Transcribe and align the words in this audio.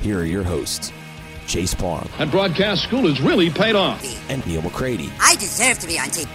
here 0.00 0.20
are 0.20 0.24
your 0.24 0.42
hosts, 0.42 0.92
Chase 1.46 1.74
Parham. 1.74 2.08
And 2.18 2.30
broadcast 2.30 2.82
school 2.82 3.06
has 3.08 3.20
really 3.20 3.50
paid 3.50 3.74
off. 3.74 4.02
and 4.30 4.44
Neal 4.46 4.62
McCready. 4.62 5.10
I 5.20 5.34
deserve 5.36 5.78
to 5.80 5.86
be 5.86 5.98
on 5.98 6.06
TV. 6.08 6.28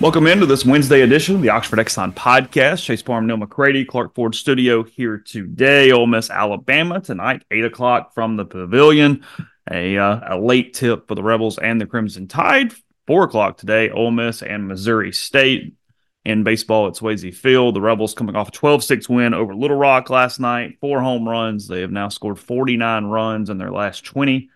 Welcome 0.00 0.26
into 0.26 0.46
this 0.46 0.64
Wednesday 0.64 1.02
edition 1.02 1.34
of 1.34 1.42
the 1.42 1.50
Oxford 1.50 1.78
Exxon 1.78 2.14
podcast. 2.14 2.82
Chase 2.82 3.02
Parham, 3.02 3.26
Neal 3.26 3.36
McCready, 3.36 3.84
Clark 3.84 4.14
Ford 4.14 4.34
Studio 4.34 4.82
here 4.82 5.18
today. 5.18 5.92
Ole 5.92 6.06
Miss, 6.06 6.30
Alabama 6.30 7.00
tonight, 7.00 7.44
eight 7.50 7.66
o'clock 7.66 8.14
from 8.14 8.36
the 8.36 8.46
Pavilion. 8.46 9.22
A 9.70 9.98
uh, 9.98 10.36
a 10.36 10.38
late 10.40 10.72
tip 10.72 11.06
for 11.06 11.14
the 11.14 11.22
Rebels 11.22 11.58
and 11.58 11.78
the 11.78 11.86
Crimson 11.86 12.28
Tide. 12.28 12.72
Four 13.06 13.24
o'clock 13.24 13.58
today, 13.58 13.90
Ole 13.90 14.10
Miss 14.10 14.42
and 14.42 14.66
Missouri 14.66 15.12
State. 15.12 15.74
In 16.24 16.44
baseball 16.44 16.86
at 16.86 16.94
Swayze 16.94 17.34
Field, 17.34 17.74
the 17.74 17.80
Rebels 17.80 18.12
coming 18.12 18.36
off 18.36 18.48
a 18.48 18.52
12-6 18.52 19.08
win 19.08 19.32
over 19.32 19.54
Little 19.54 19.78
Rock 19.78 20.10
last 20.10 20.38
night. 20.38 20.76
Four 20.80 21.00
home 21.00 21.26
runs. 21.26 21.66
They 21.66 21.80
have 21.80 21.90
now 21.90 22.10
scored 22.10 22.38
49 22.38 23.06
runs 23.06 23.48
in 23.48 23.56
their 23.56 23.70
last 23.70 24.04
20 24.04 24.50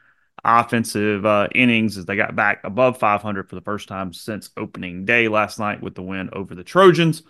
offensive 0.44 1.24
uh, 1.24 1.48
innings 1.54 1.96
as 1.96 2.04
they 2.04 2.16
got 2.16 2.36
back 2.36 2.60
above 2.64 2.98
500 2.98 3.48
for 3.48 3.54
the 3.54 3.62
first 3.62 3.88
time 3.88 4.12
since 4.12 4.50
opening 4.58 5.06
day 5.06 5.28
last 5.28 5.58
night 5.58 5.80
with 5.80 5.94
the 5.94 6.02
win 6.02 6.28
over 6.34 6.54
the 6.54 6.64
Trojans. 6.64 7.22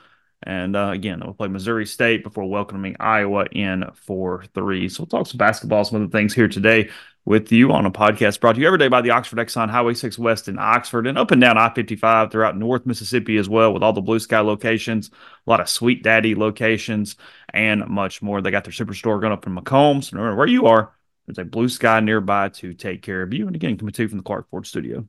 And 0.42 0.74
uh, 0.74 0.90
again, 0.92 1.20
they'll 1.20 1.32
play 1.32 1.48
Missouri 1.48 1.86
State 1.86 2.24
before 2.24 2.44
welcoming 2.44 2.96
Iowa 2.98 3.46
in 3.52 3.84
for 3.94 4.44
three. 4.52 4.88
So 4.88 5.02
we'll 5.02 5.06
talk 5.06 5.28
some 5.28 5.38
basketball, 5.38 5.84
some 5.84 6.02
other 6.02 6.10
things 6.10 6.34
here 6.34 6.48
today 6.48 6.90
with 7.26 7.50
you 7.50 7.72
on 7.72 7.86
a 7.86 7.90
podcast 7.90 8.38
brought 8.40 8.54
to 8.54 8.60
you 8.60 8.66
every 8.66 8.78
day 8.78 8.88
by 8.88 9.00
the 9.00 9.10
Oxford 9.10 9.38
Exxon 9.38 9.70
Highway 9.70 9.94
6 9.94 10.18
West 10.18 10.46
in 10.46 10.58
Oxford 10.58 11.06
and 11.06 11.16
up 11.16 11.30
and 11.30 11.40
down 11.40 11.56
I 11.56 11.72
55 11.72 12.30
throughout 12.30 12.56
North 12.56 12.84
Mississippi 12.84 13.38
as 13.38 13.48
well, 13.48 13.72
with 13.72 13.82
all 13.82 13.94
the 13.94 14.02
blue 14.02 14.18
sky 14.18 14.40
locations, 14.40 15.10
a 15.46 15.50
lot 15.50 15.60
of 15.60 15.68
Sweet 15.68 16.02
Daddy 16.02 16.34
locations, 16.34 17.16
and 17.52 17.86
much 17.86 18.20
more. 18.20 18.42
They 18.42 18.50
got 18.50 18.64
their 18.64 18.72
superstore 18.72 19.20
going 19.20 19.32
up 19.32 19.46
in 19.46 19.56
McComb. 19.56 20.04
So 20.04 20.16
no 20.16 20.22
matter 20.22 20.36
where 20.36 20.46
you 20.46 20.66
are, 20.66 20.92
there's 21.26 21.38
a 21.38 21.44
blue 21.44 21.68
sky 21.68 22.00
nearby 22.00 22.50
to 22.50 22.74
take 22.74 23.00
care 23.00 23.22
of 23.22 23.32
you. 23.32 23.46
And 23.46 23.56
again, 23.56 23.78
coming 23.78 23.92
to 23.92 24.02
you 24.02 24.08
from 24.08 24.18
the 24.18 24.24
Clark 24.24 24.50
Ford 24.50 24.66
studio. 24.66 25.08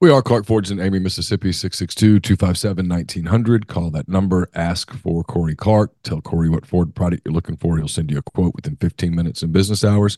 We 0.00 0.12
are 0.12 0.22
Clark 0.22 0.46
Ford's 0.46 0.70
in 0.70 0.78
Amy, 0.78 1.00
Mississippi, 1.00 1.50
662 1.50 2.20
257 2.20 2.88
1900. 2.88 3.66
Call 3.66 3.90
that 3.90 4.08
number. 4.08 4.48
Ask 4.54 4.92
for 4.92 5.24
Corey 5.24 5.56
Clark. 5.56 5.92
Tell 6.04 6.20
Corey 6.20 6.48
what 6.48 6.64
Ford 6.64 6.94
product 6.94 7.22
you're 7.24 7.34
looking 7.34 7.56
for. 7.56 7.76
He'll 7.76 7.88
send 7.88 8.12
you 8.12 8.18
a 8.18 8.22
quote 8.22 8.54
within 8.54 8.76
15 8.76 9.12
minutes 9.12 9.42
in 9.42 9.50
business 9.50 9.82
hours. 9.82 10.16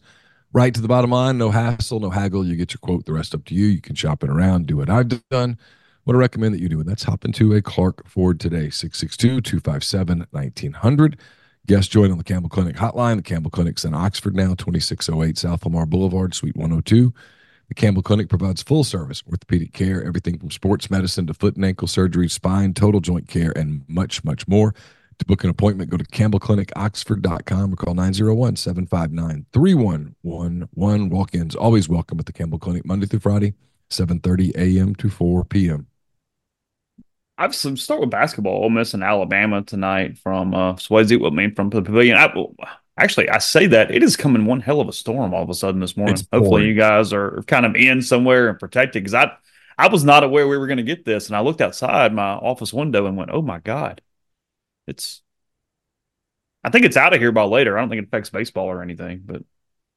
Right 0.52 0.74
to 0.74 0.80
the 0.80 0.88
bottom 0.88 1.10
line. 1.10 1.38
No 1.38 1.50
hassle, 1.50 2.00
no 2.00 2.10
haggle. 2.10 2.44
You 2.44 2.56
get 2.56 2.72
your 2.72 2.80
quote. 2.80 3.06
The 3.06 3.12
rest 3.12 3.34
up 3.34 3.44
to 3.46 3.54
you. 3.54 3.66
You 3.66 3.80
can 3.80 3.94
shop 3.94 4.24
it 4.24 4.30
around. 4.30 4.66
Do 4.66 4.78
what 4.78 4.90
I've 4.90 5.08
done. 5.30 5.58
What 6.04 6.16
I 6.16 6.18
recommend 6.18 6.54
that 6.54 6.60
you 6.60 6.68
do. 6.68 6.80
And 6.80 6.88
that's 6.88 7.04
hop 7.04 7.24
into 7.24 7.54
a 7.54 7.62
Clark 7.62 8.08
Ford 8.08 8.40
today, 8.40 8.68
662 8.70 9.40
257 9.42 10.26
1900. 10.30 11.18
Guest 11.66 11.92
join 11.92 12.10
on 12.10 12.18
the 12.18 12.24
Campbell 12.24 12.48
Clinic 12.48 12.74
hotline. 12.74 13.16
The 13.16 13.22
Campbell 13.22 13.50
Clinic's 13.50 13.84
in 13.84 13.94
Oxford 13.94 14.34
now, 14.34 14.54
2608 14.54 15.38
South 15.38 15.64
Lamar 15.64 15.86
Boulevard, 15.86 16.34
Suite 16.34 16.56
102. 16.56 17.14
The 17.68 17.74
Campbell 17.74 18.02
Clinic 18.02 18.28
provides 18.28 18.60
full 18.60 18.82
service 18.82 19.22
orthopedic 19.30 19.72
care, 19.72 20.02
everything 20.04 20.36
from 20.36 20.50
sports 20.50 20.90
medicine 20.90 21.28
to 21.28 21.34
foot 21.34 21.54
and 21.54 21.64
ankle 21.64 21.86
surgery, 21.86 22.28
spine, 22.28 22.74
total 22.74 23.00
joint 23.00 23.28
care, 23.28 23.52
and 23.54 23.84
much, 23.86 24.24
much 24.24 24.48
more. 24.48 24.74
To 25.20 25.26
book 25.26 25.44
an 25.44 25.50
appointment, 25.50 25.90
go 25.90 25.98
to 25.98 26.04
campbellclinicoxford.com 26.04 27.74
or 27.74 27.76
call 27.76 27.92
901 27.94 28.56
759 28.56 29.44
3111. 29.52 31.10
Walk 31.10 31.34
ins 31.34 31.54
always 31.54 31.90
welcome 31.90 32.18
at 32.18 32.24
the 32.24 32.32
Campbell 32.32 32.58
Clinic, 32.58 32.86
Monday 32.86 33.04
through 33.04 33.20
Friday, 33.20 33.52
7.30 33.90 34.56
a.m. 34.56 34.94
to 34.94 35.10
4 35.10 35.44
p.m. 35.44 35.88
I've 37.36 37.54
some 37.54 37.76
start 37.76 38.00
with 38.00 38.08
basketball. 38.08 38.62
Ole 38.62 38.70
Miss 38.70 38.94
and 38.94 39.04
Alabama 39.04 39.60
tonight 39.60 40.16
from 40.16 40.54
uh, 40.54 40.74
Swayze. 40.76 41.12
I 41.14 41.28
mean, 41.28 41.54
from 41.54 41.68
the 41.68 41.82
pavilion. 41.82 42.16
I, 42.16 42.32
actually, 42.96 43.28
I 43.28 43.38
say 43.40 43.66
that 43.66 43.90
it 43.90 44.02
is 44.02 44.16
coming 44.16 44.46
one 44.46 44.60
hell 44.60 44.80
of 44.80 44.88
a 44.88 44.92
storm 44.92 45.34
all 45.34 45.42
of 45.42 45.50
a 45.50 45.54
sudden 45.54 45.82
this 45.82 45.98
morning. 45.98 46.14
It's 46.14 46.22
Hopefully, 46.32 46.48
pouring. 46.48 46.68
you 46.68 46.74
guys 46.74 47.12
are 47.12 47.42
kind 47.46 47.66
of 47.66 47.76
in 47.76 48.00
somewhere 48.00 48.48
and 48.48 48.58
protected 48.58 49.02
because 49.02 49.12
I, 49.12 49.32
I 49.76 49.88
was 49.88 50.02
not 50.02 50.24
aware 50.24 50.48
we 50.48 50.56
were 50.56 50.66
going 50.66 50.78
to 50.78 50.82
get 50.82 51.04
this, 51.04 51.26
and 51.26 51.36
I 51.36 51.40
looked 51.40 51.60
outside 51.60 52.14
my 52.14 52.32
office 52.32 52.72
window 52.72 53.04
and 53.04 53.18
went, 53.18 53.30
"Oh 53.30 53.42
my 53.42 53.58
god, 53.58 54.00
it's." 54.90 55.22
I 56.62 56.70
think 56.70 56.84
it's 56.84 56.96
out 56.96 57.14
of 57.14 57.20
here 57.20 57.32
by 57.32 57.44
later. 57.44 57.78
I 57.78 57.80
don't 57.80 57.88
think 57.88 58.02
it 58.02 58.08
affects 58.08 58.28
baseball 58.28 58.66
or 58.66 58.82
anything, 58.82 59.22
but 59.24 59.42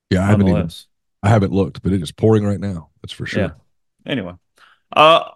Yeah, 0.09 0.24
I 0.24 0.28
haven't 0.28 0.48
even. 0.48 0.70
I 1.22 1.30
haven't 1.30 1.54
looked, 1.54 1.81
but 1.81 1.94
it 1.94 2.02
is 2.02 2.12
pouring 2.12 2.46
right 2.46 2.59
now. 2.59 2.90
That's 3.02 3.14
for 3.14 3.26
sure. 3.26 3.42
Yeah. 3.42 3.52
Anyway, 4.06 4.34
uh, 4.96 5.30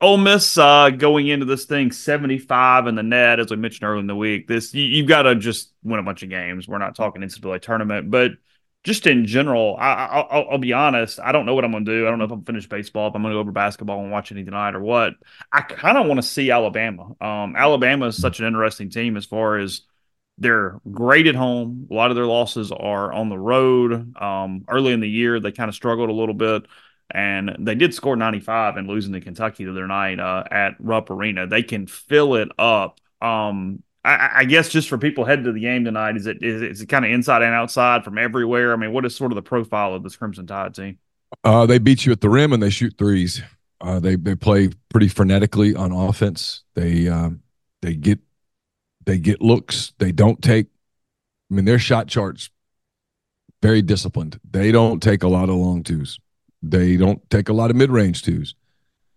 Ole 0.00 0.18
Miss 0.18 0.58
uh, 0.58 0.90
going 0.90 1.28
into 1.28 1.46
this 1.46 1.64
thing 1.64 1.92
75 1.92 2.88
in 2.88 2.94
the 2.94 3.02
net, 3.02 3.40
as 3.40 3.50
we 3.50 3.56
mentioned 3.56 3.86
earlier 3.88 4.00
in 4.00 4.06
the 4.06 4.16
week. 4.16 4.48
This 4.48 4.74
you, 4.74 4.82
you've 4.82 5.08
got 5.08 5.22
to 5.22 5.34
just 5.34 5.72
win 5.82 6.00
a 6.00 6.02
bunch 6.02 6.22
of 6.22 6.30
games. 6.30 6.68
We're 6.68 6.78
not 6.78 6.94
talking 6.94 7.22
NCAA 7.22 7.62
tournament, 7.62 8.10
but 8.10 8.32
just 8.84 9.06
in 9.06 9.26
general, 9.26 9.76
I, 9.78 9.92
I, 9.92 10.20
I'll, 10.20 10.50
I'll 10.52 10.58
be 10.58 10.74
honest. 10.74 11.18
I 11.18 11.32
don't 11.32 11.46
know 11.46 11.54
what 11.54 11.64
I'm 11.64 11.72
going 11.72 11.86
to 11.86 11.90
do. 11.90 12.06
I 12.06 12.10
don't 12.10 12.18
know 12.18 12.26
if 12.26 12.30
I'm 12.30 12.38
gonna 12.38 12.46
finish 12.46 12.68
baseball, 12.68 13.08
if 13.08 13.16
I'm 13.16 13.22
going 13.22 13.32
to 13.32 13.36
go 13.36 13.40
over 13.40 13.50
basketball 13.50 14.00
and 14.02 14.12
watch 14.12 14.30
any 14.30 14.44
tonight 14.44 14.74
or 14.74 14.80
what. 14.80 15.14
I 15.50 15.62
kind 15.62 15.96
of 15.96 16.06
want 16.06 16.18
to 16.18 16.26
see 16.26 16.50
Alabama. 16.50 17.14
Um, 17.20 17.56
Alabama 17.56 18.06
is 18.06 18.20
such 18.20 18.40
an 18.40 18.46
interesting 18.46 18.90
team 18.90 19.16
as 19.16 19.24
far 19.24 19.56
as 19.58 19.82
they're 20.36 20.80
great 20.90 21.26
at 21.26 21.34
home. 21.34 21.86
A 21.90 21.94
lot 21.94 22.10
of 22.10 22.16
their 22.16 22.26
losses 22.26 22.72
are 22.72 23.12
on 23.12 23.30
the 23.30 23.38
road. 23.38 24.14
Um, 24.20 24.64
early 24.68 24.92
in 24.92 25.00
the 25.00 25.08
year, 25.08 25.40
they 25.40 25.52
kind 25.52 25.70
of 25.70 25.74
struggled 25.74 26.10
a 26.10 26.14
little 26.14 26.34
bit, 26.34 26.66
and 27.10 27.56
they 27.60 27.76
did 27.76 27.94
score 27.94 28.16
95 28.16 28.76
and 28.76 28.86
losing 28.88 29.12
to 29.14 29.20
Kentucky 29.20 29.64
the 29.64 29.70
other 29.70 29.86
night 29.86 30.20
uh, 30.20 30.44
at 30.50 30.74
Rupp 30.78 31.08
Arena. 31.10 31.46
They 31.46 31.62
can 31.62 31.86
fill 31.86 32.34
it 32.34 32.48
up. 32.58 33.00
Um, 33.22 33.82
I, 34.04 34.30
I 34.34 34.44
guess 34.44 34.68
just 34.68 34.88
for 34.88 34.98
people 34.98 35.24
heading 35.24 35.46
to 35.46 35.52
the 35.52 35.60
game 35.60 35.84
tonight, 35.84 36.16
is 36.16 36.26
it 36.26 36.42
is 36.42 36.62
it, 36.62 36.70
is 36.72 36.80
it 36.82 36.86
kind 36.86 37.04
of 37.04 37.10
inside 37.10 37.42
and 37.42 37.54
outside 37.54 38.04
from 38.04 38.18
everywhere? 38.18 38.72
I 38.72 38.76
mean, 38.76 38.92
what 38.92 39.04
is 39.06 39.16
sort 39.16 39.32
of 39.32 39.36
the 39.36 39.42
profile 39.42 39.94
of 39.94 40.02
this 40.02 40.16
Crimson 40.16 40.46
Tide 40.46 40.74
team? 40.74 40.98
Uh, 41.42 41.66
they 41.66 41.78
beat 41.78 42.04
you 42.04 42.12
at 42.12 42.20
the 42.20 42.28
rim 42.28 42.52
and 42.52 42.62
they 42.62 42.70
shoot 42.70 42.94
threes. 42.98 43.42
Uh, 43.80 44.00
they 44.00 44.16
they 44.16 44.34
play 44.34 44.68
pretty 44.90 45.08
frenetically 45.08 45.76
on 45.78 45.92
offense. 45.92 46.62
They 46.74 47.08
um, 47.08 47.42
they 47.82 47.94
get 47.94 48.20
they 49.06 49.18
get 49.18 49.40
looks. 49.40 49.92
They 49.98 50.12
don't 50.12 50.40
take. 50.42 50.66
I 51.50 51.54
mean, 51.54 51.64
their 51.64 51.78
shot 51.78 52.06
charts 52.06 52.50
very 53.64 53.80
disciplined. 53.80 54.38
They 54.50 54.72
don't 54.72 55.02
take 55.02 55.22
a 55.22 55.28
lot 55.28 55.48
of 55.48 55.54
long 55.54 55.82
twos. 55.82 56.18
They 56.62 56.98
don't 56.98 57.18
take 57.30 57.48
a 57.48 57.54
lot 57.54 57.70
of 57.70 57.76
mid 57.76 57.90
range 57.90 58.22
twos. 58.22 58.54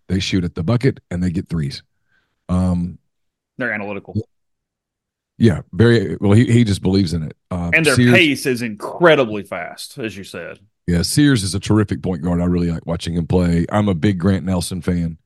They 0.07 0.19
shoot 0.19 0.45
at 0.45 0.55
the 0.55 0.63
bucket 0.63 1.01
and 1.11 1.21
they 1.21 1.31
get 1.31 1.49
threes. 1.49 1.83
Um, 2.47 2.97
They're 3.57 3.73
analytical, 3.73 4.15
yeah, 5.37 5.61
very 5.71 6.17
well. 6.17 6.31
He 6.31 6.51
he 6.51 6.63
just 6.63 6.81
believes 6.81 7.13
in 7.13 7.23
it. 7.23 7.37
Uh, 7.51 7.71
and 7.73 7.85
their 7.85 7.95
Sears- 7.95 8.13
pace 8.13 8.45
is 8.45 8.61
incredibly 8.61 9.43
fast, 9.43 9.97
as 9.97 10.17
you 10.17 10.23
said. 10.23 10.59
Yeah, 10.87 11.01
Sears 11.01 11.43
is 11.43 11.53
a 11.53 11.59
terrific 11.59 12.01
point 12.01 12.21
guard. 12.21 12.41
I 12.41 12.45
really 12.45 12.71
like 12.71 12.85
watching 12.85 13.15
him 13.15 13.27
play. 13.27 13.65
I'm 13.71 13.89
a 13.89 13.93
big 13.93 14.19
Grant 14.19 14.45
Nelson 14.45 14.81
fan. 14.81 15.17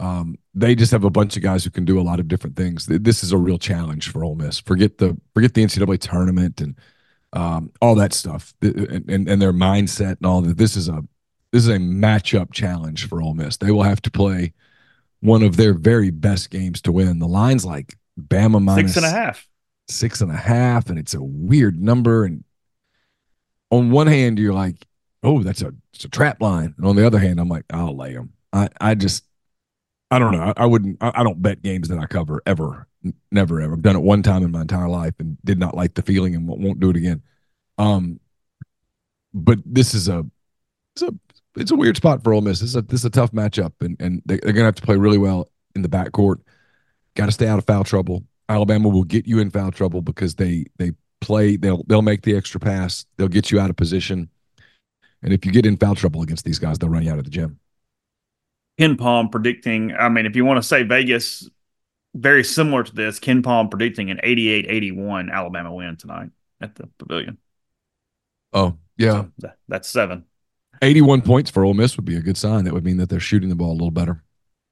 Um, 0.00 0.36
they 0.54 0.74
just 0.74 0.92
have 0.92 1.04
a 1.04 1.10
bunch 1.10 1.36
of 1.36 1.42
guys 1.42 1.64
who 1.64 1.70
can 1.70 1.84
do 1.84 2.00
a 2.00 2.02
lot 2.02 2.20
of 2.20 2.28
different 2.28 2.56
things. 2.56 2.86
This 2.86 3.24
is 3.24 3.32
a 3.32 3.38
real 3.38 3.58
challenge 3.58 4.10
for 4.10 4.24
Ole 4.24 4.34
Miss. 4.34 4.60
Forget 4.60 4.98
the 4.98 5.16
forget 5.34 5.54
the 5.54 5.64
NCAA 5.64 6.00
tournament 6.00 6.60
and 6.60 6.76
um, 7.32 7.72
all 7.80 7.94
that 7.96 8.12
stuff, 8.12 8.54
and, 8.62 9.08
and, 9.08 9.28
and 9.28 9.42
their 9.42 9.52
mindset 9.52 10.16
and 10.18 10.26
all 10.26 10.40
that. 10.42 10.58
This 10.58 10.76
is 10.76 10.88
a 10.88 11.02
this 11.52 11.62
is 11.62 11.68
a 11.68 11.78
matchup 11.78 12.52
challenge 12.52 13.08
for 13.08 13.22
Ole 13.22 13.34
Miss. 13.34 13.56
They 13.56 13.70
will 13.70 13.82
have 13.82 14.02
to 14.02 14.10
play 14.10 14.52
one 15.20 15.42
of 15.42 15.56
their 15.56 15.74
very 15.74 16.10
best 16.10 16.50
games 16.50 16.80
to 16.82 16.92
win. 16.92 17.18
The 17.18 17.26
line's 17.26 17.64
like 17.64 17.96
Bama 18.18 18.62
minus 18.62 18.94
six 18.94 18.96
and 18.96 19.06
a 19.06 19.10
half, 19.10 19.48
six 19.88 20.20
and 20.20 20.30
a 20.30 20.36
half, 20.36 20.90
and 20.90 20.98
it's 20.98 21.14
a 21.14 21.22
weird 21.22 21.80
number. 21.80 22.24
And 22.24 22.44
on 23.70 23.90
one 23.90 24.06
hand, 24.06 24.38
you're 24.38 24.54
like, 24.54 24.86
oh, 25.22 25.42
that's 25.42 25.62
a 25.62 25.72
it's 25.94 26.04
a 26.04 26.08
trap 26.08 26.40
line, 26.40 26.74
and 26.76 26.86
on 26.86 26.96
the 26.96 27.06
other 27.06 27.18
hand, 27.18 27.40
I'm 27.40 27.48
like, 27.48 27.64
I'll 27.70 27.96
lay 27.96 28.14
them. 28.14 28.32
I 28.52 28.68
I 28.80 28.94
just 28.94 29.24
I 30.10 30.18
don't 30.18 30.32
know. 30.32 30.40
I, 30.56 30.62
I 30.62 30.66
wouldn't. 30.66 30.98
I, 31.00 31.12
I, 31.16 31.22
don't 31.22 31.42
bet 31.42 31.62
games 31.62 31.88
that 31.88 31.98
I 31.98 32.06
cover 32.06 32.42
ever. 32.46 32.86
N- 33.04 33.14
never 33.30 33.60
ever. 33.60 33.74
I've 33.74 33.82
done 33.82 33.96
it 33.96 34.02
one 34.02 34.22
time 34.22 34.42
in 34.42 34.50
my 34.50 34.62
entire 34.62 34.88
life 34.88 35.14
and 35.18 35.36
did 35.44 35.58
not 35.58 35.76
like 35.76 35.94
the 35.94 36.02
feeling 36.02 36.34
and 36.34 36.48
won't, 36.48 36.60
won't 36.60 36.80
do 36.80 36.90
it 36.90 36.96
again. 36.96 37.22
Um, 37.76 38.18
but 39.34 39.58
this 39.66 39.94
is 39.94 40.08
a 40.08 40.24
it's 40.94 41.02
a 41.02 41.14
it's 41.56 41.70
a 41.70 41.76
weird 41.76 41.96
spot 41.96 42.24
for 42.24 42.32
Ole 42.32 42.40
Miss. 42.40 42.60
This 42.60 42.70
is 42.70 42.76
a 42.76 42.82
this 42.82 43.00
is 43.00 43.04
a 43.04 43.10
tough 43.10 43.32
matchup, 43.32 43.72
and 43.80 44.00
and 44.00 44.22
they, 44.24 44.36
are 44.36 44.52
gonna 44.52 44.64
have 44.64 44.74
to 44.76 44.82
play 44.82 44.96
really 44.96 45.18
well 45.18 45.48
in 45.74 45.82
the 45.82 45.88
backcourt. 45.88 46.40
Got 47.18 47.26
to 47.26 47.32
stay 47.32 47.48
out 47.48 47.58
of 47.58 47.66
foul 47.66 47.82
trouble. 47.82 48.22
Alabama 48.48 48.88
will 48.88 49.02
get 49.02 49.26
you 49.26 49.40
in 49.40 49.50
foul 49.50 49.72
trouble 49.72 50.02
because 50.02 50.36
they 50.36 50.66
they 50.76 50.92
play. 51.20 51.56
They'll 51.56 51.82
they'll 51.88 52.00
make 52.00 52.22
the 52.22 52.36
extra 52.36 52.60
pass. 52.60 53.06
They'll 53.16 53.26
get 53.26 53.50
you 53.50 53.58
out 53.58 53.70
of 53.70 53.76
position. 53.76 54.30
And 55.20 55.32
if 55.32 55.44
you 55.44 55.50
get 55.50 55.66
in 55.66 55.76
foul 55.76 55.96
trouble 55.96 56.22
against 56.22 56.44
these 56.44 56.60
guys, 56.60 56.78
they'll 56.78 56.88
run 56.88 57.02
you 57.02 57.10
out 57.10 57.18
of 57.18 57.24
the 57.24 57.30
gym. 57.30 57.58
KenPom 58.80 59.32
predicting. 59.32 59.92
I 59.98 60.08
mean, 60.08 60.26
if 60.26 60.36
you 60.36 60.44
want 60.44 60.58
to 60.58 60.62
say 60.62 60.84
Vegas, 60.84 61.50
very 62.14 62.44
similar 62.44 62.84
to 62.84 62.94
this, 62.94 63.18
KenPom 63.18 63.68
predicting 63.68 64.12
an 64.12 64.20
88-81 64.22 65.32
Alabama 65.32 65.74
win 65.74 65.96
tonight 65.96 66.30
at 66.60 66.76
the 66.76 66.88
Pavilion. 66.98 67.38
Oh 68.52 68.76
yeah, 68.96 69.24
so 69.40 69.50
that's 69.66 69.88
seven. 69.88 70.24
81 70.82 71.22
points 71.22 71.50
for 71.50 71.64
Ole 71.64 71.74
Miss 71.74 71.96
would 71.96 72.04
be 72.04 72.14
a 72.14 72.20
good 72.20 72.36
sign. 72.36 72.62
That 72.62 72.74
would 72.74 72.84
mean 72.84 72.98
that 72.98 73.08
they're 73.08 73.18
shooting 73.18 73.48
the 73.48 73.56
ball 73.56 73.72
a 73.72 73.74
little 73.74 73.90
better. 73.90 74.22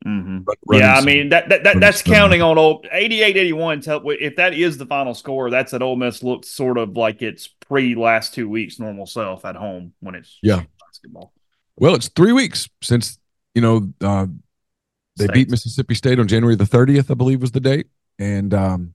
Mm-hmm. 0.06 0.72
yeah, 0.72 0.94
I 0.94 1.04
mean 1.04 1.30
that, 1.30 1.48
that, 1.48 1.64
that 1.64 1.80
that's 1.80 2.00
counting 2.00 2.40
on 2.40 2.58
old 2.58 2.86
88 2.92 3.36
81 3.36 3.80
tell 3.80 4.02
if 4.10 4.36
that 4.36 4.54
is 4.54 4.78
the 4.78 4.86
final 4.86 5.14
score 5.14 5.50
that's 5.50 5.72
that 5.72 5.82
Ole 5.82 5.96
Miss 5.96 6.22
looks 6.22 6.48
sort 6.48 6.78
of 6.78 6.96
like 6.96 7.22
it's 7.22 7.48
pre 7.48 7.96
last 7.96 8.32
two 8.32 8.48
weeks 8.48 8.78
normal 8.78 9.06
self 9.06 9.44
at 9.44 9.56
home 9.56 9.94
when 9.98 10.14
it's 10.14 10.38
yeah 10.44 10.62
basketball. 10.86 11.32
Well, 11.76 11.96
it's 11.96 12.08
3 12.08 12.32
weeks 12.32 12.68
since 12.82 13.18
you 13.54 13.62
know 13.62 13.92
uh, 14.00 14.26
they 15.16 15.24
States. 15.24 15.34
beat 15.34 15.50
Mississippi 15.50 15.94
State 15.96 16.20
on 16.20 16.28
January 16.28 16.54
the 16.54 16.64
30th 16.64 17.10
I 17.10 17.14
believe 17.14 17.40
was 17.40 17.50
the 17.50 17.60
date 17.60 17.88
and 18.20 18.54
um, 18.54 18.94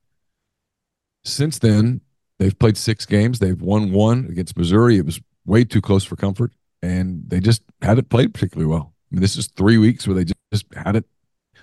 since 1.26 1.60
then 1.60 2.00
they've 2.40 2.58
played 2.58 2.78
6 2.78 3.06
games, 3.06 3.40
they've 3.40 3.62
won 3.62 3.92
one 3.92 4.28
against 4.30 4.58
Missouri. 4.58 4.98
It 4.98 5.06
was 5.06 5.20
way 5.46 5.66
too 5.66 5.82
close 5.82 6.06
for 6.06 6.16
comfort 6.16 6.54
and 6.82 7.24
they 7.28 7.42
just 7.42 7.64
haven't 7.82 8.10
played 8.10 8.34
particularly 8.34 8.70
well. 8.72 8.91
I 9.12 9.16
mean, 9.16 9.22
this 9.22 9.36
is 9.36 9.48
three 9.48 9.78
weeks 9.78 10.08
where 10.08 10.16
they 10.16 10.26
just 10.52 10.66
haven't 10.74 11.06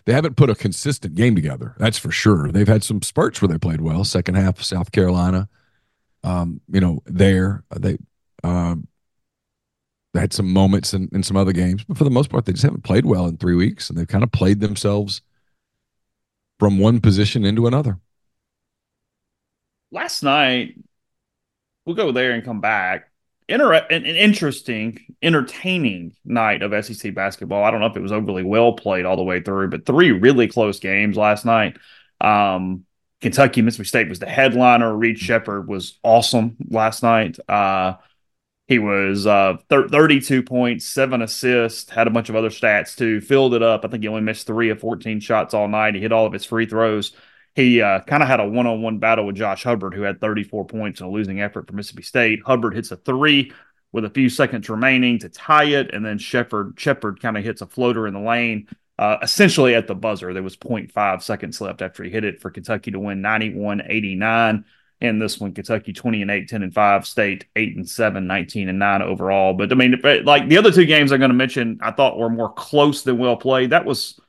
they 0.04 0.12
haven't 0.12 0.36
put 0.36 0.50
a 0.50 0.54
consistent 0.54 1.14
game 1.14 1.34
together. 1.34 1.74
That's 1.78 1.98
for 1.98 2.10
sure. 2.10 2.50
They've 2.50 2.68
had 2.68 2.82
some 2.82 3.02
spurts 3.02 3.40
where 3.40 3.48
they 3.48 3.58
played 3.58 3.80
well. 3.80 4.04
Second 4.04 4.36
half, 4.36 4.62
South 4.62 4.92
Carolina, 4.92 5.48
um, 6.24 6.60
you 6.70 6.80
know, 6.80 7.02
there 7.06 7.64
they 7.74 7.98
um, 8.44 8.88
they 10.14 10.20
had 10.20 10.32
some 10.32 10.52
moments 10.52 10.94
in, 10.94 11.08
in 11.12 11.22
some 11.22 11.36
other 11.36 11.52
games, 11.52 11.84
but 11.84 11.98
for 11.98 12.04
the 12.04 12.10
most 12.10 12.30
part, 12.30 12.44
they 12.44 12.52
just 12.52 12.64
haven't 12.64 12.84
played 12.84 13.06
well 13.06 13.26
in 13.26 13.36
three 13.36 13.54
weeks, 13.54 13.88
and 13.88 13.98
they've 13.98 14.08
kind 14.08 14.24
of 14.24 14.32
played 14.32 14.60
themselves 14.60 15.22
from 16.58 16.78
one 16.78 17.00
position 17.00 17.44
into 17.44 17.66
another. 17.66 17.98
Last 19.90 20.22
night, 20.22 20.76
we'll 21.84 21.96
go 21.96 22.12
there 22.12 22.32
and 22.32 22.44
come 22.44 22.60
back 22.60 23.07
inter- 23.48 23.74
an, 23.74 24.04
interesting, 24.04 24.98
entertaining 25.22 26.14
night 26.24 26.62
of 26.62 26.84
SEC 26.84 27.14
basketball. 27.14 27.64
I 27.64 27.70
don't 27.70 27.80
know 27.80 27.86
if 27.86 27.96
it 27.96 28.02
was 28.02 28.12
overly 28.12 28.42
well 28.42 28.72
played 28.74 29.06
all 29.06 29.16
the 29.16 29.22
way 29.22 29.40
through, 29.40 29.70
but 29.70 29.86
three 29.86 30.12
really 30.12 30.48
close 30.48 30.78
games 30.78 31.16
last 31.16 31.44
night. 31.44 31.78
Um, 32.20 32.84
Kentucky, 33.20 33.62
Mississippi 33.62 33.88
State 33.88 34.08
was 34.08 34.20
the 34.20 34.26
headliner. 34.26 34.94
Reed 34.96 35.18
Sheppard 35.18 35.66
was 35.66 35.98
awesome 36.04 36.56
last 36.68 37.02
night. 37.02 37.38
Uh, 37.48 37.94
he 38.68 38.78
was 38.78 39.26
uh, 39.26 39.56
thir- 39.70 39.88
32 39.88 40.42
points, 40.42 40.84
seven 40.86 41.22
assists, 41.22 41.90
had 41.90 42.06
a 42.06 42.10
bunch 42.10 42.28
of 42.28 42.36
other 42.36 42.50
stats 42.50 42.94
too, 42.94 43.20
filled 43.20 43.54
it 43.54 43.62
up. 43.62 43.84
I 43.84 43.88
think 43.88 44.02
he 44.02 44.08
only 44.08 44.20
missed 44.20 44.46
three 44.46 44.68
of 44.68 44.78
14 44.78 45.20
shots 45.20 45.54
all 45.54 45.68
night. 45.68 45.94
He 45.94 46.00
hit 46.00 46.12
all 46.12 46.26
of 46.26 46.34
his 46.34 46.44
free 46.44 46.66
throws 46.66 47.12
he 47.58 47.82
uh, 47.82 47.98
kind 48.02 48.22
of 48.22 48.28
had 48.28 48.38
a 48.38 48.46
one-on-one 48.46 48.98
battle 48.98 49.26
with 49.26 49.34
Josh 49.34 49.64
Hubbard, 49.64 49.92
who 49.92 50.02
had 50.02 50.20
34 50.20 50.64
points 50.66 51.00
in 51.00 51.06
a 51.06 51.10
losing 51.10 51.40
effort 51.40 51.66
for 51.66 51.72
Mississippi 51.72 52.04
State. 52.04 52.40
Hubbard 52.46 52.72
hits 52.72 52.92
a 52.92 52.96
three 52.96 53.52
with 53.90 54.04
a 54.04 54.10
few 54.10 54.28
seconds 54.30 54.70
remaining 54.70 55.18
to 55.18 55.28
tie 55.28 55.64
it, 55.64 55.92
and 55.92 56.06
then 56.06 56.18
Sheppard 56.18 56.74
Sheppard 56.78 57.20
kind 57.20 57.36
of 57.36 57.42
hits 57.42 57.60
a 57.60 57.66
floater 57.66 58.06
in 58.06 58.14
the 58.14 58.20
lane, 58.20 58.68
uh, 58.96 59.16
essentially 59.22 59.74
at 59.74 59.88
the 59.88 59.96
buzzer. 59.96 60.32
There 60.32 60.42
was 60.42 60.56
0.5 60.56 61.20
seconds 61.20 61.60
left 61.60 61.82
after 61.82 62.04
he 62.04 62.10
hit 62.10 62.22
it 62.22 62.40
for 62.40 62.48
Kentucky 62.48 62.92
to 62.92 63.00
win 63.00 63.22
91-89. 63.22 64.62
In 65.00 65.18
this 65.18 65.40
one, 65.40 65.52
Kentucky 65.52 65.92
20 65.92 66.22
and 66.22 66.30
8, 66.30 66.48
10 66.48 66.62
and 66.62 66.74
5, 66.74 67.06
State 67.08 67.46
8 67.56 67.76
and 67.76 67.88
7, 67.88 68.24
19 68.24 68.68
and 68.68 68.78
9 68.78 69.02
overall. 69.02 69.52
But 69.54 69.72
I 69.72 69.74
mean, 69.74 70.00
like 70.24 70.48
the 70.48 70.58
other 70.58 70.70
two 70.70 70.86
games 70.86 71.10
I'm 71.10 71.18
going 71.18 71.30
to 71.30 71.34
mention, 71.34 71.80
I 71.82 71.90
thought 71.90 72.18
were 72.18 72.30
more 72.30 72.52
close 72.52 73.02
than 73.02 73.18
well 73.18 73.36
played. 73.36 73.70
That 73.70 73.84
was 73.84 74.20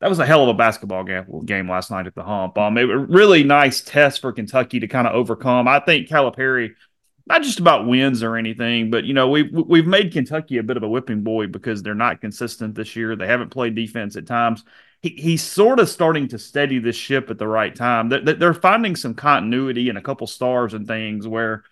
that 0.00 0.10
was 0.10 0.18
a 0.18 0.26
hell 0.26 0.42
of 0.42 0.48
a 0.48 0.54
basketball 0.54 1.04
game, 1.04 1.46
game 1.46 1.70
last 1.70 1.90
night 1.90 2.06
at 2.06 2.14
the 2.14 2.22
hump. 2.22 2.58
Um, 2.58 2.76
it 2.76 2.84
was 2.84 3.08
really 3.08 3.44
nice 3.44 3.80
test 3.80 4.20
for 4.20 4.32
Kentucky 4.32 4.80
to 4.80 4.88
kind 4.88 5.06
of 5.06 5.14
overcome. 5.14 5.66
I 5.66 5.80
think 5.80 6.08
Calipari, 6.08 6.74
not 7.26 7.42
just 7.42 7.60
about 7.60 7.86
wins 7.86 8.22
or 8.22 8.36
anything, 8.36 8.90
but 8.90 9.04
you 9.04 9.14
know 9.14 9.28
we've 9.28 9.50
we've 9.50 9.86
made 9.86 10.12
Kentucky 10.12 10.58
a 10.58 10.62
bit 10.62 10.76
of 10.76 10.82
a 10.82 10.88
whipping 10.88 11.22
boy 11.22 11.46
because 11.46 11.82
they're 11.82 11.94
not 11.94 12.20
consistent 12.20 12.74
this 12.74 12.94
year. 12.94 13.16
They 13.16 13.26
haven't 13.26 13.50
played 13.50 13.74
defense 13.74 14.16
at 14.16 14.26
times. 14.26 14.64
He, 15.00 15.10
he's 15.10 15.42
sort 15.42 15.80
of 15.80 15.88
starting 15.88 16.28
to 16.28 16.38
steady 16.38 16.78
this 16.78 16.96
ship 16.96 17.30
at 17.30 17.38
the 17.38 17.48
right 17.48 17.74
time. 17.74 18.08
They're, 18.08 18.20
they're 18.20 18.54
finding 18.54 18.96
some 18.96 19.14
continuity 19.14 19.88
and 19.88 19.98
a 19.98 20.02
couple 20.02 20.26
stars 20.26 20.74
and 20.74 20.86
things 20.86 21.26
where 21.26 21.64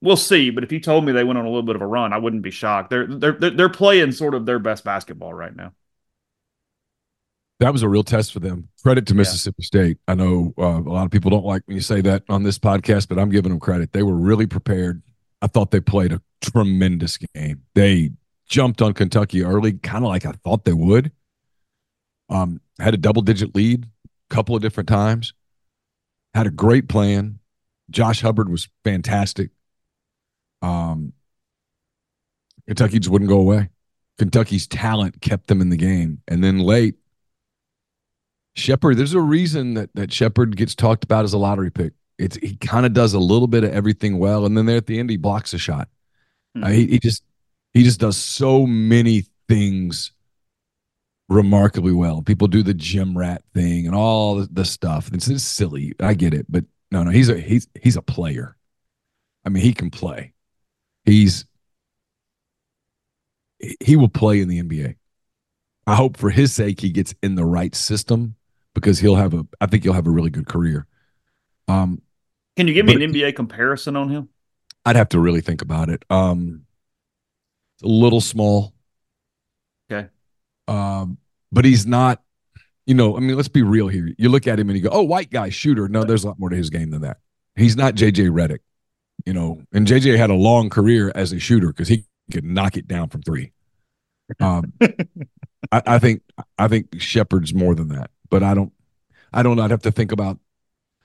we'll 0.00 0.16
see. 0.16 0.50
But 0.50 0.64
if 0.64 0.72
you 0.72 0.80
told 0.80 1.04
me 1.04 1.12
they 1.12 1.24
went 1.24 1.38
on 1.38 1.44
a 1.44 1.48
little 1.48 1.62
bit 1.62 1.76
of 1.76 1.82
a 1.82 1.86
run, 1.86 2.12
I 2.12 2.18
wouldn't 2.18 2.42
be 2.42 2.50
shocked. 2.50 2.90
They're 2.90 3.06
they're 3.06 3.38
they're 3.38 3.68
playing 3.68 4.10
sort 4.10 4.34
of 4.34 4.44
their 4.44 4.58
best 4.58 4.82
basketball 4.82 5.32
right 5.32 5.54
now 5.54 5.72
that 7.62 7.72
was 7.72 7.82
a 7.82 7.88
real 7.88 8.02
test 8.02 8.32
for 8.32 8.40
them. 8.40 8.68
Credit 8.82 9.06
to 9.06 9.14
Mississippi 9.14 9.56
yeah. 9.60 9.66
State. 9.66 9.98
I 10.08 10.14
know 10.14 10.52
uh, 10.58 10.62
a 10.64 10.90
lot 10.90 11.04
of 11.04 11.12
people 11.12 11.30
don't 11.30 11.44
like 11.44 11.62
when 11.66 11.76
you 11.76 11.80
say 11.80 12.00
that 12.00 12.24
on 12.28 12.42
this 12.42 12.58
podcast, 12.58 13.08
but 13.08 13.18
I'm 13.18 13.30
giving 13.30 13.50
them 13.50 13.60
credit. 13.60 13.92
They 13.92 14.02
were 14.02 14.16
really 14.16 14.46
prepared. 14.46 15.00
I 15.40 15.46
thought 15.46 15.70
they 15.70 15.80
played 15.80 16.12
a 16.12 16.20
tremendous 16.40 17.18
game. 17.18 17.62
They 17.74 18.10
jumped 18.48 18.82
on 18.82 18.94
Kentucky 18.94 19.44
early, 19.44 19.74
kind 19.74 20.04
of 20.04 20.08
like 20.08 20.26
I 20.26 20.32
thought 20.44 20.64
they 20.64 20.72
would. 20.72 21.12
Um, 22.28 22.60
had 22.80 22.94
a 22.94 22.98
double 22.98 23.22
digit 23.22 23.54
lead 23.54 23.84
a 23.84 24.34
couple 24.34 24.56
of 24.56 24.62
different 24.62 24.88
times. 24.88 25.32
Had 26.34 26.48
a 26.48 26.50
great 26.50 26.88
plan. 26.88 27.38
Josh 27.90 28.22
Hubbard 28.22 28.48
was 28.48 28.68
fantastic. 28.82 29.50
Um, 30.62 31.12
Kentucky 32.66 32.98
just 32.98 33.10
wouldn't 33.10 33.28
go 33.28 33.38
away. 33.38 33.68
Kentucky's 34.18 34.66
talent 34.66 35.20
kept 35.20 35.46
them 35.46 35.60
in 35.60 35.70
the 35.70 35.76
game. 35.76 36.22
And 36.26 36.42
then 36.42 36.58
late, 36.58 36.96
Sheppard, 38.54 38.96
there's 38.96 39.14
a 39.14 39.20
reason 39.20 39.74
that 39.74 39.90
that 39.94 40.12
Sheppard 40.12 40.56
gets 40.56 40.74
talked 40.74 41.04
about 41.04 41.24
as 41.24 41.32
a 41.32 41.38
lottery 41.38 41.70
pick. 41.70 41.94
It's 42.18 42.36
he 42.36 42.56
kind 42.56 42.84
of 42.84 42.92
does 42.92 43.14
a 43.14 43.18
little 43.18 43.48
bit 43.48 43.64
of 43.64 43.72
everything 43.72 44.18
well, 44.18 44.44
and 44.44 44.56
then 44.56 44.66
there 44.66 44.76
at 44.76 44.86
the 44.86 44.98
end 44.98 45.10
he 45.10 45.16
blocks 45.16 45.54
a 45.54 45.58
shot. 45.58 45.88
Mm-hmm. 46.56 46.64
Uh, 46.64 46.70
he, 46.70 46.86
he 46.86 46.98
just 46.98 47.24
he 47.72 47.82
just 47.82 48.00
does 48.00 48.16
so 48.16 48.66
many 48.66 49.24
things 49.48 50.12
remarkably 51.28 51.92
well. 51.92 52.22
People 52.22 52.46
do 52.46 52.62
the 52.62 52.74
gym 52.74 53.16
rat 53.16 53.42
thing 53.54 53.86
and 53.86 53.94
all 53.94 54.36
the, 54.36 54.48
the 54.52 54.64
stuff. 54.64 55.10
It's, 55.12 55.28
it's 55.28 55.42
silly. 55.42 55.94
I 55.98 56.14
get 56.14 56.34
it, 56.34 56.46
but 56.48 56.64
no, 56.90 57.02
no, 57.02 57.10
he's 57.10 57.30
a 57.30 57.38
he's 57.38 57.66
he's 57.80 57.96
a 57.96 58.02
player. 58.02 58.56
I 59.44 59.48
mean, 59.48 59.62
he 59.62 59.72
can 59.72 59.90
play. 59.90 60.34
He's 61.04 61.46
he 63.80 63.96
will 63.96 64.08
play 64.08 64.40
in 64.40 64.48
the 64.48 64.62
NBA. 64.62 64.96
I 65.86 65.94
hope 65.94 66.16
for 66.16 66.30
his 66.30 66.52
sake 66.52 66.80
he 66.80 66.90
gets 66.90 67.14
in 67.22 67.34
the 67.34 67.44
right 67.44 67.74
system 67.74 68.36
because 68.82 68.98
he'll 68.98 69.16
have 69.16 69.32
a 69.32 69.46
I 69.60 69.66
think 69.66 69.84
he'll 69.84 69.92
have 69.92 70.06
a 70.06 70.10
really 70.10 70.30
good 70.30 70.46
career. 70.46 70.86
Um, 71.68 72.02
Can 72.56 72.68
you 72.68 72.74
give 72.74 72.84
me 72.84 72.94
an 72.94 73.12
NBA 73.12 73.36
comparison 73.36 73.96
on 73.96 74.10
him? 74.10 74.28
I'd 74.84 74.96
have 74.96 75.10
to 75.10 75.20
really 75.20 75.40
think 75.40 75.62
about 75.62 75.88
it. 75.88 76.04
Um, 76.10 76.62
a 77.82 77.86
little 77.86 78.20
small. 78.20 78.74
Okay. 79.90 80.08
Um, 80.68 81.18
but 81.52 81.64
he's 81.64 81.86
not, 81.86 82.22
you 82.86 82.94
know, 82.94 83.16
I 83.16 83.20
mean, 83.20 83.36
let's 83.36 83.48
be 83.48 83.62
real 83.62 83.88
here. 83.88 84.10
You 84.18 84.28
look 84.28 84.46
at 84.46 84.58
him 84.58 84.68
and 84.68 84.76
you 84.76 84.82
go, 84.82 84.90
oh, 84.92 85.02
white 85.02 85.30
guy, 85.30 85.50
shooter. 85.50 85.88
No, 85.88 86.04
there's 86.04 86.24
a 86.24 86.28
lot 86.28 86.38
more 86.38 86.50
to 86.50 86.56
his 86.56 86.70
game 86.70 86.90
than 86.90 87.02
that. 87.02 87.18
He's 87.54 87.76
not 87.76 87.94
JJ 87.94 88.30
Redick, 88.30 88.60
you 89.24 89.32
know, 89.32 89.62
and 89.72 89.86
JJ 89.86 90.16
had 90.16 90.30
a 90.30 90.34
long 90.34 90.68
career 90.68 91.12
as 91.14 91.32
a 91.32 91.38
shooter 91.38 91.68
because 91.68 91.88
he 91.88 92.04
could 92.32 92.44
knock 92.44 92.76
it 92.76 92.88
down 92.88 93.08
from 93.08 93.22
three. 93.22 93.52
Um, 94.40 94.72
I, 95.70 95.82
I 95.86 95.98
think 95.98 96.22
I 96.58 96.68
think 96.68 96.98
Sheppard's 96.98 97.54
more 97.54 97.74
than 97.74 97.88
that, 97.88 98.10
but 98.32 98.42
I 98.42 98.54
don't. 98.54 98.72
I 99.32 99.42
don't. 99.44 99.60
I'd 99.60 99.70
have 99.70 99.82
to 99.82 99.92
think 99.92 100.10
about. 100.10 100.38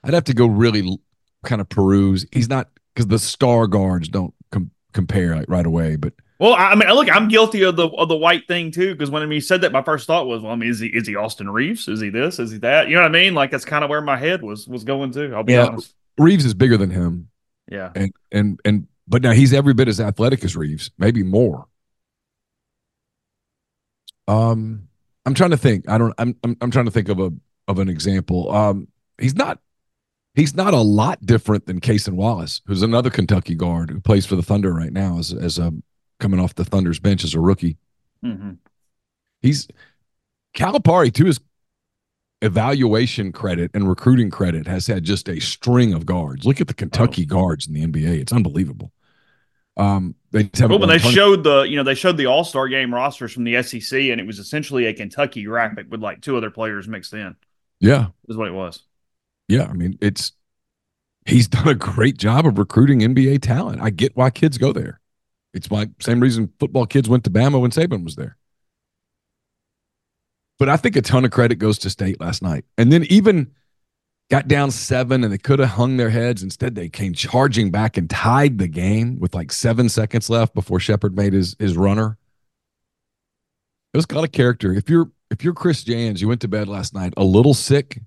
I'd 0.02 0.14
have 0.14 0.24
to 0.24 0.34
go 0.34 0.46
really 0.46 0.98
kind 1.44 1.60
of 1.60 1.68
peruse. 1.68 2.26
He's 2.32 2.48
not 2.48 2.68
because 2.94 3.06
the 3.06 3.18
star 3.18 3.66
guards 3.68 4.08
don't 4.08 4.34
com- 4.50 4.70
compare 4.92 5.36
like, 5.36 5.48
right 5.48 5.66
away, 5.66 5.96
but 5.96 6.14
Well, 6.40 6.54
I 6.54 6.74
mean, 6.74 6.88
look, 6.90 7.10
I'm 7.10 7.28
guilty 7.28 7.62
of 7.62 7.76
the 7.76 7.88
of 7.88 8.08
the 8.08 8.16
white 8.16 8.48
thing 8.48 8.70
too. 8.70 8.94
Because 8.94 9.10
when 9.10 9.30
he 9.30 9.40
said 9.40 9.60
that, 9.60 9.72
my 9.72 9.82
first 9.82 10.06
thought 10.06 10.26
was, 10.26 10.42
well, 10.42 10.52
I 10.52 10.56
mean, 10.56 10.70
is 10.70 10.80
he 10.80 10.86
is 10.88 11.06
he 11.06 11.14
Austin 11.16 11.50
Reaves? 11.50 11.86
Is 11.86 12.00
he 12.00 12.08
this? 12.10 12.38
Is 12.38 12.50
he 12.50 12.58
that? 12.58 12.88
You 12.88 12.94
know 12.96 13.02
what 13.02 13.08
I 13.10 13.12
mean? 13.12 13.34
Like 13.34 13.50
that's 13.50 13.64
kind 13.64 13.84
of 13.84 13.90
where 13.90 14.00
my 14.00 14.16
head 14.16 14.42
was 14.42 14.66
was 14.66 14.84
going 14.84 15.12
to. 15.12 15.34
I'll 15.34 15.42
be 15.44 15.52
Yeah. 15.52 15.66
honest. 15.66 15.94
Reaves 16.16 16.44
is 16.44 16.54
bigger 16.54 16.76
than 16.76 16.90
him, 16.90 17.28
Yeah. 17.70 17.92
and 17.94 18.10
and 18.32 18.60
and 18.64 18.88
but 19.06 19.22
now 19.22 19.32
he's 19.32 19.52
every 19.52 19.74
bit 19.74 19.86
as 19.88 20.00
athletic 20.00 20.44
as 20.44 20.56
Reaves, 20.56 20.90
maybe 20.98 21.22
more. 21.22 21.66
Um, 24.26 24.87
I'm 25.28 25.34
trying 25.34 25.50
to 25.50 25.58
think. 25.58 25.86
I 25.90 25.98
don't. 25.98 26.14
I'm 26.16 26.34
I'm, 26.42 26.56
I'm 26.62 26.70
trying 26.70 26.86
to 26.86 26.90
think 26.90 27.10
of 27.10 27.20
a 27.20 27.30
of 27.68 27.78
an 27.78 27.90
example. 27.90 28.50
Um, 28.50 28.88
he's 29.20 29.36
not. 29.36 29.60
He's 30.34 30.54
not 30.54 30.72
a 30.72 30.80
lot 30.80 31.20
different 31.26 31.66
than 31.66 31.80
Cason 31.80 32.14
Wallace, 32.14 32.62
who's 32.64 32.80
another 32.80 33.10
Kentucky 33.10 33.54
guard 33.54 33.90
who 33.90 34.00
plays 34.00 34.24
for 34.24 34.36
the 34.36 34.42
Thunder 34.42 34.72
right 34.72 34.92
now 34.92 35.18
as 35.18 35.34
as 35.34 35.58
a 35.58 35.74
coming 36.18 36.40
off 36.40 36.54
the 36.54 36.64
Thunder's 36.64 36.98
bench 36.98 37.24
as 37.24 37.34
a 37.34 37.40
rookie. 37.40 37.76
hmm 38.22 38.52
He's 39.42 39.68
Calipari 40.56 41.12
to 41.12 41.26
his 41.26 41.40
evaluation 42.40 43.30
credit 43.30 43.70
and 43.74 43.86
recruiting 43.86 44.30
credit 44.30 44.66
has 44.66 44.86
had 44.86 45.04
just 45.04 45.28
a 45.28 45.40
string 45.40 45.92
of 45.92 46.06
guards. 46.06 46.46
Look 46.46 46.62
at 46.62 46.68
the 46.68 46.74
Kentucky 46.74 47.26
guards 47.26 47.66
in 47.66 47.74
the 47.74 47.86
NBA; 47.86 48.18
it's 48.18 48.32
unbelievable. 48.32 48.92
Um, 49.78 50.16
they 50.32 50.50
Well, 50.60 50.80
when 50.80 50.88
they 50.88 50.98
showed 50.98 51.44
the, 51.44 51.62
you 51.62 51.76
know, 51.76 51.84
they 51.84 51.94
showed 51.94 52.16
the 52.16 52.26
All 52.26 52.44
Star 52.44 52.68
game 52.68 52.92
rosters 52.92 53.32
from 53.32 53.44
the 53.44 53.62
SEC, 53.62 53.98
and 54.10 54.20
it 54.20 54.26
was 54.26 54.38
essentially 54.38 54.86
a 54.86 54.92
Kentucky 54.92 55.44
graphic 55.44 55.86
with 55.90 56.02
like 56.02 56.20
two 56.20 56.36
other 56.36 56.50
players 56.50 56.88
mixed 56.88 57.14
in. 57.14 57.36
yeah, 57.80 58.08
Is 58.28 58.36
what 58.36 58.48
it 58.48 58.54
was. 58.54 58.82
yeah. 59.46 59.64
I 59.64 59.72
mean, 59.72 59.96
it's 60.00 60.32
he's 61.26 61.46
done 61.48 61.68
a 61.68 61.74
great 61.74 62.18
job 62.18 62.44
of 62.44 62.58
recruiting 62.58 63.00
NBA 63.00 63.40
talent. 63.40 63.80
I 63.80 63.90
get 63.90 64.16
why 64.16 64.30
kids 64.30 64.58
go 64.58 64.72
there. 64.72 65.00
It's 65.54 65.70
my 65.70 65.88
same 66.00 66.20
reason 66.20 66.52
football 66.58 66.86
kids 66.86 67.08
went 67.08 67.24
to 67.24 67.30
Bama 67.30 67.60
when 67.60 67.70
Saban 67.70 68.04
was 68.04 68.16
there. 68.16 68.36
But 70.58 70.68
I 70.68 70.76
think 70.76 70.96
a 70.96 71.02
ton 71.02 71.24
of 71.24 71.30
credit 71.30 71.56
goes 71.56 71.78
to 71.78 71.90
State 71.90 72.20
last 72.20 72.42
night, 72.42 72.64
and 72.76 72.92
then 72.92 73.04
even 73.04 73.52
got 74.30 74.46
down 74.46 74.70
seven 74.70 75.24
and 75.24 75.32
they 75.32 75.38
could 75.38 75.58
have 75.58 75.70
hung 75.70 75.96
their 75.96 76.10
heads. 76.10 76.42
Instead, 76.42 76.74
they 76.74 76.88
came 76.88 77.14
charging 77.14 77.70
back 77.70 77.96
and 77.96 78.08
tied 78.10 78.58
the 78.58 78.68
game 78.68 79.18
with 79.18 79.34
like 79.34 79.50
seven 79.52 79.88
seconds 79.88 80.28
left 80.28 80.54
before 80.54 80.80
Sheppard 80.80 81.16
made 81.16 81.32
his 81.32 81.56
his 81.58 81.76
runner. 81.76 82.18
It 83.94 83.96
was 83.96 84.06
kind 84.06 84.24
of 84.24 84.32
character. 84.32 84.72
If 84.72 84.90
you're 84.90 85.10
if 85.30 85.42
you're 85.42 85.54
Chris 85.54 85.82
Jans, 85.82 86.20
you 86.20 86.28
went 86.28 86.42
to 86.42 86.48
bed 86.48 86.68
last 86.68 86.94
night 86.94 87.14
a 87.16 87.24
little 87.24 87.54
sick 87.54 88.00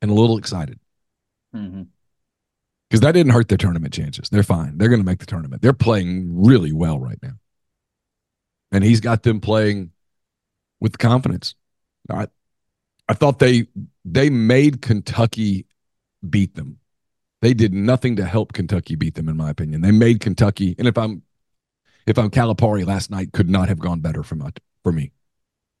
and 0.00 0.10
a 0.10 0.14
little 0.14 0.36
excited 0.36 0.78
mm-hmm. 1.54 1.82
because 2.88 3.00
that 3.00 3.12
didn't 3.12 3.32
hurt 3.32 3.48
their 3.48 3.58
tournament 3.58 3.94
chances. 3.94 4.28
They're 4.28 4.42
fine. 4.42 4.78
They're 4.78 4.88
going 4.88 5.00
to 5.00 5.06
make 5.06 5.20
the 5.20 5.26
tournament. 5.26 5.62
They're 5.62 5.72
playing 5.72 6.44
really 6.44 6.72
well 6.72 6.98
right 6.98 7.18
now, 7.22 7.38
and 8.70 8.84
he's 8.84 9.00
got 9.00 9.22
them 9.22 9.40
playing 9.40 9.92
with 10.80 10.98
confidence. 10.98 11.54
I, 12.10 12.26
I 13.08 13.14
thought 13.14 13.38
they 13.38 13.66
they 14.04 14.30
made 14.30 14.82
Kentucky 14.82 15.66
beat 16.28 16.54
them. 16.54 16.78
They 17.40 17.54
did 17.54 17.74
nothing 17.74 18.16
to 18.16 18.24
help 18.24 18.52
Kentucky 18.52 18.94
beat 18.94 19.14
them, 19.14 19.28
in 19.28 19.36
my 19.36 19.50
opinion. 19.50 19.80
They 19.80 19.90
made 19.90 20.20
Kentucky, 20.20 20.74
and 20.78 20.86
if 20.86 20.96
I'm 20.96 21.22
if 22.06 22.18
I'm 22.18 22.30
Calipari, 22.30 22.86
last 22.86 23.10
night 23.10 23.32
could 23.32 23.50
not 23.50 23.68
have 23.68 23.78
gone 23.78 24.00
better 24.00 24.22
for 24.22 24.36
my 24.36 24.50
for 24.82 24.92
me. 24.92 25.12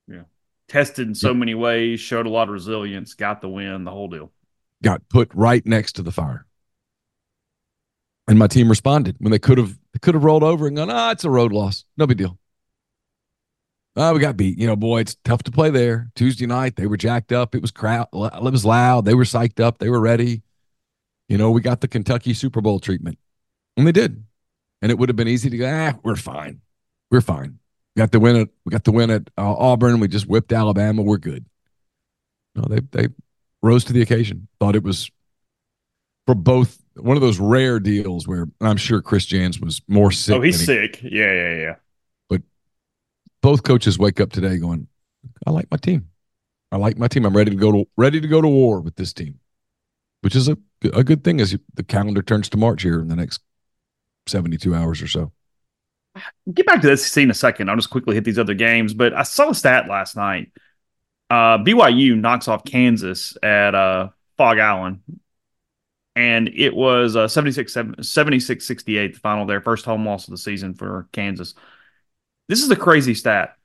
Yeah, 0.08 0.22
tested 0.68 1.06
in 1.06 1.14
so 1.14 1.32
many 1.32 1.54
ways, 1.54 2.00
showed 2.00 2.26
a 2.26 2.30
lot 2.30 2.48
of 2.48 2.54
resilience, 2.54 3.14
got 3.14 3.40
the 3.40 3.48
win, 3.48 3.84
the 3.84 3.92
whole 3.92 4.08
deal. 4.08 4.32
Got 4.82 5.08
put 5.08 5.32
right 5.32 5.64
next 5.64 5.92
to 5.92 6.02
the 6.02 6.10
fire, 6.10 6.46
and 8.26 8.38
my 8.38 8.48
team 8.48 8.68
responded 8.68 9.16
when 9.20 9.30
they 9.30 9.38
could 9.38 9.58
have 9.58 9.78
they 9.92 9.98
could 10.00 10.14
have 10.14 10.24
rolled 10.24 10.42
over 10.42 10.66
and 10.66 10.76
gone, 10.76 10.90
ah, 10.90 11.12
it's 11.12 11.24
a 11.24 11.30
road 11.30 11.52
loss, 11.52 11.84
no 11.96 12.06
big 12.06 12.18
deal. 12.18 12.38
Oh, 13.94 14.14
we 14.14 14.20
got 14.20 14.36
beat. 14.36 14.58
You 14.58 14.66
know, 14.66 14.76
boy, 14.76 15.00
it's 15.00 15.16
tough 15.24 15.42
to 15.42 15.50
play 15.50 15.68
there. 15.70 16.10
Tuesday 16.14 16.46
night, 16.46 16.76
they 16.76 16.86
were 16.86 16.96
jacked 16.96 17.30
up. 17.32 17.54
It 17.54 17.60
was 17.60 17.70
crowd. 17.70 18.08
It 18.12 18.42
was 18.42 18.64
loud. 18.64 19.04
They 19.04 19.14
were 19.14 19.24
psyched 19.24 19.60
up. 19.60 19.78
They 19.78 19.90
were 19.90 20.00
ready. 20.00 20.42
You 21.28 21.36
know, 21.38 21.50
we 21.50 21.60
got 21.60 21.80
the 21.82 21.88
Kentucky 21.88 22.32
Super 22.34 22.60
Bowl 22.60 22.80
treatment, 22.80 23.18
and 23.76 23.86
they 23.86 23.92
did. 23.92 24.24
And 24.80 24.90
it 24.90 24.98
would 24.98 25.08
have 25.08 25.16
been 25.16 25.28
easy 25.28 25.50
to 25.50 25.56
go. 25.56 25.66
Ah, 25.70 25.98
we're 26.02 26.16
fine. 26.16 26.60
We're 27.10 27.20
fine. 27.20 27.58
We 27.94 28.00
got 28.00 28.10
the 28.12 28.20
win 28.20 28.36
at 28.36 28.48
we 28.64 28.70
got 28.70 28.84
the 28.84 28.92
win 28.92 29.10
at 29.10 29.28
uh, 29.38 29.54
Auburn. 29.54 30.00
We 30.00 30.08
just 30.08 30.26
whipped 30.26 30.52
Alabama. 30.52 31.02
We're 31.02 31.18
good. 31.18 31.44
No, 32.54 32.62
they 32.62 32.80
they 32.90 33.08
rose 33.62 33.84
to 33.84 33.92
the 33.92 34.02
occasion. 34.02 34.48
Thought 34.58 34.76
it 34.76 34.82
was 34.82 35.10
for 36.26 36.34
both 36.34 36.82
one 36.96 37.16
of 37.16 37.20
those 37.20 37.38
rare 37.38 37.78
deals 37.78 38.26
where 38.26 38.48
I'm 38.60 38.76
sure 38.76 39.00
Chris 39.02 39.26
Jans 39.26 39.60
was 39.60 39.82
more 39.86 40.10
sick. 40.10 40.34
oh, 40.34 40.40
he's 40.40 40.60
he- 40.60 40.66
sick. 40.66 41.02
Yeah, 41.02 41.32
yeah, 41.32 41.56
yeah. 41.56 41.74
Both 43.42 43.64
coaches 43.64 43.98
wake 43.98 44.20
up 44.20 44.32
today 44.32 44.56
going, 44.56 44.88
I 45.46 45.50
like 45.50 45.70
my 45.70 45.76
team. 45.76 46.08
I 46.70 46.76
like 46.76 46.96
my 46.96 47.08
team. 47.08 47.26
I'm 47.26 47.36
ready 47.36 47.50
to 47.50 47.56
go 47.56 47.70
to 47.72 47.84
ready 47.96 48.20
to 48.20 48.28
go 48.28 48.40
to 48.40 48.48
war 48.48 48.80
with 48.80 48.96
this 48.96 49.12
team, 49.12 49.40
which 50.22 50.34
is 50.34 50.48
a 50.48 50.56
a 50.94 51.04
good 51.04 51.22
thing 51.22 51.40
as 51.40 51.56
the 51.74 51.82
calendar 51.82 52.22
turns 52.22 52.48
to 52.48 52.56
March 52.56 52.82
here 52.82 53.00
in 53.00 53.08
the 53.08 53.16
next 53.16 53.40
72 54.26 54.74
hours 54.74 55.02
or 55.02 55.06
so. 55.06 55.32
Get 56.52 56.66
back 56.66 56.80
to 56.82 56.88
this 56.88 57.06
SEC 57.06 57.22
in 57.22 57.30
a 57.30 57.34
second. 57.34 57.70
I'll 57.70 57.76
just 57.76 57.90
quickly 57.90 58.14
hit 58.14 58.24
these 58.24 58.38
other 58.38 58.54
games. 58.54 58.94
But 58.94 59.14
I 59.14 59.22
saw 59.22 59.50
a 59.50 59.54
stat 59.54 59.88
last 59.88 60.16
night. 60.16 60.52
Uh, 61.30 61.58
BYU 61.58 62.18
knocks 62.18 62.48
off 62.48 62.64
Kansas 62.64 63.36
at 63.42 63.74
uh, 63.74 64.08
Phog 64.36 64.58
Allen. 64.58 65.02
And 66.14 66.48
it 66.48 66.74
was 66.74 67.16
uh, 67.16 67.26
76 67.26 67.74
76 68.02 68.66
68, 68.66 69.14
the 69.14 69.20
final 69.20 69.46
there, 69.46 69.62
first 69.62 69.86
home 69.86 70.04
loss 70.04 70.28
of 70.28 70.32
the 70.32 70.38
season 70.38 70.74
for 70.74 71.08
Kansas. 71.12 71.54
This 72.52 72.62
is 72.62 72.70
a 72.70 72.76
crazy 72.76 73.14
stat. 73.14 73.56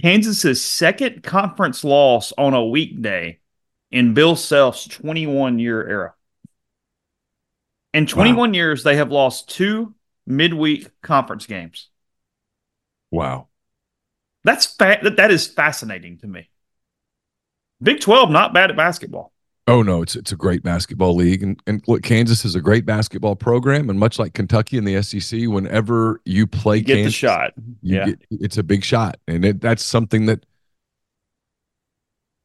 Kansas's 0.00 0.64
second 0.64 1.22
conference 1.22 1.84
loss 1.84 2.32
on 2.38 2.54
a 2.54 2.64
weekday 2.64 3.38
in 3.90 4.14
Bill 4.14 4.34
Self's 4.34 4.86
21 4.86 5.58
year 5.58 5.86
era. 5.86 6.14
In 7.92 8.06
21 8.06 8.54
years, 8.54 8.82
they 8.82 8.96
have 8.96 9.12
lost 9.12 9.50
two 9.50 9.94
midweek 10.26 10.88
conference 11.02 11.44
games. 11.44 11.90
Wow. 13.10 13.48
That's 14.42 14.64
fa- 14.64 15.00
that, 15.02 15.16
that 15.16 15.30
is 15.30 15.46
fascinating 15.46 16.16
to 16.20 16.26
me. 16.28 16.48
Big 17.82 18.00
12 18.00 18.30
not 18.30 18.54
bad 18.54 18.70
at 18.70 18.76
basketball. 18.78 19.34
Oh 19.68 19.82
no, 19.82 20.00
it's 20.00 20.16
it's 20.16 20.32
a 20.32 20.36
great 20.36 20.62
basketball 20.62 21.14
league, 21.14 21.42
and 21.42 21.60
and 21.66 21.84
look, 21.86 22.02
Kansas 22.02 22.44
is 22.46 22.54
a 22.54 22.60
great 22.60 22.86
basketball 22.86 23.36
program, 23.36 23.90
and 23.90 24.00
much 24.00 24.18
like 24.18 24.32
Kentucky 24.32 24.78
and 24.78 24.88
the 24.88 25.02
SEC, 25.02 25.42
whenever 25.46 26.22
you 26.24 26.46
play 26.46 26.78
You 26.78 26.82
get 26.84 27.04
the 27.04 27.10
shot. 27.10 27.52
Yeah. 27.82 28.06
get- 28.06 28.26
it's 28.30 28.56
a 28.56 28.62
big 28.62 28.82
shot, 28.82 29.18
and 29.28 29.44
it, 29.44 29.60
that's 29.60 29.84
something 29.84 30.24
that 30.26 30.46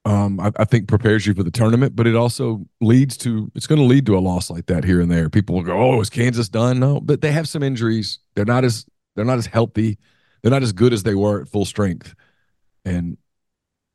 um 0.04 0.38
I, 0.38 0.52
I 0.58 0.66
think 0.66 0.90
prepares 0.90 1.26
you 1.26 1.34
for 1.34 1.44
the 1.44 1.52
tournament, 1.52 1.96
but 1.96 2.08
it 2.08 2.16
also 2.16 2.66
leads 2.82 3.16
to 3.20 3.50
it's 3.56 3.68
going 3.68 3.80
to 3.80 3.88
lead 3.88 4.06
to 4.08 4.18
a 4.18 4.20
loss 4.20 4.50
like 4.50 4.66
that 4.66 4.84
here 4.84 5.00
and 5.00 5.10
there. 5.10 5.30
People 5.30 5.56
will 5.56 5.64
go, 5.64 5.78
"Oh, 5.82 6.02
is 6.02 6.10
Kansas 6.10 6.50
done?" 6.50 6.80
No, 6.82 7.00
but 7.00 7.22
they 7.22 7.32
have 7.32 7.48
some 7.48 7.64
injuries. 7.64 8.20
They're 8.36 8.44
not 8.44 8.66
as 8.66 8.86
they're 9.16 9.24
not 9.24 9.38
as 9.38 9.46
healthy. 9.46 9.98
They're 10.42 10.52
not 10.52 10.64
as 10.64 10.74
good 10.74 10.92
as 10.92 11.04
they 11.04 11.16
were 11.16 11.42
at 11.42 11.48
full 11.48 11.64
strength, 11.64 12.16
and 12.84 13.18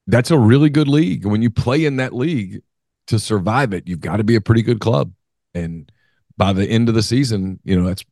that's 0.07 0.31
a 0.31 0.39
really 0.39 0.71
good 0.71 0.89
league. 0.89 1.27
When 1.27 1.43
you 1.43 1.51
play 1.51 1.85
in 1.85 1.97
that 1.97 2.15
league 2.15 2.63
to 3.09 3.19
survive 3.19 3.73
it, 3.73 3.89
you've 3.89 4.01
got 4.01 4.17
to 4.17 4.25
be 4.25 4.37
a 4.37 4.41
pretty 4.41 4.63
good 4.63 4.81
club. 4.81 5.13
And 5.55 5.91
by 6.37 6.53
the 6.53 6.67
end 6.67 6.89
of 6.89 6.95
the 6.95 7.03
season, 7.03 7.59
you 7.65 7.79
know 7.79 7.87
that's 7.87 8.05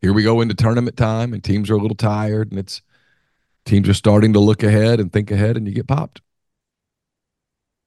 here 0.00 0.12
we 0.12 0.22
go 0.22 0.40
into 0.40 0.54
tournament 0.54 0.96
time, 0.96 1.32
and 1.32 1.44
teams 1.44 1.70
are 1.70 1.74
a 1.74 1.80
little 1.80 1.96
tired, 1.96 2.50
and 2.50 2.58
it's 2.58 2.82
teams 3.64 3.88
are 3.88 3.94
starting 3.94 4.32
to 4.32 4.40
look 4.40 4.62
ahead 4.62 4.98
and 4.98 5.12
think 5.12 5.30
ahead, 5.30 5.56
and 5.56 5.66
you 5.68 5.74
get 5.74 5.86
popped. 5.86 6.20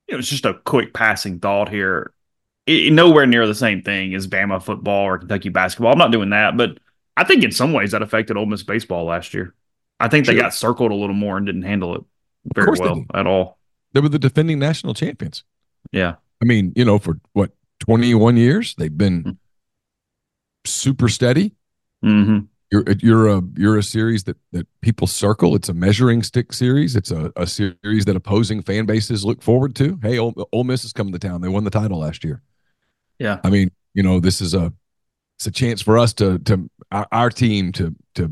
It 0.07 0.15
was 0.15 0.29
just 0.29 0.45
a 0.45 0.53
quick 0.53 0.93
passing 0.93 1.39
thought 1.39 1.69
here. 1.69 2.13
It, 2.65 2.93
nowhere 2.93 3.25
near 3.25 3.48
the 3.48 3.55
same 3.55 3.81
thing 3.81 4.13
as 4.13 4.27
Bama 4.27 4.62
football 4.62 5.05
or 5.05 5.17
Kentucky 5.17 5.50
basketball. 5.50 5.91
I'm 5.91 5.98
not 5.98 6.12
doing 6.12 6.29
that, 6.29 6.55
but 6.55 6.77
I 7.17 7.24
think 7.24 7.43
in 7.43 7.51
some 7.51 7.74
ways 7.74 7.91
that 7.91 8.01
affected 8.01 8.38
Ole 8.38 8.45
Miss 8.45 8.63
baseball 8.63 9.05
last 9.05 9.33
year. 9.33 9.53
I 10.00 10.07
think 10.07 10.25
they 10.25 10.33
Sure. 10.33 10.41
got 10.43 10.53
circled 10.53 10.91
a 10.91 10.95
little 10.95 11.15
more 11.15 11.38
and 11.38 11.45
didn't 11.45 11.63
handle 11.63 11.95
it 11.95 12.03
very 12.53 12.77
well 12.79 13.05
at 13.13 13.27
all. 13.27 13.57
They 13.93 14.00
were 14.01 14.10
the 14.10 14.19
defending 14.19 14.60
national 14.60 14.93
champions. 14.93 15.43
Yeah. 15.91 16.15
I 16.43 16.45
mean, 16.45 16.73
you 16.75 16.83
know, 16.83 17.00
for 17.00 17.19
what 17.31 17.51
21 17.79 18.35
years 18.35 18.75
they've 18.75 18.95
been 18.97 19.23
Mm. 19.23 19.38
super 20.65 21.07
steady. 21.07 21.53
hmm 22.01 22.39
You're 22.69 22.83
you're 23.00 23.27
a 23.27 23.41
you're 23.55 23.77
a 23.77 23.83
series 23.83 24.25
that 24.25 24.35
that 24.51 24.67
people 24.81 25.07
circle. 25.07 25.55
It's 25.55 25.69
a 25.69 25.73
measuring 25.73 26.21
stick 26.21 26.51
series. 26.51 26.97
It's 26.97 27.12
a, 27.12 27.31
a 27.38 27.47
series 27.47 28.03
that 28.05 28.15
opposing 28.17 28.62
fan 28.62 28.85
bases 28.85 29.23
look 29.23 29.41
forward 29.41 29.73
to. 29.75 29.97
Hey, 30.01 30.17
Ole, 30.19 30.33
Ole 30.51 30.65
Miss 30.65 30.83
is 30.83 30.91
coming 30.91 31.13
to 31.13 31.19
town. 31.19 31.39
They 31.39 31.47
won 31.47 31.63
the 31.63 31.69
title 31.69 32.00
last 32.00 32.25
year. 32.25 32.41
Yeah. 33.19 33.39
I 33.45 33.50
mean, 33.50 33.71
you 33.93 34.03
know, 34.03 34.19
this 34.19 34.41
is 34.41 34.53
a 34.53 34.73
it's 35.38 35.47
a 35.47 35.51
chance 35.51 35.81
for 35.81 35.97
us 35.97 36.12
to 36.15 36.39
to 36.39 36.69
our, 36.91 37.07
our 37.13 37.29
team 37.29 37.71
to 37.73 37.95
to 38.15 38.31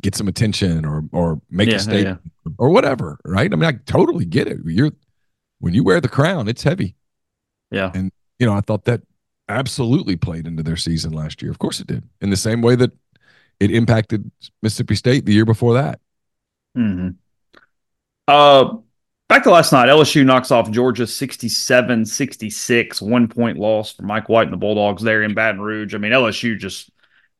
get 0.00 0.14
some 0.14 0.28
attention 0.28 0.86
or 0.86 1.04
or 1.12 1.42
make 1.50 1.68
Yeah, 1.68 1.76
a 1.76 1.80
statement 1.80 2.20
yeah. 2.24 2.52
or 2.56 2.70
whatever, 2.70 3.18
right? 3.26 3.52
I 3.52 3.56
mean, 3.56 3.68
I 3.68 3.72
totally 3.84 4.24
get 4.24 4.46
it. 4.46 4.58
You're 4.64 4.92
when 5.60 5.74
you 5.74 5.84
wear 5.84 6.00
the 6.00 6.08
crown, 6.08 6.48
it's 6.48 6.62
heavy. 6.62 6.96
Yeah. 7.70 7.94
And 7.94 8.12
you 8.38 8.46
know, 8.46 8.54
I 8.54 8.60
thought 8.60 8.84
that 8.84 9.02
absolutely 9.48 10.16
played 10.16 10.46
into 10.46 10.62
their 10.62 10.76
season 10.76 11.12
last 11.12 11.42
year. 11.42 11.50
Of 11.50 11.58
course 11.58 11.80
it 11.80 11.86
did. 11.86 12.04
In 12.20 12.30
the 12.30 12.36
same 12.36 12.62
way 12.62 12.76
that 12.76 12.92
it 13.60 13.70
impacted 13.70 14.30
Mississippi 14.62 14.96
State 14.96 15.26
the 15.26 15.34
year 15.34 15.44
before 15.46 15.74
that. 15.74 16.00
hmm 16.74 17.16
Uh, 18.26 18.76
back 19.28 19.42
to 19.44 19.50
last 19.50 19.72
night, 19.72 19.88
LSU 19.88 20.24
knocks 20.24 20.50
off 20.50 20.70
Georgia 20.70 21.06
67 21.06 22.06
66, 22.06 23.02
one 23.02 23.28
point 23.28 23.58
loss 23.58 23.92
for 23.92 24.02
Mike 24.02 24.28
White 24.28 24.44
and 24.44 24.52
the 24.52 24.56
Bulldogs 24.58 25.02
there 25.02 25.22
in 25.22 25.34
Baton 25.34 25.60
Rouge. 25.60 25.94
I 25.94 25.98
mean, 25.98 26.12
LSU 26.12 26.56
just 26.56 26.90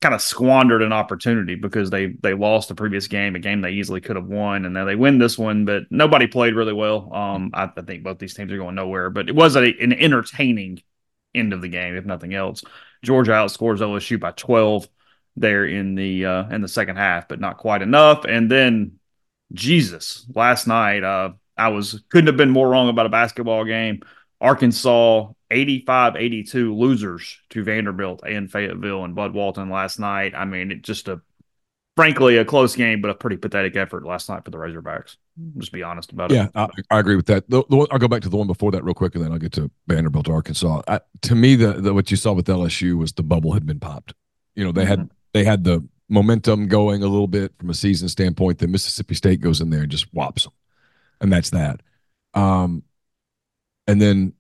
kind 0.01 0.15
of 0.15 0.21
squandered 0.21 0.83
an 0.83 0.93
opportunity 0.93 1.55
because 1.55 1.91
they 1.91 2.09
they 2.23 2.35
lost 2.35 2.69
the 2.69 2.75
previous 2.75 3.07
game, 3.09 3.37
a 3.37 3.39
game 3.39 3.61
they 3.61 3.73
easily 3.73 4.01
could 4.01 4.17
have 4.17 4.27
won, 4.27 4.65
and 4.65 4.75
now 4.75 4.85
they 4.85 4.97
win 4.97 5.19
this 5.19 5.39
one, 5.39 5.65
but 5.65 5.85
nobody 5.91 6.27
played 6.27 6.55
really 6.55 6.73
well. 6.73 7.13
Um, 7.13 7.51
I, 7.55 7.71
I 7.77 7.83
think 7.83 8.03
both 8.03 8.19
these 8.19 8.35
teams 8.35 8.53
are 8.53 8.59
going 8.59 8.75
nowhere, 8.75 9.11
but 9.11 9.29
it 9.29 9.35
was 9.35 9.57
a, 9.57 9.63
an 9.81 9.93
entertaining 9.93 10.83
end 11.35 11.53
of 11.53 11.63
the 11.63 11.69
game, 11.69 11.97
if 11.97 12.05
nothing 12.05 12.35
else. 12.35 12.63
Georgia 13.03 13.33
outscores 13.33 13.79
LSU 13.79 14.19
by 14.21 14.31
12 14.33 14.89
there 15.37 15.67
in 15.67 15.95
the 15.95 16.27
uh, 16.27 16.49
in 16.51 16.61
the 16.61 16.69
second 16.69 16.97
half, 16.97 17.29
but 17.29 17.41
not 17.41 17.59
quite 17.59 17.83
enough. 17.83 18.25
And 18.25 18.51
then 18.51 18.99
Jesus, 19.53 20.27
last 20.35 20.67
night, 20.67 21.03
uh, 21.03 21.33
I 21.57 21.69
was 21.69 22.03
couldn't 22.09 22.29
have 22.29 22.37
been 22.37 22.51
more 22.51 22.69
wrong 22.69 22.89
about 22.89 23.07
a 23.07 23.11
basketball 23.11 23.65
game. 23.65 24.03
Arkansas 24.45 25.29
85 25.51 26.17
82 26.17 26.75
losers 26.75 27.39
to 27.49 27.65
Vanderbilt 27.65 28.23
and 28.27 28.53
Fayetteville 28.53 29.05
and 29.05 29.15
Bud 29.15 29.33
Walton 29.33 29.71
last 29.71 29.99
night. 29.99 30.35
I 30.35 30.45
mean, 30.45 30.71
it 30.71 30.83
just 30.83 31.09
a 31.09 31.23
frankly 31.97 32.37
a 32.37 32.45
close 32.45 32.77
game, 32.77 33.01
but 33.01 33.11
a 33.11 33.15
pretty 33.15 33.39
pathetic 33.39 33.75
effort 33.75 34.05
last 34.05 34.29
night 34.29 34.45
for 34.45 34.51
the 34.51 34.59
Razorbacks. 34.59 35.17
Just 35.57 35.73
be 35.73 35.83
honest 35.83 36.13
about 36.13 36.31
it. 36.31 36.35
Yeah, 36.35 36.49
I, 36.55 36.69
I 36.91 36.99
agree 36.99 37.17
with 37.17 37.27
that. 37.27 37.49
The, 37.49 37.65
the 37.71 37.77
one, 37.77 37.87
I'll 37.91 37.99
go 37.99 38.07
back 38.07 38.21
to 38.23 38.29
the 38.29 38.37
one 38.37 38.47
before 38.47 38.71
that 38.73 38.85
real 38.85 38.95
quick, 38.95 39.15
and 39.15 39.25
then 39.25 39.33
I'll 39.33 39.39
get 39.39 39.53
to 39.53 39.71
Vanderbilt, 39.89 40.29
Arkansas. 40.29 40.83
I, 40.87 41.01
to 41.23 41.35
me, 41.35 41.57
the, 41.57 41.73
the 41.73 41.95
what 41.95 42.11
you 42.11 42.19
saw 42.19 42.33
with 42.35 42.47
LSU 42.47 42.99
was 42.99 43.15
the 43.15 43.23
bubble 43.23 43.53
had 43.53 43.65
been 43.65 43.81
popped. 43.81 44.13
You 44.55 44.65
know, 44.65 44.73
they 44.73 44.85
had 44.85 45.09
they 45.33 45.45
had 45.45 45.65
the 45.65 45.83
momentum 46.11 46.69
going 46.69 47.03
a 47.03 47.07
little 47.07 47.29
bit 47.29 47.55
from 47.59 47.71
a 47.71 47.75
season 47.75 48.11
standpoint. 48.11 48.59
Then 48.59 48.71
Mississippi 48.71 49.15
State 49.15 49.41
goes 49.41 49.63
in 49.63 49.71
there 49.71 49.83
and 49.83 49.91
just 49.91 50.07
whops 50.13 50.45
them, 50.45 50.53
and 51.23 51.33
that's 51.33 51.51
that. 51.51 51.81
Um, 52.35 52.83
and 53.87 54.01
then, 54.01 54.33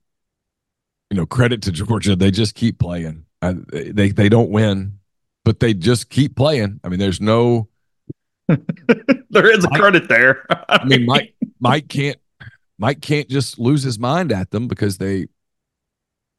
you 1.11 1.17
know, 1.17 1.27
credit 1.27 1.63
to 1.63 1.73
Georgia, 1.73 2.17
they 2.17 2.31
just 2.31 2.55
keep 2.55 2.79
playing. 2.79 3.25
Uh, 3.43 3.55
they 3.71 4.11
they 4.11 4.29
don't 4.29 4.51
win, 4.51 4.99
but 5.45 5.61
they 5.61 5.75
just 5.75 6.11
keep 6.11 6.37
playing. 6.37 6.81
I 6.83 6.89
mean, 6.89 6.99
there's 6.99 7.21
no. 7.21 7.69
there 8.49 9.51
is 9.51 9.65
a 9.65 9.71
Mike- 9.71 9.81
credit 9.81 10.09
there. 10.09 10.47
I 10.69 10.85
mean, 10.85 11.07
Mike 11.07 11.35
Mike 11.61 11.89
can't 11.89 12.19
Mike 12.79 13.01
can't 13.01 13.29
just 13.29 13.59
lose 13.59 13.83
his 13.83 13.99
mind 13.99 14.33
at 14.33 14.51
them 14.51 14.69
because 14.69 14.99
they 14.99 15.27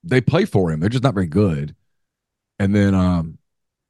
they 0.04 0.22
play 0.22 0.46
for 0.46 0.72
him. 0.72 0.80
They're 0.80 0.90
just 0.90 1.04
not 1.04 1.14
very 1.14 1.28
good. 1.28 1.76
And 2.60 2.76
then 2.76 2.94
um 2.94 3.38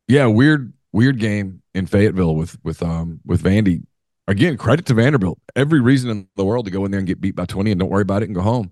yeah, 0.07 0.25
weird 0.27 0.73
weird 0.91 1.19
game 1.19 1.61
in 1.73 1.87
Fayetteville 1.87 2.35
with 2.35 2.57
with 2.63 2.81
um 2.81 3.19
with 3.25 3.43
Vandy. 3.43 3.83
Again, 4.27 4.57
credit 4.57 4.85
to 4.87 4.93
Vanderbilt. 4.95 5.39
Every 5.55 5.79
reason 5.81 6.09
in 6.09 6.27
the 6.35 6.45
world 6.45 6.65
to 6.65 6.71
go 6.71 6.83
in 6.85 6.91
there 6.91 6.97
and 6.99 7.07
get 7.07 7.21
beat 7.21 7.35
by 7.35 7.45
20 7.45 7.71
and 7.71 7.79
don't 7.79 7.89
worry 7.91 8.01
about 8.01 8.23
it 8.23 8.25
and 8.25 8.35
go 8.35 8.41
home. 8.41 8.71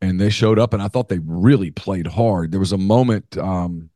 And 0.00 0.20
they 0.20 0.30
showed 0.30 0.58
up 0.58 0.72
and 0.72 0.82
I 0.82 0.88
thought 0.88 1.08
they 1.08 1.18
really 1.24 1.70
played 1.70 2.06
hard. 2.06 2.52
There 2.52 2.60
was 2.60 2.72
a 2.72 2.78
moment 2.78 3.36
um 3.36 3.90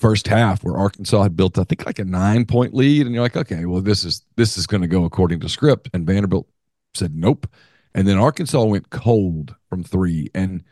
first 0.00 0.26
half 0.28 0.64
where 0.64 0.76
Arkansas 0.76 1.22
had 1.22 1.36
built, 1.36 1.58
I 1.58 1.64
think, 1.64 1.84
like 1.84 1.98
a 1.98 2.04
nine 2.04 2.46
point 2.46 2.74
lead, 2.74 3.06
and 3.06 3.14
you're 3.14 3.22
like, 3.22 3.36
okay, 3.36 3.66
well, 3.66 3.82
this 3.82 4.04
is 4.04 4.24
this 4.36 4.56
is 4.56 4.66
going 4.66 4.80
to 4.80 4.88
go 4.88 5.04
according 5.04 5.40
to 5.40 5.48
script. 5.48 5.90
And 5.92 6.06
Vanderbilt 6.06 6.48
said 6.94 7.14
nope, 7.14 7.46
and 7.94 8.08
then 8.08 8.18
Arkansas 8.18 8.64
went 8.64 8.90
cold 8.90 9.54
from 9.68 9.84
three 9.84 10.30
and 10.34 10.64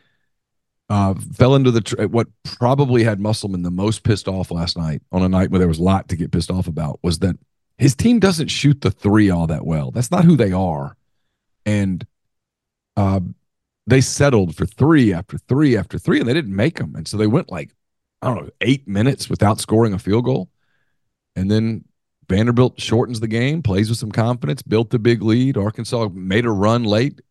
uh, 0.89 1.13
fell 1.33 1.55
into 1.55 1.69
the 1.71 1.81
tr- 1.81 2.07
what 2.07 2.27
probably 2.43 3.03
had 3.03 3.19
Musselman 3.19 3.61
the 3.61 3.71
most 3.71 4.03
pissed 4.03 4.27
off 4.27 4.49
last 4.51 4.75
night 4.75 5.01
on 5.11 5.21
a 5.21 5.29
night 5.29 5.51
where 5.51 5.59
there 5.59 5.67
was 5.67 5.77
a 5.77 5.83
lot 5.83 6.09
to 6.09 6.15
get 6.15 6.31
pissed 6.31 6.49
off 6.49 6.67
about 6.67 6.99
was 7.03 7.19
that 7.19 7.37
his 7.77 7.95
team 7.95 8.19
doesn't 8.19 8.47
shoot 8.47 8.81
the 8.81 8.91
three 8.91 9.29
all 9.29 9.47
that 9.47 9.65
well. 9.65 9.91
That's 9.91 10.11
not 10.11 10.25
who 10.25 10.35
they 10.35 10.51
are, 10.51 10.97
and 11.65 12.05
uh, 12.97 13.21
they 13.89 14.01
settled 14.01 14.55
for 14.55 14.65
three 14.65 15.13
after 15.13 15.37
three 15.37 15.77
after 15.77 15.97
three, 15.97 16.19
and 16.19 16.27
they 16.27 16.33
didn't 16.33 16.55
make 16.55 16.77
them, 16.77 16.95
and 16.95 17.07
so 17.07 17.17
they 17.17 17.27
went 17.27 17.51
like 17.51 17.71
I 18.21 18.27
don't 18.27 18.45
know, 18.45 18.49
eight 18.61 18.87
minutes 18.87 19.29
without 19.29 19.61
scoring 19.61 19.93
a 19.93 19.99
field 19.99 20.25
goal. 20.25 20.49
And 21.35 21.49
then 21.49 21.85
Vanderbilt 22.27 22.79
shortens 22.79 23.19
the 23.19 23.27
game, 23.27 23.63
plays 23.63 23.89
with 23.89 23.97
some 23.97 24.11
confidence, 24.11 24.61
built 24.61 24.89
the 24.89 24.99
big 24.99 25.21
lead. 25.21 25.57
Arkansas 25.57 26.09
made 26.13 26.45
a 26.45 26.51
run 26.51 26.83
late, 26.83 27.21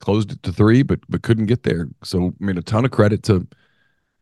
closed 0.00 0.32
it 0.32 0.42
to 0.44 0.52
three, 0.52 0.82
but 0.82 1.00
but 1.08 1.22
couldn't 1.22 1.46
get 1.46 1.64
there. 1.64 1.88
So 2.04 2.34
I 2.40 2.44
mean, 2.44 2.58
a 2.58 2.62
ton 2.62 2.84
of 2.84 2.90
credit 2.90 3.22
to 3.24 3.46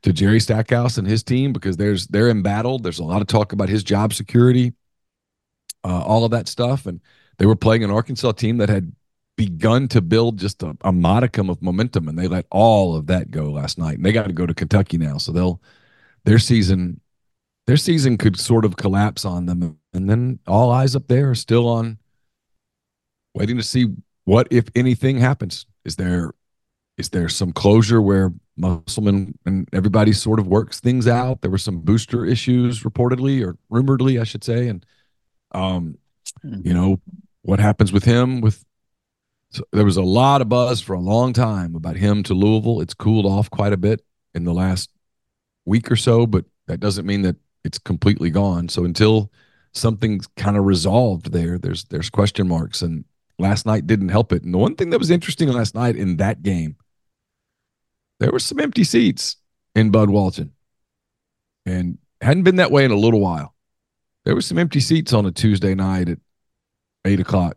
to 0.03 0.13
Jerry 0.13 0.41
Stackhouse 0.41 0.97
and 0.99 1.07
his 1.07 1.23
team 1.23 1.53
because 1.53 1.77
there's 1.77 2.07
they're 2.09 2.31
embattled. 2.31 2.83
There's 2.83 2.99
a 2.99 3.05
lot 3.05 3.21
of 3.21 3.29
talk 3.29 3.53
about 3.53 3.69
his 3.69 3.85
job 3.85 4.15
security, 4.15 4.73
uh, 5.85 6.03
all 6.03 6.25
of 6.25 6.31
that 6.33 6.49
stuff, 6.49 6.87
and 6.87 7.01
they 7.39 7.47
were 7.47 7.57
playing 7.57 7.85
an 7.85 7.91
Arkansas 7.91 8.33
team 8.33 8.59
that 8.59 8.69
had 8.69 8.93
begun 9.41 9.89
to 9.89 10.03
build 10.03 10.39
just 10.39 10.63
a, 10.63 10.77
a 10.83 10.93
modicum 10.93 11.49
of 11.49 11.63
momentum, 11.63 12.09
and 12.09 12.19
they 12.19 12.29
let 12.29 12.45
all 12.51 12.95
of 12.95 13.07
that 13.07 13.31
go 13.31 13.51
last 13.51 13.79
night. 13.79 13.97
And 13.97 14.05
they 14.05 14.13
got 14.13 14.27
to 14.27 14.35
go 14.35 14.45
to 14.45 14.53
Kentucky 14.53 14.99
now, 14.99 15.17
so 15.17 15.33
they'll 15.33 15.63
their 16.27 16.39
season 16.39 17.01
their 17.67 17.79
season 17.79 18.19
could 18.19 18.39
sort 18.39 18.67
of 18.67 18.77
collapse 18.77 19.25
on 19.25 19.47
them. 19.47 19.79
And 19.95 20.11
then 20.11 20.41
all 20.47 20.71
eyes 20.71 20.95
up 20.95 21.09
there 21.09 21.31
are 21.31 21.35
still 21.35 21.67
on 21.69 21.97
waiting 23.35 23.57
to 23.57 23.63
see 23.63 23.87
what 24.27 24.47
if 24.51 24.67
anything 24.75 25.17
happens. 25.17 25.65
Is 25.87 25.97
there 25.97 26.33
is 26.99 27.09
there 27.09 27.31
some 27.31 27.51
closure 27.51 28.03
where 28.03 28.35
musselman 28.59 29.39
and 29.47 29.67
everybody 29.73 30.13
sort 30.13 30.39
of 30.39 30.49
works 30.49 30.81
things 30.81 31.09
out? 31.09 31.41
There 31.41 31.51
were 31.51 31.57
some 31.57 31.81
booster 31.81 32.27
issues 32.27 32.83
reportedly 32.83 33.43
or 33.43 33.57
rumoredly 33.71 34.21
i 34.21 34.25
should 34.25 34.45
say. 34.45 34.69
And 34.69 34.85
um 35.53 35.97
you 36.45 36.75
know 36.75 37.01
what 37.41 37.59
happens 37.59 37.91
with 37.91 38.05
him 38.05 38.43
with 38.43 38.67
so 39.51 39.65
there 39.73 39.85
was 39.85 39.97
a 39.97 40.03
lot 40.03 40.41
of 40.41 40.49
buzz 40.49 40.81
for 40.81 40.95
a 40.95 41.01
long 41.01 41.33
time 41.33 41.75
about 41.75 41.97
him 41.97 42.23
to 42.23 42.35
louisville 42.35 42.81
it's 42.81 42.95
cooled 42.95 43.27
off 43.27 43.51
quite 43.51 43.73
a 43.73 43.77
bit 43.77 44.05
in 44.35 44.45
the 44.45 44.55
last 44.55 44.91
week 45.65 45.91
or 45.91 45.97
so, 45.97 46.27
but 46.27 46.45
that 46.67 46.81
doesn't 46.81 47.07
mean 47.07 47.23
that 47.23 47.37
it's 47.65 47.79
completely 47.79 48.31
gone. 48.31 48.69
So 48.69 48.85
until 48.85 49.31
something's 49.73 50.27
kind 50.37 50.57
of 50.57 50.65
resolved 50.65 51.33
there, 51.33 51.59
there's 51.59 51.85
there's 51.85 52.11
question 52.11 52.49
marks. 52.49 52.83
And 52.83 53.05
last 53.39 53.67
night 53.67 53.87
didn't 53.87 54.09
help 54.11 54.33
it. 54.33 54.43
And 54.43 54.55
the 54.55 54.59
one 54.59 54.75
thing 54.75 54.91
that 54.91 54.99
was 54.99 55.11
interesting 55.11 55.49
last 55.49 55.75
night 55.75 55.97
in 55.97 56.17
that 56.19 56.43
game, 56.43 56.77
there 58.19 58.33
were 58.33 58.39
some 58.39 58.61
empty 58.61 58.85
seats 58.85 59.37
in 59.75 59.91
Bud 59.91 60.11
Walton. 60.11 60.53
And 61.67 61.99
hadn't 62.21 62.43
been 62.43 62.57
that 62.57 62.71
way 62.71 62.85
in 62.85 62.91
a 62.91 62.97
little 62.97 63.21
while. 63.21 63.55
There 64.25 64.35
were 64.35 64.41
some 64.43 64.59
empty 64.59 64.81
seats 64.81 65.13
on 65.13 65.27
a 65.27 65.31
Tuesday 65.31 65.75
night 65.75 66.09
at 66.09 66.19
eight 67.07 67.21
o'clock 67.21 67.57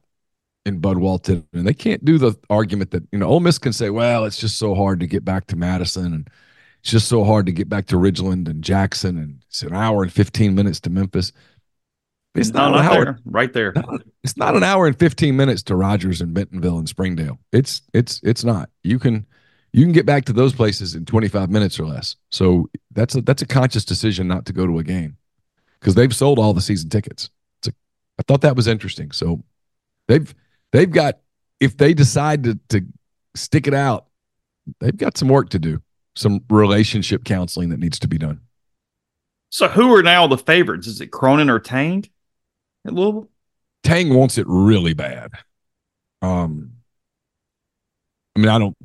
in 0.66 0.80
Bud 0.80 0.98
Walton. 0.98 1.48
And 1.54 1.68
they 1.68 1.74
can't 1.74 2.04
do 2.04 2.18
the 2.18 2.36
argument 2.50 2.92
that, 2.92 3.04
you 3.12 3.20
know, 3.20 3.28
Ole 3.28 3.40
Miss 3.40 3.58
can 3.58 3.74
say, 3.74 3.90
well, 3.90 4.26
it's 4.26 4.38
just 4.38 4.58
so 4.58 4.76
hard 4.76 5.00
to 5.02 5.08
get 5.08 5.26
back 5.26 5.48
to 5.48 5.56
Madison 5.56 6.14
and 6.14 6.30
it's 6.84 6.92
just 6.92 7.08
so 7.08 7.24
hard 7.24 7.46
to 7.46 7.54
get 7.54 7.70
back 7.70 7.86
to 7.88 7.96
Ridgeland 7.96 8.50
and 8.50 8.62
Jackson, 8.62 9.18
and 9.18 9.42
it's 9.48 9.62
an 9.62 9.74
hour 9.74 10.04
and 10.04 10.12
15 10.12 10.54
minutes 10.54 10.82
to 10.82 10.90
Memphis. 10.90 11.32
It's 12.36 12.50
no, 12.50 12.72
not, 12.72 12.80
an 12.80 12.86
hour. 12.86 13.06
there. 13.06 13.20
Right 13.24 13.54
there. 13.54 13.72
no, 13.74 14.00
it's 14.22 14.36
not 14.36 14.58
an 14.58 14.64
hour 14.64 14.86
and 14.86 15.00
15 15.00 15.34
minutes 15.34 15.64
to 15.64 15.78
Rogers 15.78 16.20
and 16.20 16.34
Bentonville 16.34 16.80
and 16.80 16.90
Springdale. 16.90 17.40
It's 17.54 17.84
it's 17.94 18.20
it's 18.22 18.44
not. 18.44 18.70
You 18.84 19.00
can 19.00 19.26
you 19.72 19.86
can 19.86 19.94
get 19.94 20.06
back 20.06 20.26
to 20.26 20.34
those 20.34 20.54
places 20.54 20.94
in 20.94 21.06
25 21.06 21.50
minutes 21.50 21.80
or 21.80 21.86
less. 21.86 22.18
So 22.32 22.70
that's 22.92 23.16
a 23.16 23.22
that's 23.22 23.42
a 23.42 23.48
conscious 23.48 23.86
decision 23.86 24.28
not 24.28 24.46
to 24.48 24.54
go 24.54 24.68
to 24.68 24.80
a 24.80 24.84
game 24.84 25.16
because 25.80 25.96
they've 25.96 26.14
sold 26.14 26.38
all 26.38 26.54
the 26.54 26.60
season 26.60 26.90
tickets. 26.90 27.30
It's 27.60 27.70
a, 27.70 27.74
I 28.20 28.24
thought 28.24 28.42
that 28.42 28.58
was 28.58 28.68
interesting. 28.68 29.12
So 29.12 29.42
they've 30.10 30.36
they've 30.74 30.92
got 30.92 31.20
if 31.62 31.78
they 31.78 31.94
decide 31.94 32.44
to 32.44 32.60
to 32.70 32.82
stick 33.36 33.68
it 33.68 33.74
out, 33.74 34.08
they've 34.82 34.98
got 34.98 35.18
some 35.18 35.30
work 35.30 35.50
to 35.50 35.60
do 35.60 35.82
some 36.16 36.42
relationship 36.50 37.24
counseling 37.24 37.70
that 37.70 37.80
needs 37.80 38.00
to 38.00 38.08
be 38.08 38.18
done. 38.18 38.42
So 39.50 39.68
who 39.68 39.94
are 39.96 40.04
now 40.04 40.28
the 40.28 40.38
favorites? 40.38 40.88
Is 40.88 41.00
it 41.02 41.12
Cronin 41.12 41.50
or 41.50 41.60
Tang 41.60 42.06
at 42.86 42.94
Louisville? 42.94 43.30
Tang 43.84 44.14
wants 44.14 44.38
it 44.38 44.46
really 44.48 44.94
bad. 44.94 45.32
Um, 46.22 46.74
I 48.36 48.40
mean, 48.40 48.50
I 48.50 48.58
don't. 48.58 48.76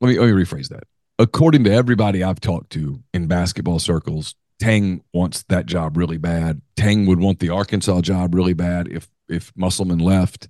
Let 0.00 0.08
me 0.08 0.18
let 0.18 0.26
me 0.26 0.42
rephrase 0.42 0.68
that. 0.68 0.84
According 1.18 1.64
to 1.64 1.72
everybody 1.72 2.22
I've 2.24 2.40
talked 2.40 2.70
to 2.70 3.02
in 3.12 3.26
basketball 3.26 3.78
circles, 3.78 4.34
Tang 4.58 5.02
wants 5.12 5.42
that 5.44 5.66
job 5.66 5.96
really 5.96 6.16
bad. 6.16 6.62
Tang 6.76 7.04
would 7.06 7.20
want 7.20 7.40
the 7.40 7.50
Arkansas 7.50 8.00
job 8.00 8.34
really 8.34 8.54
bad 8.54 8.88
if 8.88 9.08
if 9.30 9.52
Musselman 9.56 9.98
left. 9.98 10.48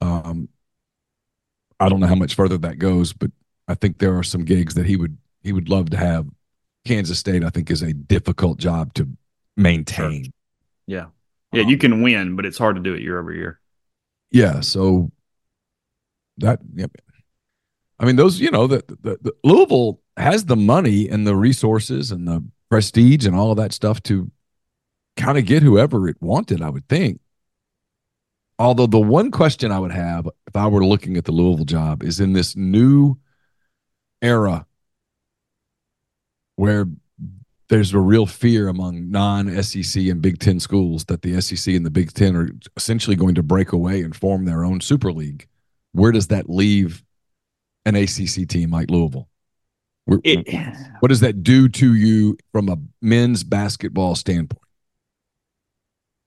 Um, 0.00 0.48
I 1.78 1.88
don't 1.88 2.00
know 2.00 2.06
how 2.06 2.14
much 2.14 2.34
further 2.34 2.58
that 2.58 2.78
goes, 2.78 3.12
but 3.12 3.30
I 3.68 3.74
think 3.74 3.98
there 3.98 4.16
are 4.16 4.22
some 4.22 4.44
gigs 4.44 4.74
that 4.74 4.86
he 4.86 4.96
would 4.96 5.16
he 5.42 5.52
would 5.52 5.68
love 5.68 5.90
to 5.90 5.96
have. 5.96 6.26
Kansas 6.84 7.18
State, 7.18 7.42
I 7.42 7.50
think, 7.50 7.70
is 7.70 7.82
a 7.82 7.92
difficult 7.92 8.58
job 8.58 8.94
to 8.94 9.08
maintain. 9.56 10.32
Yeah. 10.86 11.06
Yeah, 11.52 11.62
Um, 11.62 11.68
you 11.68 11.78
can 11.78 12.02
win, 12.02 12.36
but 12.36 12.46
it's 12.46 12.58
hard 12.58 12.76
to 12.76 12.82
do 12.82 12.94
it 12.94 13.02
year 13.02 13.18
over 13.18 13.32
year. 13.32 13.60
Yeah, 14.30 14.60
so 14.60 15.10
that 16.38 16.60
yeah. 16.74 16.86
I 17.98 18.04
mean, 18.04 18.16
those 18.16 18.40
you 18.40 18.50
know, 18.50 18.66
the, 18.66 18.84
the, 19.00 19.18
the 19.20 19.32
Louisville 19.42 20.00
has 20.16 20.44
the 20.44 20.56
money 20.56 21.08
and 21.08 21.26
the 21.26 21.34
resources 21.36 22.10
and 22.10 22.26
the 22.28 22.44
prestige 22.68 23.26
and 23.26 23.34
all 23.34 23.50
of 23.50 23.56
that 23.56 23.72
stuff 23.72 24.02
to 24.04 24.30
kind 25.16 25.38
of 25.38 25.46
get 25.46 25.62
whoever 25.62 26.08
it 26.08 26.16
wanted. 26.20 26.60
I 26.62 26.68
would 26.70 26.88
think. 26.88 27.20
Although 28.58 28.86
the 28.86 28.98
one 28.98 29.30
question 29.30 29.70
I 29.70 29.78
would 29.78 29.92
have 29.92 30.28
if 30.46 30.56
I 30.56 30.66
were 30.66 30.84
looking 30.84 31.16
at 31.16 31.24
the 31.24 31.32
Louisville 31.32 31.66
job 31.66 32.02
is 32.02 32.20
in 32.20 32.32
this 32.32 32.56
new 32.56 33.16
era 34.22 34.66
where 36.56 36.86
there's 37.68 37.92
a 37.92 37.98
real 37.98 38.26
fear 38.26 38.68
among 38.68 39.10
non-SEC 39.10 40.02
and 40.04 40.22
Big 40.22 40.38
Ten 40.38 40.60
schools 40.60 41.04
that 41.06 41.22
the 41.22 41.40
SEC 41.40 41.74
and 41.74 41.84
the 41.84 41.90
Big 41.90 42.12
Ten 42.14 42.36
are 42.36 42.48
essentially 42.76 43.16
going 43.16 43.34
to 43.34 43.42
break 43.42 43.72
away 43.72 44.02
and 44.02 44.14
form 44.14 44.44
their 44.44 44.64
own 44.64 44.80
super 44.80 45.12
league. 45.12 45.46
Where 45.92 46.12
does 46.12 46.28
that 46.28 46.48
leave 46.48 47.02
an 47.84 47.96
ACC 47.96 48.48
team 48.48 48.70
like 48.70 48.90
Louisville? 48.90 49.28
It, 50.24 50.46
what 51.00 51.08
does 51.08 51.20
that 51.20 51.42
do 51.42 51.68
to 51.68 51.94
you 51.94 52.38
from 52.52 52.68
a 52.68 52.78
men's 53.02 53.42
basketball 53.42 54.14
standpoint? 54.14 54.62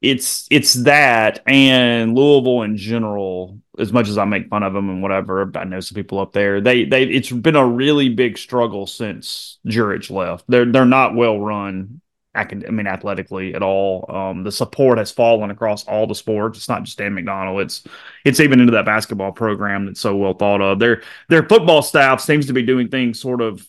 It's 0.02 0.48
it's 0.50 0.74
that 0.86 1.42
and 1.46 2.16
Louisville 2.16 2.62
in 2.62 2.78
general. 2.78 3.60
As 3.78 3.92
much 3.92 4.08
as 4.08 4.18
I 4.18 4.26
make 4.26 4.48
fun 4.50 4.64
of 4.64 4.74
them 4.74 4.90
and 4.90 5.02
whatever, 5.02 5.52
I 5.56 5.64
know 5.66 5.80
some 5.82 5.96
people 5.96 6.20
up 6.20 6.32
there. 6.32 6.62
They 6.62 6.86
they 6.86 7.04
it's 7.04 7.32
been 7.32 7.56
a 7.58 7.66
really 7.66 8.08
big 8.10 8.38
struggle 8.38 8.88
since 8.88 9.60
Jurich 9.66 10.10
left. 10.10 10.46
They're 10.48 10.66
they're 10.72 10.86
not 10.86 11.16
well 11.16 11.38
run. 11.40 12.00
acad- 12.34 12.66
I 12.66 12.72
mean, 12.72 12.88
athletically 12.88 13.54
at 13.56 13.62
all. 13.64 14.06
Um, 14.10 14.44
the 14.44 14.52
support 14.54 14.98
has 15.00 15.12
fallen 15.12 15.52
across 15.52 15.86
all 15.86 16.08
the 16.08 16.16
sports. 16.16 16.58
It's 16.60 16.70
not 16.70 16.84
just 16.84 16.98
Dan 16.98 17.14
McDonnell. 17.14 17.62
It's 17.62 17.84
it's 18.24 18.40
even 18.40 18.60
into 18.62 18.72
that 18.74 18.86
basketball 18.86 19.34
program 19.34 19.86
that's 19.86 20.00
so 20.00 20.16
well 20.16 20.34
thought 20.34 20.62
of. 20.62 20.80
Their 20.80 21.02
their 21.28 21.44
football 21.44 21.82
staff 21.82 22.22
seems 22.22 22.46
to 22.48 22.54
be 22.54 22.64
doing 22.64 22.88
things 22.88 23.20
sort 23.20 23.42
of 23.42 23.66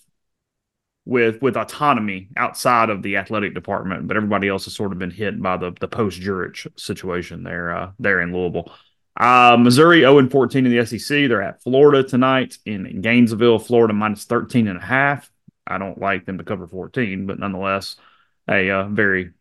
with 1.04 1.40
with 1.42 1.56
autonomy 1.56 2.28
outside 2.36 2.90
of 2.90 3.02
the 3.02 3.16
athletic 3.16 3.54
department, 3.54 4.06
but 4.06 4.16
everybody 4.16 4.48
else 4.48 4.64
has 4.64 4.74
sort 4.74 4.92
of 4.92 4.98
been 4.98 5.10
hit 5.10 5.40
by 5.40 5.56
the 5.56 5.72
the 5.80 5.88
post 5.88 6.20
Jurich 6.20 6.66
situation 6.76 7.42
there 7.42 7.74
uh, 7.74 7.92
there 7.98 8.20
in 8.20 8.32
Louisville. 8.32 8.72
Uh, 9.18 9.56
Missouri 9.58 10.00
0 10.00 10.18
and 10.18 10.30
14 10.30 10.66
in 10.66 10.76
the 10.76 10.86
SEC. 10.86 11.28
They're 11.28 11.42
at 11.42 11.62
Florida 11.62 12.02
tonight 12.02 12.58
in 12.64 13.00
Gainesville, 13.02 13.58
Florida 13.58 13.92
minus 13.92 14.24
13 14.24 14.68
and 14.68 14.78
a 14.78 14.82
half. 14.82 15.30
I 15.66 15.78
don't 15.78 16.00
like 16.00 16.26
them 16.26 16.38
to 16.38 16.44
cover 16.44 16.66
14, 16.66 17.26
but 17.26 17.38
nonetheless, 17.38 17.96
a 18.48 18.70
uh, 18.70 18.84
very 18.88 19.32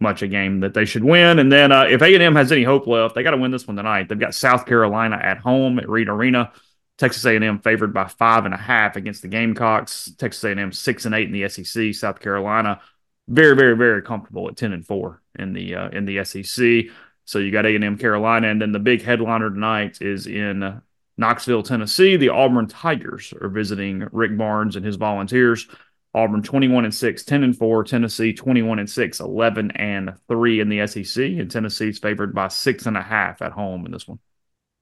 much 0.00 0.22
a 0.22 0.28
game 0.28 0.60
that 0.60 0.74
they 0.74 0.84
should 0.84 1.04
win. 1.04 1.38
And 1.38 1.50
then 1.50 1.72
uh, 1.72 1.84
if 1.84 2.02
A&M 2.02 2.34
has 2.34 2.52
any 2.52 2.64
hope 2.64 2.86
left, 2.86 3.14
they 3.14 3.22
got 3.22 3.30
to 3.30 3.36
win 3.36 3.50
this 3.50 3.66
one 3.66 3.76
tonight. 3.76 4.08
They've 4.08 4.18
got 4.18 4.34
South 4.34 4.66
Carolina 4.66 5.16
at 5.16 5.38
home 5.38 5.78
at 5.78 5.88
Reed 5.88 6.08
Arena. 6.08 6.52
Texas 6.98 7.24
A&M 7.26 7.58
favored 7.60 7.92
by 7.92 8.06
five 8.06 8.46
and 8.46 8.54
a 8.54 8.58
half 8.58 8.96
against 8.96 9.22
the 9.22 9.28
Gamecocks. 9.28 10.10
Texas 10.16 10.44
A&M 10.44 10.72
six 10.72 11.04
and 11.04 11.14
eight 11.14 11.26
in 11.26 11.32
the 11.32 11.48
SEC. 11.48 11.94
South 11.94 12.20
Carolina 12.20 12.80
very, 13.28 13.56
very, 13.56 13.76
very 13.76 14.02
comfortable 14.02 14.48
at 14.48 14.56
ten 14.56 14.72
and 14.72 14.86
four 14.86 15.22
in 15.38 15.52
the 15.52 15.74
uh, 15.74 15.88
in 15.90 16.04
the 16.04 16.24
SEC. 16.24 16.92
So 17.24 17.38
you 17.40 17.50
got 17.50 17.66
A&M 17.66 17.98
Carolina, 17.98 18.48
and 18.48 18.62
then 18.62 18.72
the 18.72 18.78
big 18.78 19.02
headliner 19.02 19.50
tonight 19.50 19.98
is 20.00 20.28
in 20.28 20.80
Knoxville, 21.16 21.64
Tennessee. 21.64 22.16
The 22.16 22.28
Auburn 22.28 22.68
Tigers 22.68 23.34
are 23.40 23.48
visiting 23.48 24.06
Rick 24.12 24.36
Barnes 24.38 24.76
and 24.76 24.86
his 24.86 24.96
Volunteers. 24.96 25.66
Auburn 26.14 26.42
21 26.42 26.84
and 26.84 26.94
6, 26.94 27.24
10 27.24 27.42
and 27.44 27.56
4, 27.58 27.84
Tennessee 27.84 28.32
21 28.32 28.78
and 28.78 28.88
6, 28.88 29.20
11 29.20 29.70
and 29.72 30.14
3 30.28 30.60
in 30.60 30.68
the 30.70 30.86
SEC, 30.86 31.22
and 31.22 31.50
Tennessee's 31.50 31.98
favored 31.98 32.34
by 32.34 32.48
six 32.48 32.86
and 32.86 32.96
a 32.96 33.02
half 33.02 33.42
at 33.42 33.52
home 33.52 33.84
in 33.84 33.92
this 33.92 34.08
one. 34.08 34.18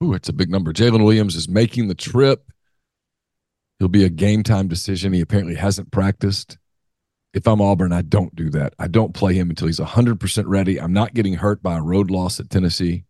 Ooh, 0.03 0.13
it's 0.15 0.29
a 0.29 0.33
big 0.33 0.51
number. 0.51 0.73
Jaylin 0.73 1.05
Williams 1.05 1.37
is 1.37 1.49
making 1.49 1.89
the 1.89 1.95
trip. 1.95 2.45
He'll 3.79 3.89
be 3.89 4.05
a 4.05 4.09
game 4.11 4.43
time 4.43 4.69
decision. 4.69 5.13
He 5.13 5.21
apparently 5.21 5.55
hasn't 5.55 5.91
practiced. 5.91 6.59
If 7.33 7.49
I'm 7.49 7.61
Auburn, 7.61 7.93
I 7.93 8.03
don't 8.03 8.35
do 8.37 8.49
that. 8.51 8.75
I 8.79 8.87
don't 8.87 9.13
play 9.13 9.35
him 9.35 9.51
until 9.51 9.67
he's 9.67 9.81
100% 9.81 10.45
ready. 10.47 10.81
I'm 10.81 10.93
not 10.93 11.15
getting 11.15 11.35
hurt 11.35 11.63
by 11.63 11.77
a 11.77 11.83
road 11.83 12.11
loss 12.11 12.39
at 12.39 12.49
Tennessee, 12.49 13.05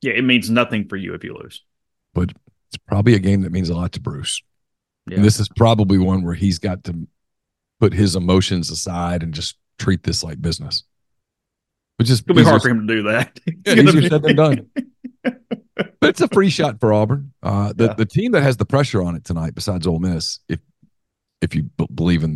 Yeah, 0.00 0.12
it 0.14 0.24
means 0.24 0.48
nothing 0.48 0.88
for 0.88 0.96
you 0.96 1.12
if 1.14 1.22
you 1.22 1.34
lose. 1.34 1.62
but 2.14 2.30
it's 2.68 2.82
probably 2.88 3.14
a 3.14 3.18
game 3.18 3.42
that 3.42 3.52
means 3.52 3.68
a 3.68 3.74
lot 3.76 3.92
to 3.92 4.00
Bruce. 4.00 4.42
Yeah. 5.06 5.16
And 5.16 5.24
this 5.24 5.38
is 5.38 5.48
probably 5.50 5.98
one 5.98 6.22
where 6.24 6.34
he's 6.34 6.58
got 6.58 6.82
to 6.84 7.06
put 7.78 7.92
his 7.92 8.16
emotions 8.16 8.70
aside 8.70 9.22
and 9.22 9.34
just 9.34 9.56
treat 9.78 10.02
this 10.02 10.24
like 10.24 10.40
business. 10.40 10.82
Which 11.98 12.08
is 12.08 12.20
It'll 12.20 12.34
be 12.36 12.42
hard 12.42 12.62
for 12.62 12.70
him 12.70 12.86
to 12.88 12.94
do 12.94 13.02
that. 13.04 13.38
Yeah, 13.66 13.74
easier 13.74 14.08
said 14.08 14.22
than 14.22 14.36
done. 14.36 14.70
but 15.24 16.10
it's 16.10 16.20
a 16.20 16.28
free 16.28 16.50
shot 16.50 16.80
for 16.80 16.92
Auburn. 16.92 17.32
Uh, 17.42 17.72
the 17.74 17.86
Yeah. 17.86 17.94
the 17.94 18.06
team 18.06 18.32
that 18.32 18.42
has 18.42 18.56
the 18.56 18.64
pressure 18.66 19.02
on 19.02 19.16
it 19.16 19.24
tonight, 19.24 19.54
besides 19.54 19.86
Ole 19.86 19.98
Miss, 19.98 20.38
if 20.48 20.60
if 21.40 21.54
you 21.54 21.64
b- 21.64 21.86
believe 21.94 22.22
in 22.22 22.34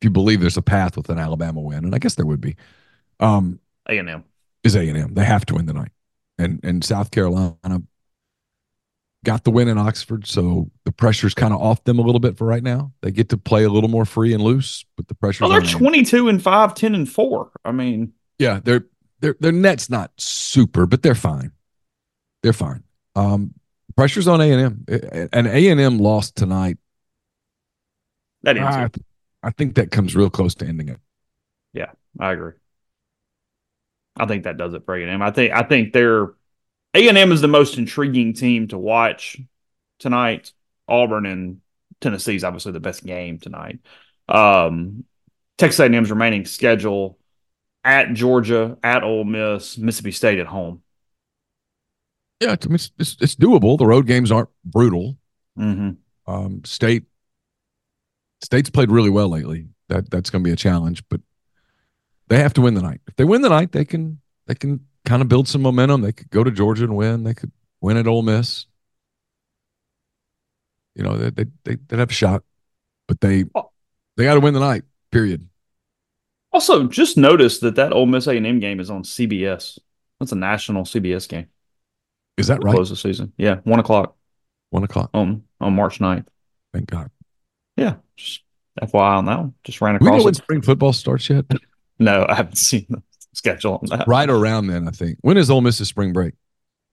if 0.00 0.04
you 0.04 0.10
believe 0.10 0.40
there's 0.40 0.56
a 0.56 0.62
path 0.62 0.96
with 0.96 1.08
an 1.08 1.18
Alabama 1.18 1.60
win, 1.60 1.84
and 1.84 1.94
I 1.94 1.98
guess 1.98 2.14
there 2.14 2.26
would 2.26 2.40
be, 2.40 2.56
um, 3.20 3.58
A&M. 3.88 4.24
is 4.62 4.74
A 4.76 4.86
and 4.88 4.98
M. 4.98 5.14
They 5.14 5.24
have 5.24 5.46
to 5.46 5.54
win 5.54 5.66
tonight, 5.66 5.92
and 6.38 6.60
and 6.62 6.84
South 6.84 7.10
Carolina 7.10 7.82
got 9.24 9.44
the 9.44 9.50
win 9.50 9.68
in 9.68 9.78
Oxford, 9.78 10.26
so 10.26 10.70
the 10.84 10.92
pressure's 10.92 11.32
kind 11.32 11.54
of 11.54 11.60
off 11.62 11.82
them 11.84 11.98
a 11.98 12.02
little 12.02 12.20
bit 12.20 12.36
for 12.36 12.46
right 12.46 12.62
now. 12.62 12.92
They 13.00 13.10
get 13.10 13.30
to 13.30 13.38
play 13.38 13.64
a 13.64 13.70
little 13.70 13.88
more 13.88 14.04
free 14.04 14.34
and 14.34 14.42
loose, 14.42 14.84
but 14.96 15.08
the 15.08 15.14
pressure's 15.14 15.46
Oh, 15.46 15.48
they're 15.50 15.62
22 15.62 16.28
and 16.28 16.42
5, 16.42 16.74
10 16.74 16.94
and 16.94 17.08
4. 17.08 17.50
I 17.64 17.72
mean, 17.72 18.12
Yeah, 18.38 18.60
their 18.62 18.84
their 19.20 19.36
their 19.40 19.52
net's 19.52 19.88
not 19.88 20.12
super, 20.18 20.84
but 20.86 21.02
they're 21.02 21.14
fine. 21.14 21.52
They're 22.44 22.52
fine. 22.52 22.84
Um, 23.16 23.54
pressure's 23.96 24.28
on 24.28 24.42
A 24.42 24.52
and 24.52 24.60
M, 24.60 25.28
and 25.32 25.46
A 25.46 25.68
and 25.70 25.80
M 25.80 25.96
lost 25.96 26.36
tonight. 26.36 26.76
that 28.42 28.58
ends 28.58 28.76
I. 28.76 29.48
I 29.48 29.50
think 29.50 29.76
that 29.76 29.90
comes 29.90 30.14
real 30.14 30.28
close 30.28 30.54
to 30.56 30.66
ending 30.66 30.90
it. 30.90 30.98
Yeah, 31.72 31.92
I 32.20 32.32
agree. 32.32 32.52
I 34.14 34.26
think 34.26 34.44
that 34.44 34.58
does 34.58 34.74
it 34.74 34.84
for 34.84 34.94
A&M. 34.94 35.22
I 35.22 35.30
think 35.30 35.54
I 35.54 35.62
think 35.62 35.94
they're 35.94 36.34
A&M 36.92 37.32
is 37.32 37.40
the 37.40 37.48
most 37.48 37.78
intriguing 37.78 38.34
team 38.34 38.68
to 38.68 38.78
watch 38.78 39.40
tonight. 39.98 40.52
Auburn 40.86 41.24
and 41.24 41.62
Tennessee 42.02 42.36
is 42.36 42.44
obviously 42.44 42.72
the 42.72 42.80
best 42.80 43.06
game 43.06 43.38
tonight. 43.38 43.78
Um, 44.28 45.04
Texas 45.56 45.80
A&M's 45.80 46.10
remaining 46.10 46.44
schedule 46.44 47.18
at 47.82 48.12
Georgia, 48.12 48.76
at 48.82 49.02
Ole 49.02 49.24
Miss, 49.24 49.78
Mississippi 49.78 50.12
State 50.12 50.38
at 50.40 50.46
home. 50.46 50.82
Yeah, 52.40 52.52
it's, 52.52 52.66
I 52.66 52.68
mean, 52.68 52.74
it's, 52.76 52.90
it's 52.98 53.16
it's 53.20 53.36
doable. 53.36 53.78
The 53.78 53.86
road 53.86 54.06
games 54.06 54.30
aren't 54.32 54.48
brutal. 54.64 55.16
Mm-hmm. 55.58 55.90
Um, 56.32 56.64
state 56.64 57.04
state's 58.42 58.70
played 58.70 58.90
really 58.90 59.10
well 59.10 59.28
lately. 59.28 59.68
That 59.88 60.10
that's 60.10 60.30
going 60.30 60.42
to 60.42 60.48
be 60.48 60.52
a 60.52 60.56
challenge, 60.56 61.04
but 61.08 61.20
they 62.28 62.38
have 62.38 62.54
to 62.54 62.60
win 62.60 62.74
the 62.74 62.82
night. 62.82 63.00
If 63.06 63.16
they 63.16 63.24
win 63.24 63.42
the 63.42 63.48
night, 63.48 63.72
they 63.72 63.84
can 63.84 64.20
they 64.46 64.54
can 64.54 64.80
kind 65.04 65.22
of 65.22 65.28
build 65.28 65.48
some 65.48 65.62
momentum. 65.62 66.00
They 66.02 66.12
could 66.12 66.30
go 66.30 66.42
to 66.44 66.50
Georgia 66.50 66.84
and 66.84 66.96
win. 66.96 67.24
They 67.24 67.34
could 67.34 67.52
win 67.80 67.96
at 67.96 68.06
Ole 68.06 68.22
Miss. 68.22 68.66
You 70.94 71.02
know, 71.04 71.16
they 71.16 71.30
they 71.30 71.50
they 71.64 71.76
they'd 71.88 71.98
have 71.98 72.10
a 72.10 72.14
shot, 72.14 72.42
but 73.08 73.20
they 73.20 73.44
Oh. 73.54 73.70
they 74.16 74.24
got 74.24 74.34
to 74.34 74.40
win 74.40 74.54
the 74.54 74.60
night. 74.60 74.82
Period. 75.10 75.48
Also, 76.52 76.86
just 76.86 77.16
notice 77.16 77.58
that 77.58 77.74
that 77.76 77.92
Ole 77.92 78.06
Miss 78.06 78.26
A&M 78.28 78.60
game 78.60 78.78
is 78.78 78.88
on 78.90 79.02
CBS. 79.02 79.78
That's 80.20 80.32
a 80.32 80.36
national 80.36 80.84
CBS 80.84 81.28
game. 81.28 81.46
Is 82.36 82.48
that 82.48 82.62
right? 82.64 82.74
Close 82.74 82.90
the 82.90 82.96
season. 82.96 83.32
Yeah, 83.36 83.56
one 83.64 83.78
o'clock 83.80 84.16
One 84.70 84.84
o'clock. 84.84 85.10
on 85.14 85.44
on 85.60 85.74
March 85.74 85.98
9th. 86.00 86.26
Thank 86.72 86.86
God. 86.90 87.10
Yeah, 87.76 87.96
just 88.16 88.42
FYI 88.80 89.18
on 89.18 89.24
that 89.26 89.38
one. 89.38 89.54
Just 89.64 89.80
ran 89.80 89.98
We 90.00 90.06
know 90.06 90.12
across 90.14 90.24
when 90.24 90.32
it. 90.32 90.36
spring 90.36 90.62
football 90.62 90.92
starts 90.92 91.28
yet. 91.30 91.44
No, 91.98 92.26
I 92.28 92.34
haven't 92.34 92.56
seen 92.58 92.86
the 92.88 93.02
schedule 93.32 93.78
on 93.82 93.98
that. 93.98 94.08
right 94.08 94.28
around 94.28 94.66
then, 94.66 94.88
I 94.88 94.90
think. 94.90 95.18
When 95.22 95.36
is 95.36 95.50
Ole 95.50 95.60
Miss's 95.60 95.88
spring 95.88 96.12
break? 96.12 96.34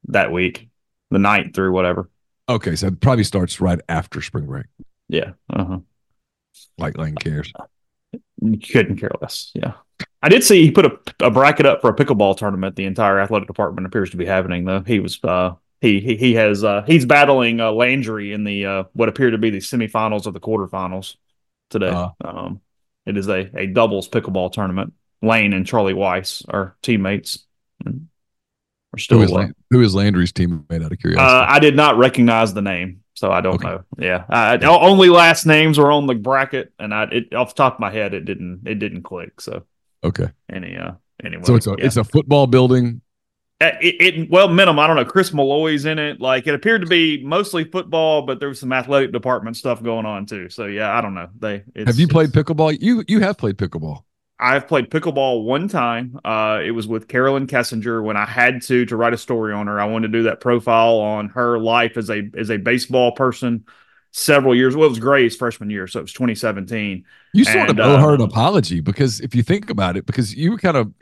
That 0.05 0.31
week, 0.31 0.69
the 1.09 1.19
ninth 1.19 1.55
through 1.55 1.71
whatever. 1.71 2.09
Okay, 2.49 2.75
so 2.75 2.87
it 2.87 2.99
probably 3.01 3.23
starts 3.23 3.59
right 3.61 3.79
after 3.89 4.21
spring 4.21 4.45
break. 4.45 4.65
Yeah, 5.07 5.31
uh-huh. 5.51 5.79
Like 6.77 6.97
Lane 6.97 7.15
cares. 7.15 7.51
You 8.41 8.57
couldn't 8.57 8.97
care 8.97 9.11
less. 9.21 9.51
Yeah, 9.53 9.73
I 10.21 10.29
did 10.29 10.43
see 10.43 10.63
he 10.65 10.71
put 10.71 10.85
a, 10.85 11.25
a 11.25 11.31
bracket 11.31 11.65
up 11.65 11.81
for 11.81 11.89
a 11.89 11.95
pickleball 11.95 12.37
tournament. 12.37 12.75
The 12.75 12.85
entire 12.85 13.19
athletic 13.19 13.47
department 13.47 13.85
appears 13.87 14.09
to 14.11 14.17
be 14.17 14.25
happening 14.25 14.65
though. 14.65 14.81
He 14.81 14.99
was 14.99 15.19
uh 15.23 15.55
he 15.79 15.99
he, 15.99 16.15
he 16.17 16.33
has 16.35 16.63
uh 16.63 16.83
he's 16.85 17.05
battling 17.05 17.59
uh, 17.59 17.71
Landry 17.71 18.33
in 18.33 18.43
the 18.43 18.65
uh 18.65 18.83
what 18.93 19.09
appear 19.09 19.31
to 19.31 19.37
be 19.37 19.49
the 19.49 19.59
semifinals 19.59 20.25
of 20.25 20.33
the 20.33 20.39
quarterfinals 20.39 21.15
today. 21.69 21.89
Uh. 21.89 22.09
um, 22.23 22.61
it 23.05 23.17
is 23.17 23.27
a 23.27 23.49
a 23.57 23.67
doubles 23.67 24.09
pickleball 24.09 24.51
tournament. 24.51 24.93
Lane 25.21 25.53
and 25.53 25.65
Charlie 25.65 25.93
Weis 25.93 26.43
are 26.49 26.75
teammates. 26.81 27.45
and 27.85 28.07
Are 28.93 28.97
still 28.99 29.19
Who 29.19 29.23
is, 29.39 29.53
who 29.69 29.81
is 29.81 29.95
Landry's 29.95 30.31
teammate 30.31 30.83
out 30.83 30.91
of 30.91 30.99
curiosity? 30.99 31.25
Uh, 31.25 31.45
I 31.47 31.59
did 31.59 31.75
not 31.75 31.97
recognize 31.97 32.53
the 32.53 32.63
name, 32.63 33.00
so 33.21 33.31
I 33.31 33.39
don't 33.39 33.53
Okay. 33.63 33.67
know. 33.67 33.83
Yeah, 33.99 34.25
I, 34.29 34.55
I- 34.55 34.79
only 34.81 35.09
last 35.09 35.45
names 35.45 35.77
were 35.77 35.91
on 35.91 36.07
the 36.07 36.15
bracket, 36.15 36.73
and 36.79 36.91
I 36.91 37.03
it, 37.03 37.35
off 37.35 37.49
the 37.53 37.57
top 37.63 37.75
of 37.75 37.79
my 37.79 37.91
head, 37.91 38.15
it 38.15 38.25
didn't 38.25 38.63
it 38.65 38.79
didn't 38.79 39.03
click. 39.03 39.39
So 39.39 39.63
okay. 40.03 40.29
any 40.51 40.75
uh 40.75 40.93
anyway, 41.23 41.43
So 41.43 41.53
it's 41.53 41.67
a 41.67 41.75
yeah. 41.77 41.85
it's 41.85 41.97
a 41.97 42.03
football 42.03 42.47
building. 42.47 43.01
Uh, 43.61 43.73
it, 43.79 43.95
it 44.01 44.31
well 44.31 44.47
minimum. 44.47 44.79
I 44.79 44.87
don't 44.87 44.95
know. 44.95 45.05
Chris 45.05 45.31
Malloy's 45.31 45.85
in 45.85 45.99
it. 45.99 46.19
Like 46.19 46.47
it 46.47 46.55
appeared 46.55 46.81
to 46.81 46.87
be 46.87 47.23
mostly 47.23 47.63
football, 47.63 48.23
but 48.23 48.39
there 48.39 48.49
was 48.49 48.59
some 48.59 48.73
athletic 48.73 49.11
department 49.11 49.55
stuff 49.55 49.83
going 49.83 50.07
on 50.07 50.25
too. 50.25 50.49
So 50.49 50.65
yeah, 50.65 50.91
I 50.91 50.99
don't 51.01 51.13
know. 51.13 51.29
They 51.37 51.63
it's, 51.75 51.85
Have 51.85 51.99
you 51.99 52.07
played 52.07 52.31
pickleball? 52.31 52.75
You 52.81 53.03
you 53.07 53.19
have 53.19 53.37
played 53.37 53.57
pickleball. 53.57 54.01
I've 54.41 54.67
played 54.67 54.89
pickleball 54.89 55.43
one 55.45 55.67
time. 55.67 56.19
Uh, 56.25 56.61
it 56.63 56.71
was 56.71 56.87
with 56.87 57.07
Carolyn 57.07 57.47
Kessinger 57.47 58.03
when 58.03 58.17
I 58.17 58.25
had 58.25 58.61
to 58.63 58.85
to 58.87 58.95
write 58.97 59.13
a 59.13 59.17
story 59.17 59.53
on 59.53 59.67
her. 59.67 59.79
I 59.79 59.85
wanted 59.85 60.11
to 60.11 60.19
do 60.19 60.23
that 60.23 60.39
profile 60.41 60.97
on 60.99 61.29
her 61.29 61.59
life 61.59 61.97
as 61.97 62.09
a 62.09 62.29
as 62.37 62.49
a 62.49 62.57
baseball 62.57 63.11
person. 63.13 63.65
Several 64.13 64.55
years. 64.55 64.75
Well, 64.75 64.87
it 64.87 64.89
was 64.89 64.99
Gray's 64.99 65.35
freshman 65.37 65.69
year, 65.69 65.87
so 65.87 65.99
it 65.99 66.03
was 66.03 66.13
2017. 66.13 67.05
You 67.33 67.45
sort 67.45 67.69
And, 67.69 67.71
of 67.71 67.79
owe 67.79 67.97
her 67.97 68.13
an 68.13 68.21
uh, 68.21 68.21
apology 68.21 68.81
because 68.81 69.21
if 69.21 69.33
you 69.33 69.43
think 69.43 69.69
about 69.69 69.95
it, 69.95 70.05
because 70.05 70.35
you 70.35 70.57
kind 70.57 70.75
of 70.75 70.93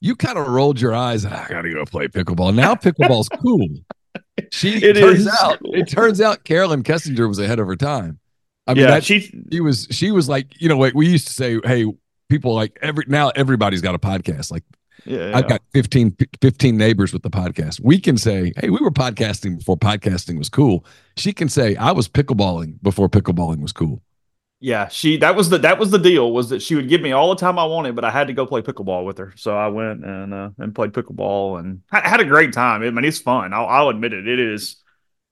you 0.00 0.16
kind 0.16 0.38
of 0.38 0.48
rolled 0.48 0.80
your 0.80 0.94
eyes. 0.94 1.26
I 1.26 1.46
gotta 1.50 1.72
go 1.72 1.84
play 1.86 2.08
pickleball. 2.08 2.54
Now 2.54 2.74
pickleball's 2.74 3.28
cool. 3.42 3.66
She 4.50 4.82
It 4.82 4.94
turns 4.94 5.26
is 5.26 5.28
out 5.28 5.60
cool. 5.62 5.72
it 5.72 5.88
turns 5.88 6.20
out 6.20 6.44
Carolyn 6.44 6.82
Kessinger 6.84 7.28
was 7.28 7.38
ahead 7.38 7.58
of 7.60 7.66
her 7.66 7.76
time. 7.76 8.20
I 8.66 8.74
mean, 8.74 8.86
yeah, 8.86 8.90
that, 8.90 9.04
she 9.04 9.44
she 9.52 9.60
was 9.60 9.88
she 9.90 10.12
was 10.12 10.28
like, 10.28 10.60
you 10.60 10.68
know, 10.68 10.78
like 10.78 10.94
we 10.94 11.08
used 11.08 11.28
to 11.28 11.32
say, 11.34 11.60
hey, 11.64 11.86
people 12.32 12.54
like 12.54 12.78
every 12.80 13.04
now 13.08 13.28
everybody's 13.36 13.82
got 13.82 13.94
a 13.94 13.98
podcast. 13.98 14.50
Like 14.50 14.64
yeah, 15.04 15.32
I've 15.34 15.48
got 15.48 15.60
15, 15.74 16.16
15 16.40 16.76
neighbors 16.76 17.12
with 17.12 17.22
the 17.22 17.30
podcast. 17.30 17.80
We 17.82 18.00
can 18.00 18.16
say, 18.16 18.54
hey, 18.56 18.70
we 18.70 18.78
were 18.80 18.90
podcasting 18.90 19.58
before 19.58 19.76
podcasting 19.76 20.38
was 20.38 20.48
cool. 20.48 20.86
She 21.18 21.34
can 21.34 21.50
say, 21.50 21.76
I 21.76 21.92
was 21.92 22.08
pickleballing 22.08 22.82
before 22.82 23.10
pickleballing 23.10 23.60
was 23.60 23.72
cool. 23.72 24.00
Yeah, 24.60 24.88
she 24.88 25.18
that 25.18 25.34
was 25.34 25.50
the 25.50 25.58
that 25.58 25.78
was 25.78 25.90
the 25.90 25.98
deal 25.98 26.32
was 26.32 26.48
that 26.50 26.62
she 26.62 26.74
would 26.74 26.88
give 26.88 27.02
me 27.02 27.12
all 27.12 27.28
the 27.30 27.40
time 27.40 27.58
I 27.58 27.64
wanted, 27.64 27.96
but 27.96 28.04
I 28.04 28.10
had 28.10 28.28
to 28.28 28.32
go 28.32 28.46
play 28.46 28.62
pickleball 28.62 29.04
with 29.04 29.18
her. 29.18 29.34
So 29.36 29.54
I 29.54 29.66
went 29.66 30.04
and 30.04 30.32
uh, 30.32 30.50
and 30.56 30.74
played 30.74 30.92
pickleball 30.92 31.58
and 31.58 31.82
I 31.90 32.08
had 32.08 32.20
a 32.20 32.24
great 32.24 32.52
time. 32.52 32.82
I 32.82 32.90
mean, 32.90 33.04
it's 33.04 33.18
fun. 33.18 33.52
I'll, 33.52 33.66
I'll 33.66 33.88
admit 33.88 34.12
it. 34.14 34.26
It 34.26 34.38
is 34.38 34.76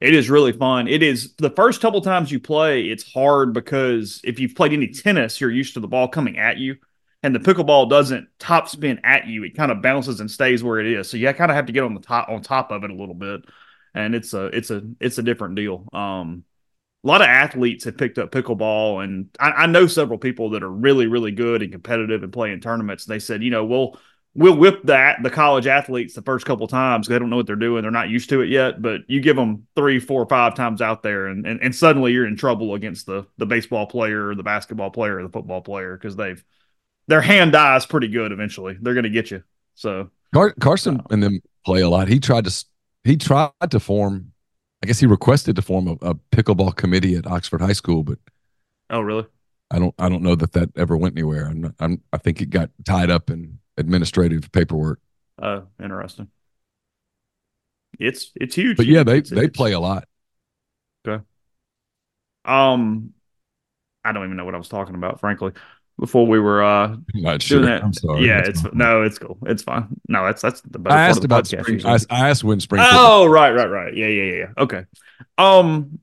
it 0.00 0.14
is 0.14 0.30
really 0.30 0.52
fun. 0.52 0.88
It 0.88 1.02
is 1.02 1.34
the 1.36 1.50
first 1.50 1.80
couple 1.80 2.00
times 2.00 2.32
you 2.32 2.40
play, 2.40 2.84
it's 2.84 3.12
hard 3.12 3.52
because 3.52 4.20
if 4.24 4.40
you've 4.40 4.54
played 4.54 4.72
any 4.72 4.88
tennis, 4.88 5.40
you're 5.40 5.50
used 5.50 5.74
to 5.74 5.80
the 5.80 5.88
ball 5.88 6.08
coming 6.08 6.38
at 6.38 6.56
you, 6.56 6.76
and 7.22 7.34
the 7.34 7.40
pickleball 7.40 7.90
doesn't 7.90 8.28
top 8.38 8.68
spin 8.68 9.00
at 9.04 9.26
you. 9.26 9.44
It 9.44 9.56
kind 9.56 9.70
of 9.70 9.82
bounces 9.82 10.20
and 10.20 10.30
stays 10.30 10.64
where 10.64 10.80
it 10.80 10.86
is. 10.86 11.10
So 11.10 11.16
you 11.16 11.32
kind 11.34 11.50
of 11.50 11.56
have 11.56 11.66
to 11.66 11.72
get 11.72 11.84
on 11.84 11.94
the 11.94 12.00
top 12.00 12.28
on 12.28 12.42
top 12.42 12.70
of 12.70 12.84
it 12.84 12.90
a 12.90 12.94
little 12.94 13.14
bit, 13.14 13.42
and 13.94 14.14
it's 14.14 14.32
a 14.32 14.46
it's 14.46 14.70
a 14.70 14.82
it's 15.00 15.18
a 15.18 15.22
different 15.22 15.56
deal. 15.56 15.88
Um, 15.92 16.44
a 17.02 17.06
lot 17.06 17.22
of 17.22 17.28
athletes 17.28 17.84
have 17.84 17.96
picked 17.96 18.18
up 18.18 18.30
pickleball, 18.30 19.02
and 19.02 19.28
I, 19.38 19.50
I 19.50 19.66
know 19.66 19.86
several 19.86 20.18
people 20.18 20.50
that 20.50 20.62
are 20.62 20.70
really, 20.70 21.06
really 21.06 21.30
good 21.30 21.62
and 21.62 21.72
competitive 21.72 22.22
and 22.22 22.32
playing 22.32 22.60
tournaments. 22.60 23.06
They 23.06 23.18
said, 23.18 23.42
you 23.42 23.50
know, 23.50 23.64
we'll 23.64 23.98
we'll 24.34 24.56
whip 24.56 24.82
that 24.84 25.22
the 25.22 25.30
college 25.30 25.66
athletes 25.66 26.14
the 26.14 26.22
first 26.22 26.46
couple 26.46 26.66
times. 26.68 27.08
They 27.08 27.18
don't 27.18 27.30
know 27.30 27.36
what 27.36 27.46
they're 27.46 27.56
doing; 27.56 27.82
they're 27.82 27.90
not 27.90 28.10
used 28.10 28.28
to 28.30 28.42
it 28.42 28.48
yet. 28.48 28.80
But 28.82 29.02
you 29.08 29.20
give 29.20 29.36
them 29.36 29.66
three, 29.76 29.98
four, 29.98 30.26
five 30.26 30.54
times 30.54 30.82
out 30.82 31.02
there, 31.02 31.26
and 31.26 31.46
and, 31.46 31.60
and 31.62 31.74
suddenly 31.74 32.12
you're 32.12 32.26
in 32.26 32.36
trouble 32.36 32.74
against 32.74 33.06
the 33.06 33.26
the 33.38 33.46
baseball 33.46 33.86
player, 33.86 34.28
or 34.28 34.34
the 34.34 34.42
basketball 34.42 34.90
player, 34.90 35.18
or 35.18 35.22
the 35.22 35.32
football 35.32 35.62
player 35.62 35.96
because 35.96 36.16
they've 36.16 36.42
their 37.10 37.20
hand 37.20 37.52
dies 37.52 37.84
pretty 37.84 38.08
good. 38.08 38.32
Eventually, 38.32 38.78
they're 38.80 38.94
going 38.94 39.04
to 39.04 39.10
get 39.10 39.30
you. 39.30 39.42
So 39.74 40.10
Car- 40.32 40.54
Carson 40.60 41.02
and 41.10 41.22
them 41.22 41.40
play 41.66 41.80
a 41.82 41.88
lot. 41.90 42.08
He 42.08 42.20
tried 42.20 42.44
to 42.46 42.64
he 43.04 43.16
tried 43.16 43.50
to 43.70 43.80
form. 43.80 44.32
I 44.82 44.86
guess 44.86 44.98
he 44.98 45.06
requested 45.06 45.56
to 45.56 45.62
form 45.62 45.88
a, 45.88 45.92
a 46.10 46.14
pickleball 46.32 46.74
committee 46.76 47.14
at 47.16 47.26
Oxford 47.26 47.60
High 47.60 47.74
School, 47.74 48.02
but 48.02 48.18
oh, 48.88 49.00
really? 49.00 49.26
I 49.70 49.78
don't 49.78 49.94
I 49.98 50.08
don't 50.08 50.22
know 50.22 50.34
that 50.36 50.52
that 50.52 50.70
ever 50.76 50.96
went 50.96 51.14
anywhere. 51.14 51.46
I'm, 51.46 51.60
not, 51.60 51.74
I'm 51.80 52.00
I 52.12 52.18
think 52.18 52.40
it 52.40 52.50
got 52.50 52.70
tied 52.84 53.10
up 53.10 53.28
in 53.30 53.58
administrative 53.76 54.50
paperwork. 54.52 55.00
Oh, 55.42 55.64
interesting. 55.82 56.28
It's 57.98 58.30
it's 58.36 58.54
huge. 58.54 58.76
But 58.76 58.86
yeah, 58.86 59.02
they 59.02 59.18
It's- 59.18 59.30
they 59.30 59.44
it's- 59.44 59.56
play 59.56 59.72
a 59.72 59.80
lot. 59.80 60.06
Okay. 61.06 61.22
Um, 62.44 63.12
I 64.04 64.12
don't 64.12 64.24
even 64.24 64.36
know 64.36 64.44
what 64.44 64.54
I 64.54 64.58
was 64.58 64.68
talking 64.68 64.94
about, 64.94 65.20
frankly. 65.20 65.52
Before 66.00 66.26
we 66.26 66.40
were 66.40 66.64
uh 66.64 66.88
I'm 66.88 67.04
not 67.14 67.42
sure. 67.42 67.58
doing 67.58 67.70
that, 67.70 67.84
I'm 67.84 67.92
sorry. 67.92 68.26
yeah, 68.26 68.42
it's 68.44 68.64
no, 68.72 69.02
it's 69.02 69.18
cool, 69.18 69.36
it's 69.46 69.62
fine. 69.62 69.88
No, 70.08 70.24
that's 70.24 70.40
that's 70.40 70.62
the 70.62 70.78
better 70.78 70.96
I 70.96 71.08
asked 71.08 71.24
about 71.24 71.44
podcast. 71.44 71.60
spring. 71.60 71.86
I, 71.86 71.98
I 72.08 72.30
asked 72.30 72.42
when 72.42 72.58
spring. 72.58 72.82
Oh, 72.84 73.26
right, 73.26 73.50
right, 73.50 73.68
right. 73.68 73.94
Yeah, 73.94 74.06
yeah, 74.06 74.22
yeah, 74.22 74.38
yeah. 74.38 74.46
Okay. 74.56 74.84
Um, 75.36 75.98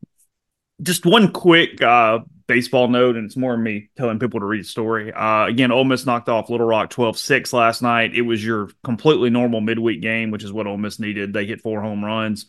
just 0.83 1.05
one 1.05 1.31
quick 1.31 1.81
uh 1.81 2.19
baseball 2.45 2.87
note, 2.87 3.15
and 3.17 3.25
it's 3.25 3.35
more 3.35 3.57
me 3.57 3.89
telling 3.97 4.19
people 4.19 4.39
to 4.39 4.45
read 4.45 4.61
a 4.61 4.63
story. 4.63 5.11
Uh, 5.11 5.47
again, 5.47 5.71
Ole 5.71 5.83
Miss 5.83 6.05
knocked 6.05 6.29
off 6.29 6.49
Little 6.49 6.65
Rock 6.65 6.89
12-6 6.89 7.51
last 7.53 7.81
night. 7.81 8.15
It 8.15 8.21
was 8.21 8.43
your 8.43 8.69
completely 8.83 9.29
normal 9.29 9.61
midweek 9.61 10.01
game, 10.01 10.31
which 10.31 10.43
is 10.43 10.53
what 10.53 10.65
Ole 10.65 10.77
Miss 10.77 10.99
needed. 10.99 11.33
They 11.33 11.45
hit 11.45 11.61
four 11.61 11.81
home 11.81 12.03
runs. 12.03 12.45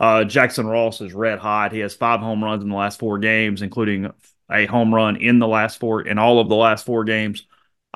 Uh, 0.00 0.24
Jackson 0.24 0.66
Ross 0.66 1.00
is 1.00 1.12
red 1.12 1.38
hot. 1.38 1.72
He 1.72 1.78
has 1.80 1.94
five 1.94 2.20
home 2.20 2.42
runs 2.42 2.62
in 2.62 2.70
the 2.70 2.76
last 2.76 2.98
four 2.98 3.18
games, 3.18 3.62
including 3.62 4.10
a 4.52 4.66
home 4.66 4.94
run 4.94 5.16
in 5.16 5.38
the 5.38 5.48
last 5.48 5.78
four 5.78 6.02
in 6.02 6.18
all 6.18 6.38
of 6.40 6.48
the 6.48 6.54
last 6.54 6.86
four 6.86 7.04
games. 7.04 7.46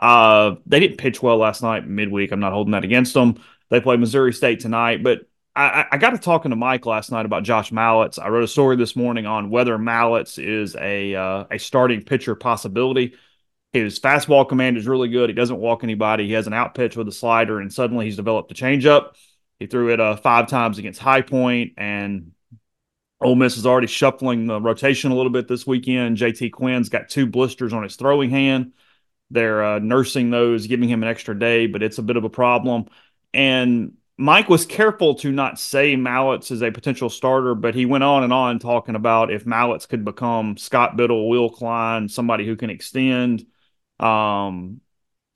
Uh, 0.01 0.57
they 0.67 0.81
didn't 0.81 0.99
pitch 0.99 1.23
well 1.23 1.39
last 1.39 1.63
night 1.63 1.87
midweek. 1.87 2.33
I'm 2.33 2.41
not 2.41 2.53
holding 2.53 2.73
that 2.73 2.85
against 2.85 3.15
them. 3.15 3.41
They 3.71 3.81
play 3.81 3.97
Missouri 3.97 4.33
State 4.33 4.61
tonight, 4.61 5.03
but 5.03 5.23
I, 5.55 5.87
I- 5.91 5.97
got 5.97 6.11
to 6.11 6.19
talking 6.19 6.51
to 6.51 6.57
Mike 6.57 6.85
last 6.85 7.11
night 7.11 7.25
about 7.25 7.43
Josh 7.43 7.71
Mallitz. 7.71 8.19
I 8.23 8.29
wrote 8.29 8.45
a 8.45 8.49
story 8.49 8.77
this 8.77 8.95
morning 8.95 9.25
on 9.27 9.49
whether 9.49 9.79
Mallitz 9.79 10.39
is 10.39 10.77
a 10.77 11.15
uh, 11.15 11.45
a 11.51 11.59
starting 11.59 12.03
pitcher 12.03 12.35
possibility. 12.35 13.15
His 13.73 13.99
fastball 13.99 14.49
command 14.49 14.77
is 14.77 14.87
really 14.87 15.09
good. 15.09 15.29
He 15.31 15.35
doesn't 15.35 15.59
walk 15.59 15.83
anybody. 15.83 16.27
He 16.27 16.33
has 16.35 16.47
an 16.47 16.53
out 16.53 16.75
pitch 16.75 16.97
with 16.97 17.09
a 17.09 17.13
slider, 17.13 17.59
and 17.61 17.73
suddenly 17.73 18.05
he's 18.05 18.17
developed 18.17 18.51
a 18.51 18.55
changeup. 18.55 19.15
He 19.59 19.67
threw 19.67 19.93
it 19.93 20.01
uh, 20.01 20.17
five 20.17 20.47
times 20.49 20.79
against 20.79 21.01
High 21.01 21.23
Point, 21.23 21.73
and 21.79 22.33
Ole 23.21 23.35
Miss 23.35 23.57
is 23.57 23.67
already 23.67 23.87
shuffling 23.87 24.47
the 24.47 24.61
rotation 24.61 25.11
a 25.11 25.17
little 25.17 25.31
bit 25.31 25.49
this 25.49 25.67
weekend. 25.67 26.19
JT 26.19 26.53
Quinn's 26.53 26.89
got 26.89 27.09
two 27.09 27.27
blisters 27.27 27.73
on 27.73 27.83
his 27.83 27.97
throwing 27.97 28.31
hand. 28.31 28.73
They're 29.31 29.65
uh, 29.65 29.79
nursing 29.79 30.31
those, 30.31 30.67
giving 30.67 30.89
him 30.89 31.03
an 31.03 31.09
extra 31.09 31.37
day, 31.39 31.67
but 31.67 31.83
it's 31.83 31.99
a 31.99 32.03
bit 32.03 32.17
of 32.17 32.25
a 32.25 32.31
problem. 32.31 32.87
And 33.33 33.95
Mike 34.19 34.49
was 34.49 34.65
careful 34.67 35.17
to 35.17 35.33
not 35.33 35.59
say 35.59 35.97
Mallitz 35.97 36.51
is 36.51 36.63
a 36.63 36.71
potential 36.71 37.11
starter, 37.11 37.55
but 37.55 37.75
he 37.75 37.87
went 37.87 38.05
on 38.05 38.23
and 38.23 38.33
on 38.33 38.59
talking 38.59 38.95
about 38.95 39.31
if 39.31 39.45
Mallitz 39.45 39.89
could 39.89 40.05
become 40.05 40.57
Scott 40.57 40.97
Bittle, 40.97 41.29
Will 41.29 41.51
Kline, 41.51 42.09
somebody 42.09 42.47
who 42.47 42.57
can 42.57 42.71
extend, 42.71 43.47
um, 43.99 44.81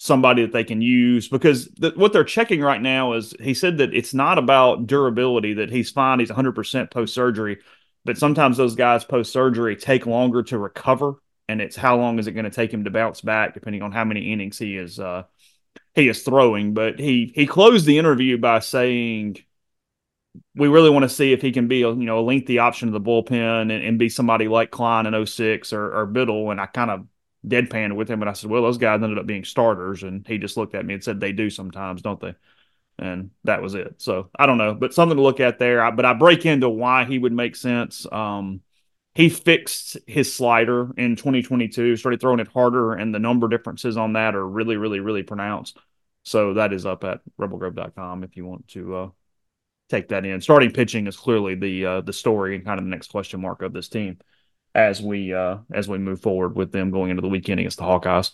somebody 0.03 0.41
that 0.41 0.53
they 0.53 0.65
can 0.65 0.81
use. 0.81 1.29
Because 1.29 1.69
th- 1.79 1.95
what 1.95 2.15
they're 2.15 2.25
checking 2.25 2.63
right 2.63 2.81
now 2.81 3.13
is 3.13 3.35
he 3.39 3.53
said 3.53 3.79
that 3.79 3.95
it's 3.95 4.15
not 4.15 4.39
about 4.39 4.87
durability, 4.87 5.55
that 5.55 5.71
he's 5.71 5.91
fine, 5.91 6.21
he's 6.21 6.31
100% 6.31 6.91
post 6.91 7.13
surgery, 7.13 7.59
but 8.07 8.17
sometimes 8.17 8.57
those 8.57 8.75
guys 8.75 9.05
post 9.05 9.31
surgery 9.31 9.77
take 9.77 10.07
longer 10.07 10.43
to 10.45 10.57
recover. 10.57 11.17
And 11.51 11.61
it's 11.61 11.77
how 11.77 11.99
long 11.99 12.19
is 12.19 12.27
it 12.27 12.33
going 12.33 12.45
to 12.45 12.51
take 12.51 12.73
him 12.73 12.85
to 12.85 12.91
bounce 12.91 13.21
back, 13.21 13.53
depending 13.53 13.83
on 13.83 13.93
how 13.93 14.05
many 14.05 14.33
innings 14.33 14.57
he 14.57 14.77
is 14.77 14.99
uh, 14.99 15.25
he 15.95 16.09
is 16.09 16.23
throwing. 16.23 16.73
But 16.75 16.99
he 16.99 17.33
he 17.35 17.47
closed 17.47 17.85
the 17.87 17.99
interview 17.99 18.39
by 18.39 18.61
saying, 18.61 19.37
"We 20.55 20.69
really 20.69 20.91
want 20.91 21.03
to 21.03 21.09
see 21.09 21.33
if 21.33 21.43
he 21.43 21.51
can 21.51 21.67
be 21.67 21.83
a 21.83 21.89
you 21.89 22.05
know 22.05 22.21
a 22.21 22.23
lengthy 22.23 22.61
option 22.61 22.87
to 22.87 22.93
the 22.93 23.01
bullpen 23.01 23.63
and, 23.63 23.73
and 23.73 23.99
be 23.99 24.09
somebody 24.09 24.47
like 24.47 24.71
Kline 24.71 25.07
in 25.07 25.27
06 25.27 25.73
or, 25.73 25.93
or 25.93 26.07
Bittle." 26.07 26.53
And 26.53 26.61
I 26.61 26.67
kind 26.67 26.93
of 26.93 27.07
deadpanned 27.47 27.97
with 27.97 28.11
him, 28.11 28.23
and 28.23 28.29
I 28.29 28.33
said, 28.35 28.51
"Well, 28.51 28.63
those 28.63 28.79
guys 28.79 29.03
ended 29.03 29.19
up 29.19 29.27
being 29.27 29.45
starters." 29.45 30.03
And 30.03 30.27
he 30.27 30.39
just 30.39 30.57
looked 30.57 30.75
at 30.75 30.85
me 30.85 30.95
and 30.95 31.05
said, 31.05 31.21
"They 31.21 31.33
do 31.33 31.51
sometimes, 31.51 32.03
don't 32.03 32.21
they?" 32.21 32.35
And 32.99 33.31
that 33.45 33.63
was 33.63 33.75
it. 33.75 33.95
So 33.99 34.31
I 34.39 34.47
don't 34.47 34.59
know, 34.59 34.75
but 34.75 34.93
something 34.95 35.17
to 35.17 35.23
look 35.23 35.41
at 35.41 35.59
there. 35.59 35.83
I, 35.83 35.91
but 35.91 36.05
I 36.05 36.13
break 36.15 36.45
into 36.45 36.69
why 36.69 37.05
he 37.05 37.19
would 37.19 37.33
make 37.33 37.57
sense. 37.57 38.07
Um, 38.11 38.61
he 39.15 39.29
fixed 39.29 39.99
his 40.07 40.33
slider 40.33 40.93
in 40.97 41.17
2022, 41.17 41.97
started 41.97 42.21
throwing 42.21 42.41
it 42.41 42.49
harder, 42.49 42.93
and 42.95 43.15
the 43.15 43.19
number 43.19 43.49
differences 43.49 43.97
on 43.97 44.13
that 44.13 44.35
are 44.37 44.47
really, 44.47 44.77
really, 44.77 45.01
really 45.01 45.23
pronounced. 45.23 45.79
So 46.23 46.55
that 46.55 46.73
is 46.73 46.87
up 46.87 47.05
at 47.05 47.21
rebelgrove.com 47.41 48.23
if 48.23 48.37
you 48.37 48.47
want 48.47 48.69
to 48.69 48.97
uh, 48.97 49.09
take 49.89 50.09
that 50.09 50.27
in. 50.27 50.41
Starting 50.41 50.71
pitching 50.71 51.07
is 51.07 51.17
clearly 51.17 51.55
the 51.55 51.87
uh, 51.87 52.01
the 52.03 52.13
story 52.13 52.55
and 52.55 52.65
kind 52.65 52.79
of 52.79 52.85
the 52.85 52.91
next 52.91 53.11
question 53.11 53.41
mark 53.41 53.63
of 53.63 53.73
this 53.73 53.89
team 53.89 54.19
as 54.75 55.03
we 55.03 55.35
uh, 55.35 55.59
as 55.73 55.89
we 55.89 55.99
move 55.99 56.21
forward 56.21 56.57
with 56.57 56.73
them 56.73 56.91
going 56.91 57.11
into 57.11 57.23
the 57.23 57.29
weekend 57.29 57.61
against 57.61 57.79
the 57.79 57.85
Hawkeyes. 57.85 58.33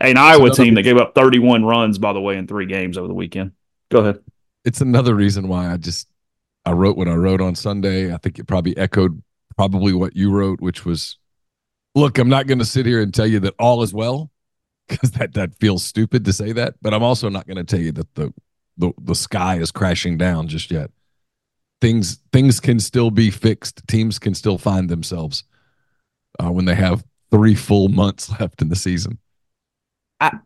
An 0.00 0.16
Iowa 0.16 0.54
team 0.54 0.74
that 0.74 0.82
gave 0.82 0.96
up 0.96 1.14
31 1.14 1.64
runs, 1.64 1.98
by 1.98 2.12
the 2.12 2.20
way, 2.20 2.36
in 2.36 2.46
three 2.46 2.66
games 2.66 2.96
over 2.96 3.08
the 3.08 3.14
weekend. 3.14 3.52
Go 3.90 4.00
ahead. 4.00 4.20
It's 4.64 4.80
another 4.80 5.14
reason 5.14 5.48
why 5.48 5.72
I 5.72 5.76
just 5.76 6.08
I 6.64 6.72
wrote 6.72 6.96
what 6.96 7.08
I 7.08 7.14
wrote 7.14 7.40
on 7.40 7.54
Sunday. 7.54 8.12
I 8.12 8.18
think 8.18 8.38
it 8.38 8.46
probably 8.46 8.76
echoed 8.76 9.22
probably 9.56 9.92
what 9.92 10.14
you 10.14 10.30
wrote, 10.30 10.60
which 10.60 10.84
was, 10.84 11.18
look, 11.96 12.18
I'm 12.18 12.28
not 12.28 12.46
going 12.46 12.60
to 12.60 12.64
sit 12.64 12.86
here 12.86 13.02
and 13.02 13.12
tell 13.12 13.26
you 13.26 13.40
that 13.40 13.54
all 13.58 13.82
is 13.82 13.92
well 13.92 14.30
because 14.88 15.10
that 15.12 15.34
that 15.34 15.56
feels 15.58 15.84
stupid 15.84 16.24
to 16.26 16.32
say 16.32 16.52
that, 16.52 16.74
but 16.80 16.94
I'm 16.94 17.02
also 17.02 17.28
not 17.28 17.46
going 17.46 17.56
to 17.56 17.64
tell 17.64 17.80
you 17.80 17.92
that 17.92 18.14
the 18.14 18.32
the 18.76 18.92
the 19.02 19.14
sky 19.14 19.58
is 19.58 19.72
crashing 19.72 20.16
down 20.16 20.46
just 20.46 20.70
yet. 20.70 20.90
Things 21.80 22.18
things 22.32 22.60
can 22.60 22.78
still 22.78 23.10
be 23.10 23.30
fixed. 23.30 23.86
Teams 23.88 24.18
can 24.18 24.34
still 24.34 24.58
find 24.58 24.88
themselves 24.88 25.44
uh, 26.38 26.50
when 26.50 26.64
they 26.64 26.74
have 26.74 27.04
three 27.30 27.54
full 27.54 27.88
months 27.88 28.30
left 28.40 28.62
in 28.62 28.68
the 28.68 28.76
season. 28.76 29.18
I 30.20 30.38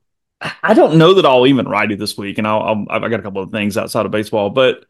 I 0.63 0.75
don't 0.75 0.99
know 0.99 1.15
that 1.15 1.27
I'll 1.27 1.47
even 1.47 1.69
ride 1.69 1.91
you 1.91 1.97
this 1.97 2.17
week, 2.17 2.39
and 2.39 2.47
I'll, 2.47 2.87
I'll 2.91 3.05
I 3.05 3.09
got 3.09 3.21
a 3.21 3.23
couple 3.23 3.43
of 3.43 3.53
things 3.53 3.77
outside 3.77 4.07
of 4.07 4.13
baseball, 4.13 4.51
but 4.51 4.85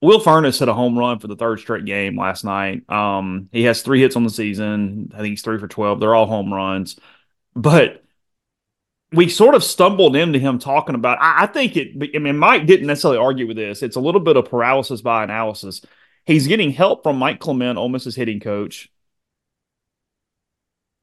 Will 0.00 0.20
Furniss 0.20 0.58
hit 0.58 0.68
a 0.68 0.74
home 0.74 0.98
run 0.98 1.18
for 1.18 1.26
the 1.26 1.36
third 1.36 1.60
straight 1.60 1.84
game 1.84 2.18
last 2.18 2.44
night. 2.44 2.88
Um, 2.90 3.50
he 3.52 3.64
has 3.64 3.82
three 3.82 4.00
hits 4.00 4.16
on 4.16 4.24
the 4.24 4.30
season. 4.30 5.12
I 5.14 5.18
think 5.18 5.30
he's 5.30 5.42
three 5.42 5.58
for 5.58 5.68
twelve. 5.68 6.00
They're 6.00 6.14
all 6.14 6.26
home 6.26 6.52
runs, 6.52 6.98
but 7.54 8.02
we 9.12 9.28
sort 9.28 9.54
of 9.54 9.64
stumbled 9.64 10.16
into 10.16 10.38
him 10.38 10.58
talking 10.58 10.94
about. 10.94 11.18
I, 11.20 11.42
I 11.42 11.46
think 11.46 11.76
it. 11.76 12.10
I 12.14 12.18
mean, 12.18 12.38
Mike 12.38 12.66
didn't 12.66 12.86
necessarily 12.86 13.18
argue 13.18 13.46
with 13.46 13.56
this. 13.56 13.82
It's 13.82 13.96
a 13.96 14.00
little 14.00 14.20
bit 14.20 14.36
of 14.36 14.48
paralysis 14.48 15.02
by 15.02 15.24
analysis. 15.24 15.82
He's 16.24 16.46
getting 16.46 16.70
help 16.70 17.02
from 17.02 17.18
Mike 17.18 17.40
Clement, 17.40 17.78
Ole 17.78 17.88
Miss's 17.88 18.14
hitting 18.14 18.40
coach. 18.40 18.88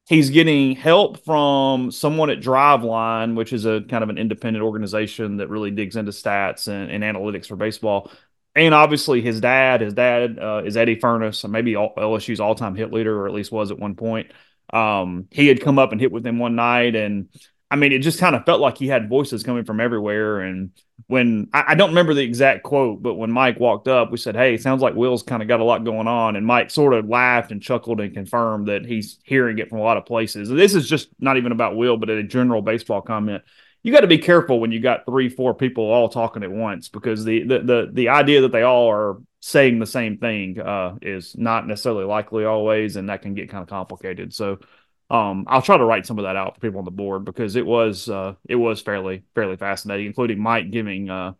He's 0.07 0.29
getting 0.29 0.75
help 0.75 1.25
from 1.25 1.91
someone 1.91 2.29
at 2.29 2.39
Driveline, 2.39 3.35
which 3.35 3.51
is 3.51 3.65
a 3.65 3.81
kind 3.81 4.03
of 4.03 4.09
an 4.09 4.17
independent 4.17 4.63
organization 4.63 5.37
that 5.37 5.49
really 5.49 5.69
digs 5.69 5.97
into 5.97 6.11
stats 6.13 6.69
and, 6.69 6.89
and 6.89 7.03
analytics 7.03 7.47
for 7.47 7.57
baseball. 7.57 8.09
And 8.55 8.73
obviously, 8.73 9.21
his 9.21 9.41
dad, 9.41 9.81
his 9.81 9.93
dad 9.93 10.39
uh, 10.39 10.63
is 10.65 10.77
Eddie 10.77 10.95
Furniss, 10.95 11.47
maybe 11.49 11.73
LSU's 11.73 12.39
all-time 12.39 12.75
hit 12.75 12.93
leader, 12.93 13.19
or 13.19 13.27
at 13.27 13.33
least 13.33 13.51
was 13.51 13.69
at 13.69 13.77
one 13.77 13.95
point. 13.95 14.31
Um, 14.71 15.27
he 15.29 15.47
had 15.47 15.61
come 15.61 15.77
up 15.77 15.91
and 15.91 15.99
hit 15.99 16.11
with 16.11 16.25
him 16.25 16.39
one 16.39 16.55
night, 16.55 16.95
and 16.95 17.27
I 17.69 17.75
mean, 17.75 17.91
it 17.91 17.99
just 17.99 18.19
kind 18.19 18.35
of 18.35 18.45
felt 18.45 18.61
like 18.61 18.77
he 18.77 18.87
had 18.87 19.09
voices 19.09 19.43
coming 19.43 19.65
from 19.65 19.81
everywhere. 19.81 20.39
And 20.39 20.71
when 21.07 21.49
I, 21.53 21.65
I, 21.69 21.75
don't 21.75 21.89
remember 21.89 22.13
the 22.13 22.23
exact 22.23 22.63
quote, 22.63 23.03
but 23.03 23.15
when 23.15 23.29
Mike 23.29 23.59
walked 23.59 23.89
up, 23.89 24.09
we 24.09 24.17
said, 24.17 24.35
Hey, 24.35 24.57
sounds 24.57 24.81
like 24.81 24.95
Will's 24.95 25.23
kind 25.23 25.41
of 25.41 25.49
got 25.49 25.59
a 25.59 25.65
lot 25.65 25.83
going 25.83 26.07
on. 26.07 26.37
And 26.37 26.45
Mike 26.45 26.71
sort 26.71 26.93
of 26.93 27.09
laughed 27.09 27.51
and 27.51 27.61
chuckled 27.61 27.99
and 27.99 28.13
confirmed 28.13 28.69
that 28.69 28.85
he's 28.85 29.19
hearing 29.23 29.59
it 29.59 29.69
from 29.69 29.79
a 29.79 29.83
lot 29.83 29.97
of 29.97 30.05
places. 30.05 30.49
And 30.49 30.57
this 30.57 30.75
is 30.75 30.87
just 30.87 31.09
not 31.19 31.35
even 31.35 31.51
about 31.51 31.75
Will, 31.75 31.97
but 31.97 32.09
a 32.09 32.23
general 32.23 32.61
baseball 32.61 33.01
comment. 33.01 33.43
You 33.83 33.91
got 33.91 34.01
to 34.01 34.07
be 34.07 34.17
careful 34.17 34.59
when 34.59 34.71
you 34.71 34.79
got 34.79 35.05
three, 35.05 35.29
four 35.29 35.53
people 35.53 35.83
all 35.83 36.09
talking 36.09 36.43
at 36.43 36.51
once 36.51 36.89
because 36.89 37.25
the 37.25 37.43
the 37.43 37.59
the, 37.59 37.89
the 37.91 38.09
idea 38.09 38.41
that 38.41 38.51
they 38.51 38.63
all 38.63 38.89
are 38.89 39.17
saying 39.39 39.79
the 39.79 39.85
same 39.85 40.17
thing 40.17 40.59
uh, 40.59 40.95
is 41.01 41.37
not 41.37 41.67
necessarily 41.67 42.05
likely 42.05 42.43
always, 42.43 42.95
and 42.95 43.09
that 43.09 43.21
can 43.21 43.33
get 43.33 43.49
kind 43.49 43.61
of 43.61 43.69
complicated. 43.69 44.33
So 44.33 44.59
um, 45.09 45.45
I'll 45.47 45.61
try 45.61 45.77
to 45.77 45.85
write 45.85 46.05
some 46.05 46.19
of 46.19 46.23
that 46.23 46.35
out 46.35 46.55
for 46.55 46.61
people 46.61 46.79
on 46.79 46.85
the 46.85 46.91
board 46.91 47.23
because 47.23 47.55
it 47.55 47.65
was 47.65 48.09
uh, 48.09 48.35
it 48.47 48.55
was 48.55 48.81
fairly 48.81 49.23
fairly 49.35 49.55
fascinating, 49.55 50.05
including 50.05 50.39
Mike 50.39 50.69
giving 50.69 51.09
uh, 51.09 51.33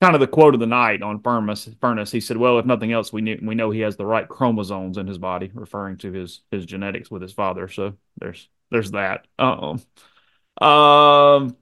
kind 0.00 0.14
of 0.14 0.20
the 0.20 0.26
quote 0.26 0.54
of 0.54 0.60
the 0.60 0.66
night 0.66 1.02
on 1.02 1.20
Furniss. 1.20 1.72
Furniss, 1.76 2.10
he 2.10 2.20
said, 2.20 2.36
"Well, 2.36 2.58
if 2.58 2.66
nothing 2.66 2.92
else, 2.92 3.12
we 3.12 3.22
knew, 3.22 3.38
we 3.40 3.54
know 3.54 3.70
he 3.70 3.80
has 3.80 3.96
the 3.96 4.06
right 4.06 4.28
chromosomes 4.28 4.98
in 4.98 5.06
his 5.06 5.18
body," 5.18 5.50
referring 5.54 5.98
to 5.98 6.12
his 6.12 6.40
his 6.50 6.66
genetics 6.66 7.10
with 7.10 7.22
his 7.22 7.32
father. 7.32 7.68
So 7.68 7.94
there's 8.18 8.48
there's 8.70 8.90
that. 8.90 9.26
Um, 9.38 9.80
um, 10.60 11.56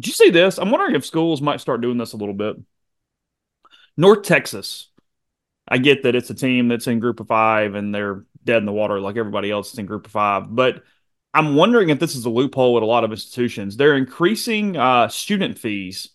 did 0.00 0.06
you 0.06 0.12
see 0.12 0.30
this? 0.30 0.58
I'm 0.58 0.70
wondering 0.70 0.94
if 0.94 1.04
schools 1.04 1.42
might 1.42 1.60
start 1.60 1.82
doing 1.82 1.98
this 1.98 2.14
a 2.14 2.16
little 2.16 2.34
bit. 2.34 2.56
North 3.96 4.22
Texas. 4.22 4.88
I 5.66 5.78
get 5.78 6.02
that 6.02 6.14
it's 6.14 6.28
a 6.28 6.34
team 6.34 6.68
that's 6.68 6.86
in 6.86 7.00
Group 7.00 7.20
of 7.20 7.28
Five 7.28 7.74
and 7.74 7.94
they're 7.94 8.24
dead 8.44 8.58
in 8.58 8.66
the 8.66 8.72
water 8.72 9.00
like 9.00 9.16
everybody 9.16 9.50
else 9.50 9.72
is 9.72 9.78
in 9.78 9.86
Group 9.86 10.06
of 10.06 10.12
Five, 10.12 10.54
but 10.54 10.82
I'm 11.32 11.56
wondering 11.56 11.88
if 11.88 11.98
this 11.98 12.14
is 12.14 12.26
a 12.26 12.30
loophole 12.30 12.76
at 12.76 12.82
a 12.82 12.86
lot 12.86 13.04
of 13.04 13.10
institutions. 13.10 13.76
They're 13.76 13.96
increasing 13.96 14.76
uh, 14.76 15.08
student 15.08 15.58
fees 15.58 16.10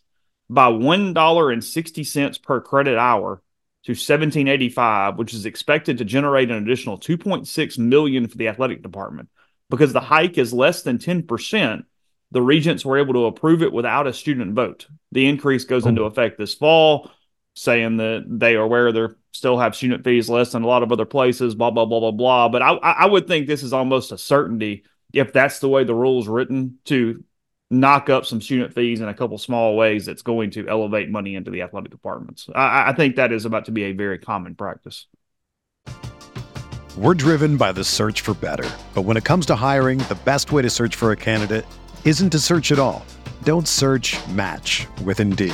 by 0.50 0.70
one 0.70 1.14
dollar 1.14 1.52
and 1.52 1.64
sixty 1.64 2.04
cents 2.04 2.38
per 2.38 2.62
credit 2.62 2.98
hour 2.98 3.42
to 3.86 3.92
1785, 3.92 5.18
which 5.18 5.34
is 5.34 5.46
expected 5.46 5.98
to 5.98 6.06
generate 6.06 6.52
an 6.52 6.62
additional 6.62 7.00
2.6 7.00 7.78
million 7.78 8.28
for 8.28 8.38
the 8.38 8.50
athletic 8.50 8.84
department. 8.84 9.30
Because 9.70 9.94
the 9.94 10.02
hike 10.02 10.38
is 10.38 10.52
less 10.52 10.84
than 10.84 10.98
10%, 10.98 11.84
the 12.32 12.42
regents 12.42 12.86
were 12.86 12.98
able 12.98 13.14
to 13.14 13.26
approve 13.26 13.64
it 13.64 13.72
without 13.72 14.08
a 14.08 14.14
student 14.14 14.54
vote. 14.54 14.88
The 15.12 15.28
increase 15.28 15.64
goes 15.64 15.86
into 15.86 16.04
effect 16.04 16.38
this 16.38 16.54
fall, 16.54 17.10
saying 17.56 17.98
that 17.98 18.26
they 18.28 18.56
are 18.56 18.64
aware 18.64 18.92
they 18.92 19.16
still 19.32 19.58
have 19.58 19.76
student 19.76 20.04
fees 20.04 20.30
less 20.30 20.52
than 20.52 20.64
a 20.64 20.68
lot 20.68 20.84
of 20.84 20.92
other 20.92 21.06
places, 21.06 21.56
blah, 21.56 21.72
blah, 21.72 21.86
blah, 21.86 22.00
blah, 22.00 22.12
blah. 22.12 22.50
But 22.50 22.62
I, 22.62 22.72
I 22.74 23.06
would 23.06 23.28
think 23.28 23.48
this 23.48 23.64
is 23.64 23.74
almost 23.74 24.12
a 24.12 24.18
certainty 24.18 24.84
if 25.14 25.34
that's 25.34 25.60
the 25.60 25.70
way 25.70 25.84
the 25.84 25.96
rule's 25.96 26.28
written 26.28 26.80
to 26.86 27.24
knock 27.72 28.10
up 28.10 28.26
some 28.26 28.42
student 28.42 28.74
fees 28.74 29.00
in 29.00 29.08
a 29.08 29.14
couple 29.14 29.38
small 29.38 29.76
ways 29.76 30.06
that's 30.06 30.24
going 30.24 30.52
to 30.52 30.68
elevate 30.68 31.10
money 31.10 31.36
into 31.36 31.52
the 31.52 31.62
athletic 31.62 31.92
departments. 31.92 32.50
I, 32.54 32.90
I 32.90 32.94
think 32.94 33.16
that 33.16 33.32
is 33.32 33.46
about 33.46 33.66
to 33.66 33.72
be 33.72 33.84
a 33.84 33.92
very 33.92 34.18
common 34.18 34.56
practice. 34.56 35.06
We're 36.98 37.14
driven 37.14 37.58
by 37.58 37.72
the 37.72 37.84
search 37.84 38.22
for 38.22 38.34
better. 38.34 38.70
But 38.94 39.04
when 39.04 39.16
it 39.16 39.24
comes 39.24 39.46
to 39.48 39.56
hiring, 39.56 40.00
the 40.00 40.20
best 40.26 40.52
way 40.52 40.64
to 40.64 40.70
search 40.70 40.96
for 40.96 41.12
a 41.12 41.16
candidate 41.16 41.66
isn't 42.04 42.32
to 42.32 42.40
search 42.40 42.72
at 42.72 42.80
all. 42.80 43.06
Don't 43.44 43.68
search 43.68 44.18
match 44.30 44.88
with 45.04 45.20
Indeed. 45.20 45.54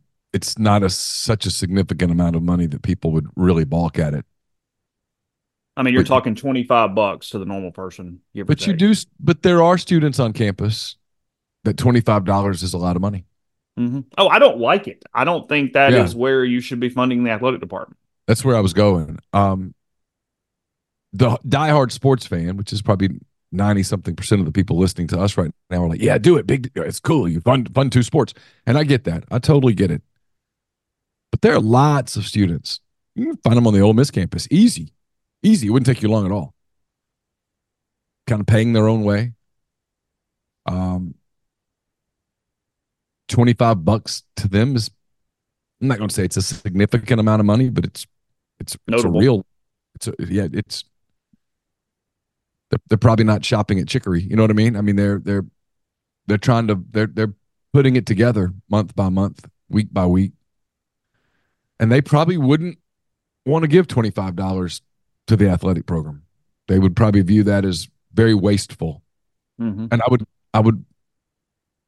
it's 0.33 0.57
not 0.57 0.83
a 0.83 0.89
such 0.89 1.45
a 1.45 1.51
significant 1.51 2.11
amount 2.11 2.35
of 2.35 2.43
money 2.43 2.65
that 2.67 2.81
people 2.81 3.11
would 3.11 3.27
really 3.35 3.65
balk 3.65 3.99
at 3.99 4.13
it. 4.13 4.25
I 5.77 5.83
mean, 5.83 5.93
you're 5.93 6.03
but, 6.03 6.09
talking 6.09 6.35
25 6.35 6.93
bucks 6.95 7.29
to 7.29 7.39
the 7.39 7.45
normal 7.45 7.71
person. 7.71 8.21
But 8.45 8.67
you 8.67 8.73
do, 8.73 8.93
but 9.19 9.41
there 9.41 9.63
are 9.63 9.77
students 9.77 10.19
on 10.19 10.33
campus 10.33 10.97
that 11.63 11.77
$25 11.77 12.63
is 12.63 12.73
a 12.73 12.77
lot 12.77 12.95
of 12.95 13.01
money. 13.01 13.25
Mm-hmm. 13.79 14.01
Oh, 14.17 14.27
I 14.27 14.39
don't 14.39 14.59
like 14.59 14.87
it. 14.87 15.03
I 15.13 15.23
don't 15.23 15.47
think 15.47 15.73
that 15.73 15.93
yeah. 15.93 16.03
is 16.03 16.13
where 16.13 16.43
you 16.43 16.59
should 16.59 16.79
be 16.79 16.89
funding 16.89 17.23
the 17.23 17.31
athletic 17.31 17.61
department. 17.61 17.97
That's 18.27 18.43
where 18.43 18.55
I 18.55 18.59
was 18.59 18.73
going. 18.73 19.19
Um, 19.33 19.73
the 21.13 21.37
diehard 21.47 21.91
sports 21.91 22.25
fan, 22.25 22.57
which 22.57 22.73
is 22.73 22.81
probably 22.81 23.09
90 23.51 23.83
something 23.83 24.15
percent 24.15 24.39
of 24.39 24.45
the 24.45 24.51
people 24.51 24.77
listening 24.77 25.07
to 25.07 25.19
us 25.19 25.37
right 25.37 25.51
now 25.69 25.83
are 25.83 25.89
like, 25.89 26.01
yeah, 26.01 26.17
do 26.17 26.37
it. 26.37 26.45
Big, 26.45 26.71
it's 26.75 26.99
cool. 26.99 27.27
You 27.27 27.41
fund, 27.41 27.73
fund 27.73 27.91
two 27.91 28.03
sports. 28.03 28.33
And 28.65 28.77
I 28.77 28.83
get 28.83 29.05
that. 29.05 29.23
I 29.31 29.39
totally 29.39 29.73
get 29.73 29.91
it. 29.91 30.01
But 31.31 31.41
there 31.41 31.53
are 31.53 31.59
lots 31.59 32.15
of 32.15 32.25
students. 32.25 32.79
You 33.15 33.25
can 33.25 33.37
find 33.37 33.57
them 33.57 33.67
on 33.67 33.73
the 33.73 33.81
Ole 33.81 33.93
Miss 33.93 34.11
campus. 34.11 34.47
Easy. 34.51 34.93
Easy. 35.43 35.67
It 35.67 35.69
wouldn't 35.71 35.87
take 35.87 36.01
you 36.01 36.09
long 36.09 36.25
at 36.25 36.31
all. 36.31 36.53
Kind 38.27 38.41
of 38.41 38.47
paying 38.47 38.73
their 38.73 38.87
own 38.87 39.03
way. 39.03 39.33
Um, 40.65 41.15
25 43.29 43.83
bucks 43.83 44.23
to 44.35 44.47
them 44.47 44.75
is, 44.75 44.91
I'm 45.81 45.87
not 45.87 45.97
going 45.97 46.09
to 46.09 46.13
say 46.13 46.25
it's 46.25 46.37
a 46.37 46.41
significant 46.41 47.19
amount 47.19 47.39
of 47.39 47.45
money, 47.45 47.69
but 47.69 47.85
it's, 47.85 48.05
it's, 48.59 48.77
it's 48.87 49.03
a 49.03 49.09
real, 49.09 49.45
it's 49.95 50.07
a, 50.07 50.13
yeah, 50.19 50.47
it's, 50.53 50.83
they're, 52.69 52.79
they're 52.87 52.97
probably 52.97 53.25
not 53.25 53.43
shopping 53.43 53.79
at 53.79 53.87
Chicory. 53.87 54.21
You 54.21 54.35
know 54.35 54.43
what 54.43 54.51
I 54.51 54.53
mean? 54.53 54.75
I 54.75 54.81
mean, 54.81 54.95
they're, 54.95 55.19
they're, 55.19 55.45
they're 56.27 56.37
trying 56.37 56.67
to, 56.67 56.83
they're, 56.91 57.07
they're 57.07 57.33
putting 57.73 57.95
it 57.95 58.05
together 58.05 58.53
month 58.69 58.95
by 58.95 59.09
month, 59.09 59.47
week 59.69 59.87
by 59.91 60.05
week. 60.05 60.33
And 61.81 61.91
they 61.91 62.01
probably 62.01 62.37
wouldn't 62.37 62.77
want 63.45 63.63
to 63.63 63.67
give 63.67 63.87
$25 63.87 64.81
to 65.27 65.35
the 65.35 65.49
athletic 65.49 65.85
program. 65.85 66.23
They 66.67 66.79
would 66.79 66.95
probably 66.95 67.21
view 67.21 67.43
that 67.43 67.65
as 67.65 67.89
very 68.13 68.35
wasteful. 68.35 69.01
Mm-hmm. 69.59 69.87
And 69.91 70.01
I 70.01 70.05
would, 70.09 70.25
I 70.53 70.59
would 70.59 70.85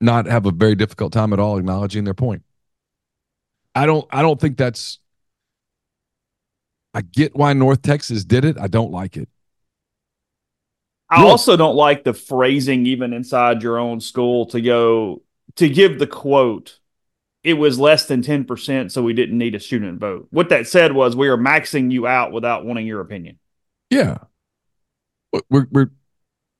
not 0.01 0.25
have 0.25 0.45
a 0.45 0.51
very 0.51 0.75
difficult 0.75 1.13
time 1.13 1.31
at 1.31 1.39
all 1.39 1.57
acknowledging 1.57 2.03
their 2.03 2.13
point. 2.13 2.43
I 3.75 3.85
don't, 3.85 4.05
I 4.11 4.21
don't 4.21 4.41
think 4.41 4.57
that's, 4.57 4.99
I 6.93 7.01
get 7.01 7.35
why 7.35 7.53
North 7.53 7.81
Texas 7.81 8.25
did 8.25 8.45
it. 8.45 8.57
I 8.59 8.67
don't 8.67 8.91
like 8.91 9.15
it. 9.15 9.29
I 11.09 11.23
also 11.23 11.55
don't 11.55 11.75
like 11.75 12.03
the 12.03 12.13
phrasing 12.13 12.87
even 12.87 13.13
inside 13.13 13.61
your 13.61 13.77
own 13.77 13.99
school 13.99 14.47
to 14.47 14.59
go 14.59 15.21
to 15.55 15.69
give 15.69 15.99
the 15.99 16.07
quote. 16.07 16.79
It 17.43 17.55
was 17.55 17.79
less 17.79 18.05
than 18.05 18.21
10%, 18.21 18.91
so 18.91 19.03
we 19.03 19.13
didn't 19.13 19.37
need 19.37 19.53
a 19.55 19.59
student 19.59 19.99
vote. 19.99 20.27
What 20.31 20.49
that 20.49 20.67
said 20.67 20.93
was 20.93 21.15
we 21.15 21.27
are 21.27 21.37
maxing 21.37 21.91
you 21.91 22.07
out 22.07 22.31
without 22.31 22.65
wanting 22.65 22.87
your 22.87 23.01
opinion. 23.01 23.37
Yeah. 23.89 24.17
We're 25.49 25.67
we're 25.71 25.89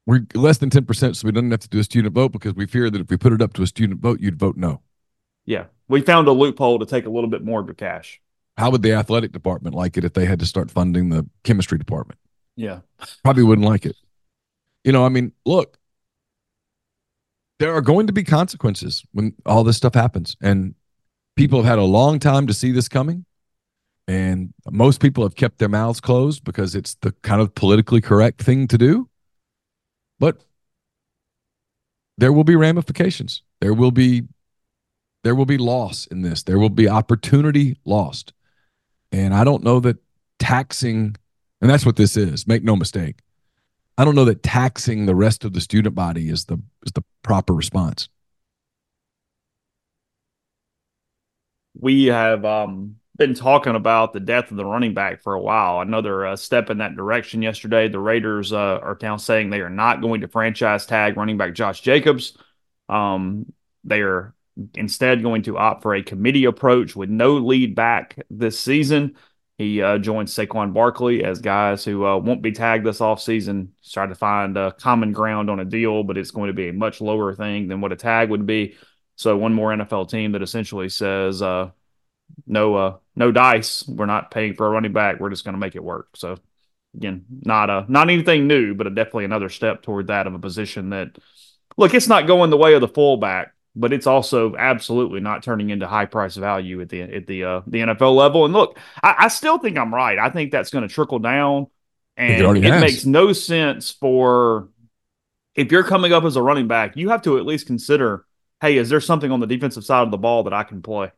we're 0.06 0.26
less 0.34 0.58
than 0.58 0.70
10%, 0.70 1.16
so 1.16 1.26
we 1.26 1.32
don't 1.32 1.50
have 1.52 1.62
to 1.62 1.70
do 1.70 1.80
a 1.80 1.84
student 1.84 2.14
vote 2.14 2.34
because 2.34 2.54
we 2.54 2.66
fear 2.66 2.90
that 2.90 3.00
if 3.00 3.10
we 3.10 3.16
put 3.16 3.32
it 3.32 3.42
up 3.42 3.54
to 3.54 3.64
a 3.64 3.68
student 3.68 4.02
vote, 4.02 4.20
you'd 4.20 4.38
vote 4.38 4.58
no. 4.58 4.82
Yeah. 5.46 5.66
We 5.88 6.02
found 6.02 6.28
a 6.28 6.32
loophole 6.32 6.80
to 6.80 6.86
take 6.86 7.06
a 7.06 7.10
little 7.10 7.30
bit 7.30 7.44
more 7.44 7.62
of 7.62 7.68
your 7.68 7.76
cash. 7.76 8.20
How 8.58 8.70
would 8.70 8.82
the 8.82 8.94
athletic 8.94 9.32
department 9.32 9.76
like 9.76 9.98
it 9.98 10.04
if 10.04 10.14
they 10.14 10.26
had 10.26 10.40
to 10.40 10.46
start 10.46 10.70
funding 10.70 11.10
the 11.10 11.28
chemistry 11.44 11.78
department? 11.78 12.20
Yeah. 12.56 12.80
Probably 13.24 13.44
wouldn't 13.44 13.68
like 13.68 13.86
it. 13.86 13.96
You 14.84 14.92
know, 14.92 15.06
I 15.06 15.10
mean, 15.10 15.32
look, 15.46 15.78
there 17.60 17.74
are 17.74 17.82
going 17.82 18.08
to 18.08 18.14
be 18.14 18.24
consequences 18.24 19.04
when 19.12 19.34
all 19.46 19.64
this 19.64 19.78
stuff 19.78 19.94
happens. 19.94 20.36
And 20.42 20.76
people 21.36 21.60
have 21.60 21.70
had 21.70 21.80
a 21.80 21.84
long 21.84 22.20
time 22.20 22.48
to 22.48 22.54
see 22.54 22.72
this 22.72 22.88
coming. 22.88 23.26
And 24.08 24.54
most 24.70 25.00
people 25.00 25.24
have 25.24 25.36
kept 25.36 25.60
their 25.60 25.70
mouths 25.70 26.02
closed 26.02 26.44
because 26.44 26.76
it's 26.76 26.96
the 26.96 27.14
kind 27.22 27.42
of 27.42 27.56
politically 27.56 28.02
correct 28.02 28.42
thing 28.42 28.68
to 28.68 28.78
do. 28.78 29.10
But 30.20 30.44
there 32.18 32.34
will 32.34 32.44
be 32.44 32.56
ramifications. 32.56 33.44
There 33.62 33.74
will 33.74 33.92
be 33.92 34.24
there 35.24 35.36
will 35.36 35.46
be 35.46 35.58
loss 35.58 36.06
in 36.08 36.22
this. 36.22 36.44
There 36.44 36.60
will 36.60 36.70
be 36.70 36.90
opportunity 36.90 37.78
lost. 37.86 38.34
And 39.14 39.34
I 39.34 39.46
don't 39.46 39.64
know 39.64 39.80
that 39.80 39.98
taxing 40.38 41.16
and 41.62 41.70
that's 41.70 41.86
what 41.86 41.96
this 41.96 42.18
is. 42.18 42.46
Make 42.46 42.62
no 42.62 42.76
mistake. 42.76 43.20
I 43.98 44.06
don't 44.06 44.16
know 44.16 44.26
that 44.26 44.44
taxing 44.44 45.06
the 45.06 45.16
rest 45.16 45.46
of 45.46 45.54
the 45.54 45.62
student 45.62 45.96
body 45.96 46.30
is 46.30 46.46
the 46.46 46.60
is 46.86 46.92
the 46.94 47.04
proper 47.22 47.54
response. 47.54 48.10
We 51.76 52.06
have 52.06 52.46
um, 52.46 52.96
been 53.18 53.34
talking 53.34 53.76
about 53.76 54.14
the 54.14 54.20
death 54.20 54.52
of 54.52 54.58
the 54.58 54.66
running 54.66 54.94
back 54.94 55.22
for 55.22 55.34
a 55.34 55.42
while. 55.42 55.82
Another 55.82 56.26
uh, 56.26 56.36
step 56.36 56.70
in 56.70 56.80
that 56.80 56.96
direction 56.96 57.42
yesterday. 57.42 57.88
The 57.88 58.00
Raiders 58.00 58.54
uh, 58.54 58.80
are 58.82 58.98
now 59.02 59.18
saying 59.18 59.50
they 59.50 59.62
are 59.62 59.70
not 59.70 60.02
going 60.02 60.22
to 60.22 60.28
franchise 60.28 60.86
tag 60.86 61.18
running 61.18 61.38
back 61.38 61.54
Josh 61.54 61.82
Jacobs. 61.82 62.38
Um, 62.90 63.52
they 63.84 64.02
are 64.02 64.34
instead 64.76 65.24
going 65.24 65.44
to 65.44 65.58
opt 65.58 65.82
for 65.82 65.96
a 65.96 66.04
committee 66.04 66.46
approach 66.46 66.96
with 66.96 67.10
no 67.10 67.38
lead 67.38 67.76
back 67.76 68.20
this 68.30 68.60
season. 68.60 69.16
He 69.58 69.82
uh, 69.82 70.00
joined 70.00 70.30
Saquon 70.30 70.74
Barkley 70.74 71.24
as 71.24 71.40
guys 71.40 71.86
who 71.86 72.06
uh, 72.06 72.18
won't 72.18 72.42
be 72.42 72.52
tagged 72.52 72.86
this 72.86 73.00
offseason. 73.00 73.70
Try 73.88 74.08
to 74.08 74.16
find 74.16 74.58
a 74.58 74.72
common 74.72 75.12
ground 75.12 75.50
on 75.50 75.60
a 75.60 75.66
deal, 75.66 76.04
but 76.04 76.18
it's 76.18 76.32
going 76.32 76.48
to 76.48 76.54
be 76.54 76.70
a 76.70 76.74
much 76.74 77.02
lower 77.02 77.36
thing 77.36 77.68
than 77.68 77.80
what 77.80 77.92
a 77.92 77.96
tag 77.96 78.30
would 78.30 78.48
be. 78.48 78.76
So 79.16 79.38
one 79.38 79.54
more 79.54 79.72
NFL 79.72 80.10
team 80.10 80.32
that 80.32 80.42
essentially 80.42 80.90
says, 80.90 81.42
uh, 81.42 81.70
no, 82.48 82.76
uh, 82.76 82.98
no 83.16 83.32
dice. 83.32 83.88
We're 83.88 84.08
not 84.08 84.32
paying 84.32 84.56
for 84.56 84.66
a 84.66 84.70
running 84.70 84.94
back. 84.94 85.20
We're 85.20 85.30
just 85.30 85.46
going 85.46 85.54
to 85.54 85.60
make 85.60 85.76
it 85.76 85.84
work. 85.84 86.10
So 86.16 86.38
again, 86.96 87.26
not 87.42 87.70
a 87.70 87.86
not 87.88 88.10
anything 88.10 88.48
new, 88.48 88.74
but 88.74 88.88
a, 88.88 88.90
definitely 88.90 89.26
another 89.26 89.50
step 89.50 89.82
toward 89.84 90.08
that 90.08 90.28
of 90.28 90.34
a 90.34 90.40
position 90.40 90.90
that 90.90 91.18
look, 91.78 91.94
it's 91.94 92.08
not 92.08 92.28
going 92.28 92.50
the 92.50 92.58
way 92.58 92.74
of 92.74 92.82
the 92.82 92.88
fullback, 92.88 93.53
but 93.76 93.92
it's 93.92 94.08
also 94.08 94.56
absolutely 94.56 95.20
not 95.20 95.44
turning 95.44 95.70
into 95.70 95.88
high 95.88 96.06
price 96.06 96.36
value 96.36 96.82
at 96.82 96.90
the 96.90 97.02
at 97.02 97.28
the 97.28 97.44
uh, 97.44 97.62
the 97.68 97.80
NFL 97.80 98.16
level. 98.16 98.46
And 98.46 98.54
look, 98.54 98.78
I, 99.02 99.16
I 99.20 99.28
still 99.30 99.58
think 99.58 99.78
I'm 99.78 99.94
right. 99.94 100.20
I 100.20 100.30
think 100.30 100.52
that's 100.52 100.70
going 100.70 100.88
to 100.88 100.94
trickle 100.94 101.20
down, 101.20 101.68
and 102.16 102.58
it, 102.58 102.66
it 102.66 102.80
makes 102.80 103.06
no 103.06 103.34
sense 103.34 103.92
for 103.92 104.70
if 105.56 105.72
you're 105.72 105.84
coming 105.84 106.14
up 106.14 106.24
as 106.24 106.36
a 106.36 106.42
running 106.42 106.68
back, 106.68 106.96
you 106.96 107.10
have 107.10 107.22
to 107.24 107.38
at 107.38 107.46
least 107.46 107.68
consider, 107.68 108.26
hey, 108.62 108.78
is 108.78 108.90
there 108.90 109.02
something 109.02 109.32
on 109.32 109.40
the 109.40 109.48
defensive 109.48 109.86
side 109.86 110.04
of 110.04 110.12
the 110.12 110.18
ball 110.18 110.44
that 110.44 110.54
I 110.54 110.64
can 110.64 110.82
play 110.82 111.12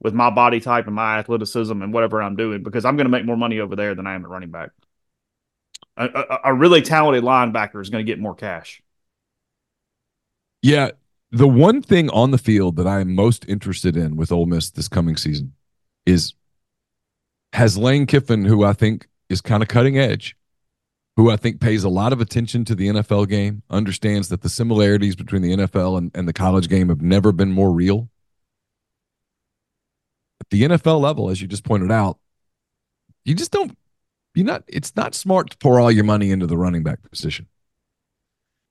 with 0.00 0.14
my 0.14 0.30
body 0.30 0.60
type 0.60 0.86
and 0.86 0.94
my 0.94 1.18
athleticism 1.18 1.82
and 1.82 1.92
whatever 1.92 2.22
I'm 2.22 2.36
doing 2.36 2.62
because 2.62 2.84
I'm 2.84 2.96
going 2.96 3.06
to 3.06 3.10
make 3.10 3.24
more 3.24 3.36
money 3.36 3.60
over 3.60 3.76
there 3.76 3.94
than 3.94 4.06
I 4.06 4.14
am 4.14 4.24
at 4.24 4.30
running 4.30 4.50
back. 4.50 4.70
A, 5.96 6.06
a, 6.06 6.40
a 6.44 6.54
really 6.54 6.82
talented 6.82 7.24
linebacker 7.24 7.80
is 7.80 7.90
going 7.90 8.04
to 8.04 8.10
get 8.10 8.18
more 8.18 8.34
cash. 8.34 8.82
Yeah, 10.62 10.92
the 11.34 11.48
one 11.48 11.82
thing 11.82 12.08
on 12.10 12.30
the 12.30 12.38
field 12.38 12.76
that 12.76 12.86
I 12.86 13.00
am 13.00 13.12
most 13.12 13.44
interested 13.48 13.96
in 13.96 14.14
with 14.14 14.30
Ole 14.30 14.46
Miss 14.46 14.70
this 14.70 14.86
coming 14.86 15.16
season 15.16 15.52
is 16.06 16.34
has 17.52 17.76
Lane 17.76 18.06
Kiffin, 18.06 18.44
who 18.44 18.64
I 18.64 18.72
think 18.72 19.08
is 19.28 19.40
kind 19.40 19.60
of 19.60 19.68
cutting 19.68 19.98
edge, 19.98 20.36
who 21.16 21.30
I 21.30 21.36
think 21.36 21.60
pays 21.60 21.82
a 21.82 21.88
lot 21.88 22.12
of 22.12 22.20
attention 22.20 22.64
to 22.66 22.76
the 22.76 22.88
NFL 22.88 23.28
game, 23.28 23.62
understands 23.68 24.28
that 24.28 24.42
the 24.42 24.48
similarities 24.48 25.16
between 25.16 25.42
the 25.42 25.56
NFL 25.56 25.98
and, 25.98 26.12
and 26.14 26.28
the 26.28 26.32
college 26.32 26.68
game 26.68 26.88
have 26.88 27.02
never 27.02 27.32
been 27.32 27.50
more 27.50 27.72
real. 27.72 28.08
At 30.40 30.50
the 30.50 30.62
NFL 30.62 31.00
level, 31.00 31.30
as 31.30 31.42
you 31.42 31.48
just 31.48 31.64
pointed 31.64 31.90
out, 31.90 32.18
you 33.24 33.34
just 33.34 33.50
don't, 33.50 33.76
you're 34.34 34.46
not, 34.46 34.62
it's 34.68 34.94
not 34.94 35.16
smart 35.16 35.50
to 35.50 35.58
pour 35.58 35.80
all 35.80 35.90
your 35.90 36.04
money 36.04 36.30
into 36.30 36.46
the 36.46 36.56
running 36.56 36.84
back 36.84 36.98
position. 37.10 37.48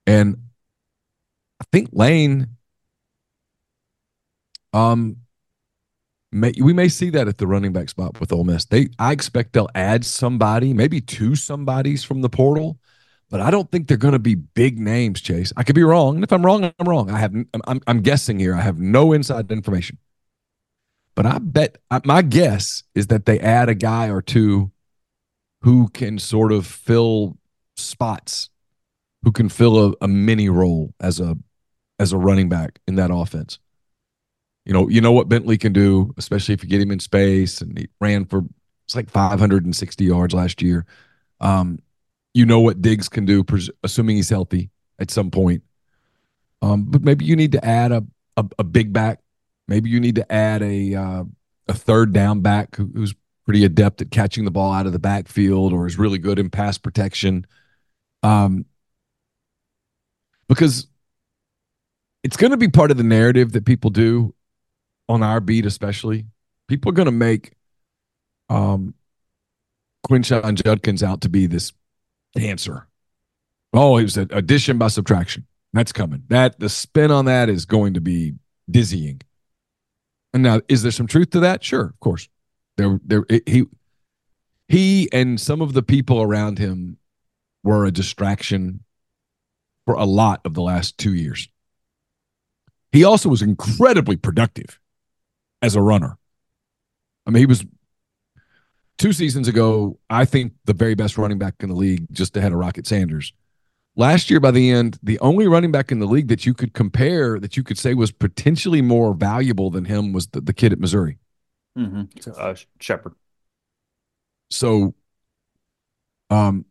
And 0.05 0.37
I 1.61 1.65
think 1.71 1.89
Lane, 1.91 2.47
um, 4.73 5.17
may, 6.31 6.53
we 6.59 6.73
may 6.73 6.89
see 6.89 7.09
that 7.11 7.27
at 7.27 7.37
the 7.37 7.47
running 7.47 7.73
back 7.73 7.89
spot 7.89 8.19
with 8.19 8.33
Ole 8.33 8.43
Miss. 8.43 8.65
They, 8.65 8.89
I 8.99 9.11
expect 9.11 9.53
they'll 9.53 9.69
add 9.75 10.03
somebody, 10.03 10.73
maybe 10.73 10.99
two 10.99 11.35
somebodies 11.35 12.03
from 12.03 12.21
the 12.21 12.29
portal, 12.29 12.79
but 13.29 13.39
I 13.39 13.49
don't 13.49 13.71
think 13.71 13.87
they're 13.87 13.97
going 13.97 14.13
to 14.13 14.19
be 14.19 14.35
big 14.35 14.79
names. 14.79 15.21
Chase, 15.21 15.53
I 15.57 15.63
could 15.63 15.75
be 15.75 15.83
wrong, 15.83 16.15
and 16.15 16.23
if 16.23 16.31
I'm 16.33 16.45
wrong, 16.45 16.71
I'm 16.77 16.87
wrong. 16.87 17.09
I 17.09 17.19
have, 17.19 17.33
I'm, 17.65 17.81
I'm 17.87 18.01
guessing 18.01 18.39
here. 18.39 18.55
I 18.55 18.61
have 18.61 18.79
no 18.79 19.13
inside 19.13 19.51
information, 19.51 19.97
but 21.15 21.25
I 21.25 21.39
bet 21.39 21.77
my 22.05 22.21
guess 22.21 22.83
is 22.93 23.07
that 23.07 23.25
they 23.25 23.39
add 23.39 23.69
a 23.69 23.75
guy 23.75 24.09
or 24.09 24.21
two 24.21 24.71
who 25.61 25.87
can 25.89 26.19
sort 26.19 26.51
of 26.51 26.67
fill 26.67 27.37
spots, 27.75 28.49
who 29.23 29.31
can 29.31 29.49
fill 29.49 29.89
a, 29.89 29.93
a 30.01 30.07
mini 30.07 30.49
role 30.49 30.93
as 30.99 31.19
a 31.19 31.37
as 31.99 32.11
a 32.11 32.17
running 32.17 32.49
back 32.49 32.79
in 32.87 32.95
that 32.95 33.11
offense. 33.11 33.59
You 34.65 34.73
know, 34.73 34.87
you 34.87 35.01
know 35.01 35.11
what 35.11 35.29
Bentley 35.29 35.57
can 35.57 35.73
do, 35.73 36.13
especially 36.17 36.53
if 36.53 36.63
you 36.63 36.69
get 36.69 36.81
him 36.81 36.91
in 36.91 36.99
space, 36.99 37.61
and 37.61 37.77
he 37.77 37.87
ran 37.99 38.25
for 38.25 38.43
it's 38.85 38.95
like 38.95 39.09
560 39.09 40.03
yards 40.03 40.33
last 40.33 40.61
year. 40.61 40.85
Um, 41.39 41.79
you 42.33 42.45
know 42.45 42.59
what 42.59 42.81
Diggs 42.81 43.09
can 43.09 43.25
do, 43.25 43.43
pres- 43.43 43.69
assuming 43.83 44.15
he's 44.15 44.29
healthy 44.29 44.69
at 44.99 45.11
some 45.11 45.31
point. 45.31 45.63
Um, 46.61 46.85
but 46.85 47.01
maybe 47.03 47.25
you 47.25 47.35
need 47.35 47.51
to 47.53 47.65
add 47.65 47.91
a, 47.91 48.05
a, 48.37 48.45
a 48.59 48.63
big 48.63 48.93
back. 48.93 49.19
Maybe 49.67 49.89
you 49.89 49.99
need 49.99 50.15
to 50.15 50.31
add 50.31 50.61
a 50.61 50.95
uh, 50.95 51.23
a 51.67 51.73
third 51.73 52.13
down 52.13 52.41
back 52.41 52.75
who, 52.75 52.89
who's 52.93 53.13
pretty 53.45 53.65
adept 53.65 54.01
at 54.01 54.11
catching 54.11 54.45
the 54.45 54.51
ball 54.51 54.71
out 54.71 54.85
of 54.85 54.93
the 54.93 54.99
backfield 54.99 55.73
or 55.73 55.85
is 55.85 55.97
really 55.97 56.17
good 56.17 56.39
in 56.39 56.49
pass 56.49 56.77
protection. 56.77 57.45
Um, 58.21 58.65
because 60.53 60.87
it's 62.23 62.37
going 62.37 62.51
to 62.51 62.57
be 62.57 62.67
part 62.67 62.91
of 62.91 62.97
the 62.97 63.03
narrative 63.03 63.51
that 63.53 63.65
people 63.65 63.89
do 63.89 64.33
on 65.09 65.23
our 65.23 65.39
beat, 65.39 65.65
especially. 65.65 66.25
People 66.67 66.89
are 66.89 66.93
going 66.93 67.07
to 67.07 67.11
make 67.11 67.53
um, 68.49 68.93
Quinshon 70.07 70.61
Judkins 70.63 71.03
out 71.03 71.21
to 71.21 71.29
be 71.29 71.47
this 71.47 71.73
answer. 72.39 72.87
Oh, 73.73 73.97
he 73.97 74.03
was 74.03 74.17
an 74.17 74.29
addition 74.31 74.77
by 74.77 74.87
subtraction. 74.87 75.47
That's 75.73 75.91
coming. 75.91 76.23
That 76.27 76.59
the 76.59 76.69
spin 76.69 77.09
on 77.09 77.25
that 77.25 77.49
is 77.49 77.65
going 77.65 77.95
to 77.95 78.01
be 78.01 78.33
dizzying. 78.69 79.21
And 80.33 80.43
now, 80.43 80.61
is 80.67 80.83
there 80.83 80.91
some 80.91 81.07
truth 81.07 81.31
to 81.31 81.39
that? 81.41 81.63
Sure, 81.63 81.85
of 81.85 81.99
course. 81.99 82.29
There, 82.77 82.99
there. 83.03 83.25
He, 83.47 83.65
he, 84.67 85.09
and 85.11 85.39
some 85.41 85.61
of 85.61 85.73
the 85.73 85.83
people 85.83 86.21
around 86.21 86.59
him 86.59 86.97
were 87.63 87.85
a 87.85 87.91
distraction 87.91 88.82
for 89.85 89.95
a 89.95 90.05
lot 90.05 90.41
of 90.45 90.53
the 90.53 90.61
last 90.61 90.97
two 90.97 91.13
years. 91.13 91.49
He 92.91 93.03
also 93.03 93.29
was 93.29 93.41
incredibly 93.41 94.15
productive 94.15 94.79
as 95.61 95.75
a 95.75 95.81
runner. 95.81 96.17
I 97.25 97.31
mean, 97.31 97.39
he 97.39 97.45
was 97.45 97.65
two 98.97 99.13
seasons 99.13 99.47
ago, 99.47 99.99
I 100.09 100.25
think 100.25 100.53
the 100.65 100.73
very 100.73 100.95
best 100.95 101.17
running 101.17 101.39
back 101.39 101.55
in 101.61 101.69
the 101.69 101.75
league, 101.75 102.05
just 102.11 102.37
ahead 102.37 102.51
of 102.51 102.59
Rocket 102.59 102.85
Sanders. 102.85 103.33
Last 103.95 104.29
year, 104.29 104.39
by 104.39 104.51
the 104.51 104.71
end, 104.71 104.97
the 105.03 105.19
only 105.19 105.47
running 105.47 105.71
back 105.71 105.91
in 105.91 105.99
the 105.99 106.07
league 106.07 106.27
that 106.27 106.45
you 106.45 106.53
could 106.53 106.73
compare 106.73 107.39
that 107.39 107.55
you 107.55 107.63
could 107.63 107.77
say 107.77 107.93
was 107.93 108.11
potentially 108.11 108.81
more 108.81 109.13
valuable 109.13 109.69
than 109.69 109.85
him 109.85 110.13
was 110.13 110.27
the, 110.27 110.41
the 110.41 110.53
kid 110.53 110.73
at 110.73 110.79
Missouri. 110.79 111.19
Mm-hmm. 111.77 112.31
Uh, 112.35 112.55
Schrader. 112.79 113.13
So, 114.49 114.95
um, 116.29 116.65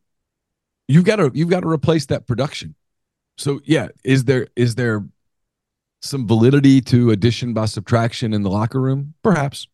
you've 0.89 1.05
got 1.05 1.17
to 1.17 1.31
you've 1.35 1.49
got 1.49 1.61
to 1.61 1.69
replace 1.69 2.07
that 2.07 2.27
production. 2.27 2.75
So, 3.39 3.61
yeah, 3.65 3.89
is 4.05 4.25
there 4.25 4.49
is 4.57 4.75
there 4.75 5.05
some 6.01 6.27
validity 6.27 6.81
to 6.81 7.11
addition 7.11 7.55
by 7.55 7.67
subtraction 7.67 8.33
in 8.33 8.43
the 8.43 8.51
locker 8.51 8.81
room? 8.81 9.15
Perhaps. 9.23 9.69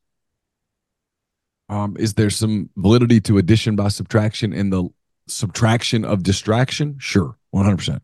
Um, 1.68 1.96
is 1.98 2.14
there 2.14 2.30
some 2.30 2.70
validity 2.76 3.20
to 3.22 3.38
addition 3.38 3.76
by 3.76 3.88
subtraction 3.88 4.52
in 4.52 4.70
the 4.70 4.88
subtraction 5.26 6.04
of 6.04 6.22
distraction? 6.22 6.96
Sure, 6.98 7.36
100%. 7.54 8.00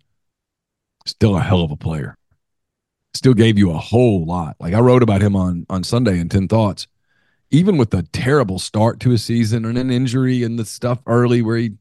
Still 1.07 1.37
a 1.37 1.41
hell 1.41 1.63
of 1.63 1.71
a 1.71 1.77
player. 1.77 2.17
Still 3.15 3.35
gave 3.35 3.59
you 3.59 3.71
a 3.71 3.79
whole 3.79 4.27
lot. 4.27 4.57
Like 4.59 4.75
I 4.75 4.81
wrote 4.81 5.03
about 5.03 5.23
him 5.23 5.37
on 5.37 5.67
on 5.71 5.85
Sunday 5.85 6.19
in 6.19 6.29
10 6.29 6.49
Thoughts. 6.49 6.87
Even 7.51 7.77
with 7.77 7.95
a 7.95 8.03
terrible 8.03 8.59
start 8.59 8.99
to 9.01 9.11
his 9.11 9.25
season 9.25 9.65
and 9.65 9.79
an 9.79 9.91
injury 9.91 10.43
and 10.43 10.59
the 10.59 10.65
stuff 10.65 11.01
early 11.07 11.41
where 11.41 11.57
he 11.57 11.75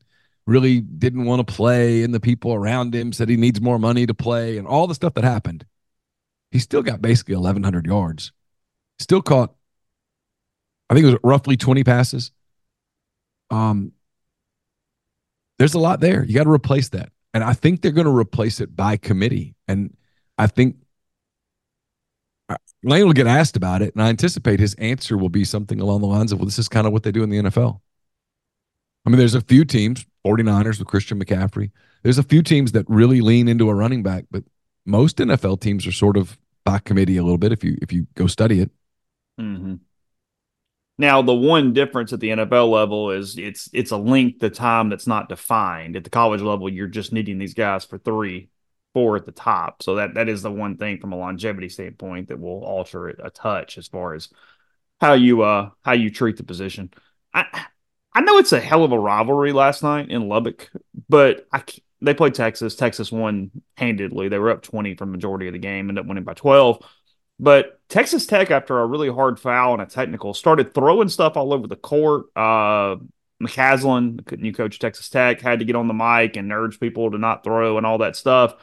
really 0.46 0.82
didn't 0.82 1.26
want 1.26 1.46
to 1.46 1.54
play 1.54 2.04
and 2.04 2.14
the 2.14 2.20
people 2.20 2.54
around 2.54 2.94
him 2.94 3.14
said 3.14 3.30
he 3.30 3.38
needs 3.38 3.62
more 3.62 3.80
money 3.80 4.06
to 4.06 4.14
play 4.14 4.58
and 4.58 4.68
all 4.68 4.88
the 4.88 4.96
stuff 4.96 5.14
that 5.14 5.24
happened, 5.24 5.66
he 6.52 6.60
still 6.60 6.82
got 6.82 7.02
basically 7.02 7.36
1,100 7.36 7.86
yards. 7.86 8.32
Still 9.00 9.22
caught 9.22 9.54
I 10.90 10.96
think 10.96 11.08
it 11.08 11.12
was 11.12 11.20
roughly 11.24 11.58
20 11.58 11.84
passes. 11.84 12.32
Um, 13.50 13.94
there's 15.58 15.74
a 15.74 15.80
lot 15.80 16.00
there. 16.02 16.24
You 16.24 16.36
got 16.36 16.44
to 16.44 16.52
replace 16.52 16.90
that. 16.90 17.12
And 17.34 17.44
I 17.44 17.54
think 17.54 17.82
they're 17.82 17.92
going 17.92 18.06
to 18.06 18.16
replace 18.16 18.62
it 18.62 18.76
by 18.76 18.98
committee. 18.98 19.56
And 19.68 19.98
I 20.38 20.46
think 20.46 20.76
uh, 22.48 22.58
Lane 22.84 23.06
will 23.06 23.14
get 23.14 23.26
asked 23.26 23.58
about 23.58 23.82
it. 23.82 23.96
And 23.96 24.04
I 24.04 24.10
anticipate 24.10 24.60
his 24.60 24.76
answer 24.76 25.18
will 25.18 25.30
be 25.30 25.46
something 25.46 25.80
along 25.80 26.02
the 26.02 26.08
lines 26.08 26.32
of, 26.32 26.40
well, 26.40 26.46
this 26.46 26.60
is 26.60 26.70
kind 26.70 26.86
of 26.86 26.94
what 26.94 27.02
they 27.02 27.12
do 27.12 27.24
in 27.24 27.32
the 27.32 27.38
NFL. 27.38 27.80
I 29.06 29.10
mean, 29.10 29.20
there's 29.20 29.36
a 29.36 29.42
few 29.42 29.66
teams, 29.66 30.06
49ers 30.26 30.80
with 30.80 30.88
Christian 30.88 31.24
McCaffrey. 31.24 31.72
There's 32.04 32.18
a 32.18 32.24
few 32.24 32.42
teams 32.42 32.72
that 32.74 32.86
really 32.88 33.22
lean 33.22 33.48
into 33.48 33.70
a 33.70 33.76
running 33.76 34.04
back, 34.04 34.26
but 34.32 34.44
most 34.86 35.18
NFL 35.18 35.62
teams 35.62 35.88
are 35.88 35.92
sort 35.92 36.18
of 36.18 36.38
by 36.64 36.80
committee 36.80 37.18
a 37.18 37.24
little 37.24 37.38
bit 37.38 37.52
if 37.52 37.64
you 37.64 37.78
if 37.82 37.92
you 37.92 38.08
go 38.16 38.28
study 38.28 38.62
it. 38.62 38.72
Mm-hmm. 39.40 39.76
Now, 40.98 41.22
the 41.22 41.34
one 41.34 41.74
difference 41.74 42.14
at 42.14 42.20
the 42.20 42.30
NFL 42.30 42.70
level 42.70 43.12
is 43.12 43.38
it's 43.38 43.70
it's 43.74 43.92
a 43.92 43.98
length 43.98 44.44
of 44.44 44.54
time 44.54 44.90
that's 44.90 45.08
not 45.08 45.30
defined. 45.30 45.96
At 45.96 46.04
the 46.04 46.10
college 46.10 46.42
level, 46.42 46.70
you're 46.70 46.88
just 46.88 47.12
needing 47.12 47.40
these 47.40 47.56
guys 47.56 47.84
for 47.84 47.98
three, 47.98 48.50
four 48.94 49.16
at 49.16 49.26
the 49.26 49.32
top. 49.32 49.82
So 49.82 49.96
that 49.96 50.14
that 50.14 50.30
is 50.30 50.44
the 50.44 50.52
one 50.52 50.78
thing 50.78 51.00
from 51.00 51.12
a 51.12 51.18
longevity 51.18 51.70
standpoint 51.70 52.30
that 52.30 52.40
will 52.40 52.64
alter 52.64 53.10
it 53.10 53.20
a 53.24 53.30
touch 53.30 53.78
as 53.78 53.88
far 53.88 54.14
as 54.14 54.30
how 55.02 55.14
you 55.14 55.42
uh 55.42 55.72
how 55.84 55.94
you 55.94 56.12
treat 56.12 56.38
the 56.38 56.44
position. 56.44 56.92
I 57.34 57.66
I 58.16 58.22
know 58.22 58.38
it's 58.38 58.52
a 58.52 58.60
hell 58.60 58.84
of 58.84 58.92
a 58.92 59.00
rivalry 59.00 59.52
last 59.54 59.84
night 59.84 60.10
in 60.10 60.28
Lubbock, 60.28 60.70
but 61.10 61.48
I 61.52 61.64
they 62.02 62.14
played 62.14 62.36
Texas. 62.36 62.76
Texas 62.76 63.12
won 63.12 63.50
handedly. 63.78 64.28
They 64.28 64.38
were 64.38 64.52
up 64.52 64.62
twenty 64.62 64.96
for 64.96 65.06
majority 65.06 65.48
of 65.48 65.54
the 65.54 65.60
game, 65.60 65.90
ended 65.90 66.04
up 66.04 66.08
winning 66.08 66.24
by 66.24 66.34
twelve. 66.34 66.86
But 67.40 67.80
Texas 67.90 68.26
Tech, 68.26 68.52
after 68.52 68.80
a 68.80 68.86
really 68.86 69.10
hard 69.10 69.40
foul 69.40 69.74
and 69.74 69.82
a 69.82 69.86
technical, 69.86 70.34
started 70.34 70.74
throwing 70.74 71.10
stuff 71.10 71.36
all 71.36 71.54
over 71.54 71.68
the 71.68 71.76
court. 71.76 72.26
Uh, 72.36 72.98
McCasland, 73.42 74.38
new 74.40 74.54
coach 74.54 74.80
Texas 74.80 75.10
Tech, 75.10 75.42
had 75.42 75.60
to 75.60 75.66
get 75.66 75.76
on 75.76 75.88
the 75.88 75.94
mic 75.94 76.38
and 76.38 76.54
urge 76.54 76.80
people 76.80 77.12
to 77.12 77.18
not 77.18 77.44
throw 77.44 77.78
and 77.78 77.86
all 77.86 77.98
that 77.98 78.16
stuff. 78.16 78.56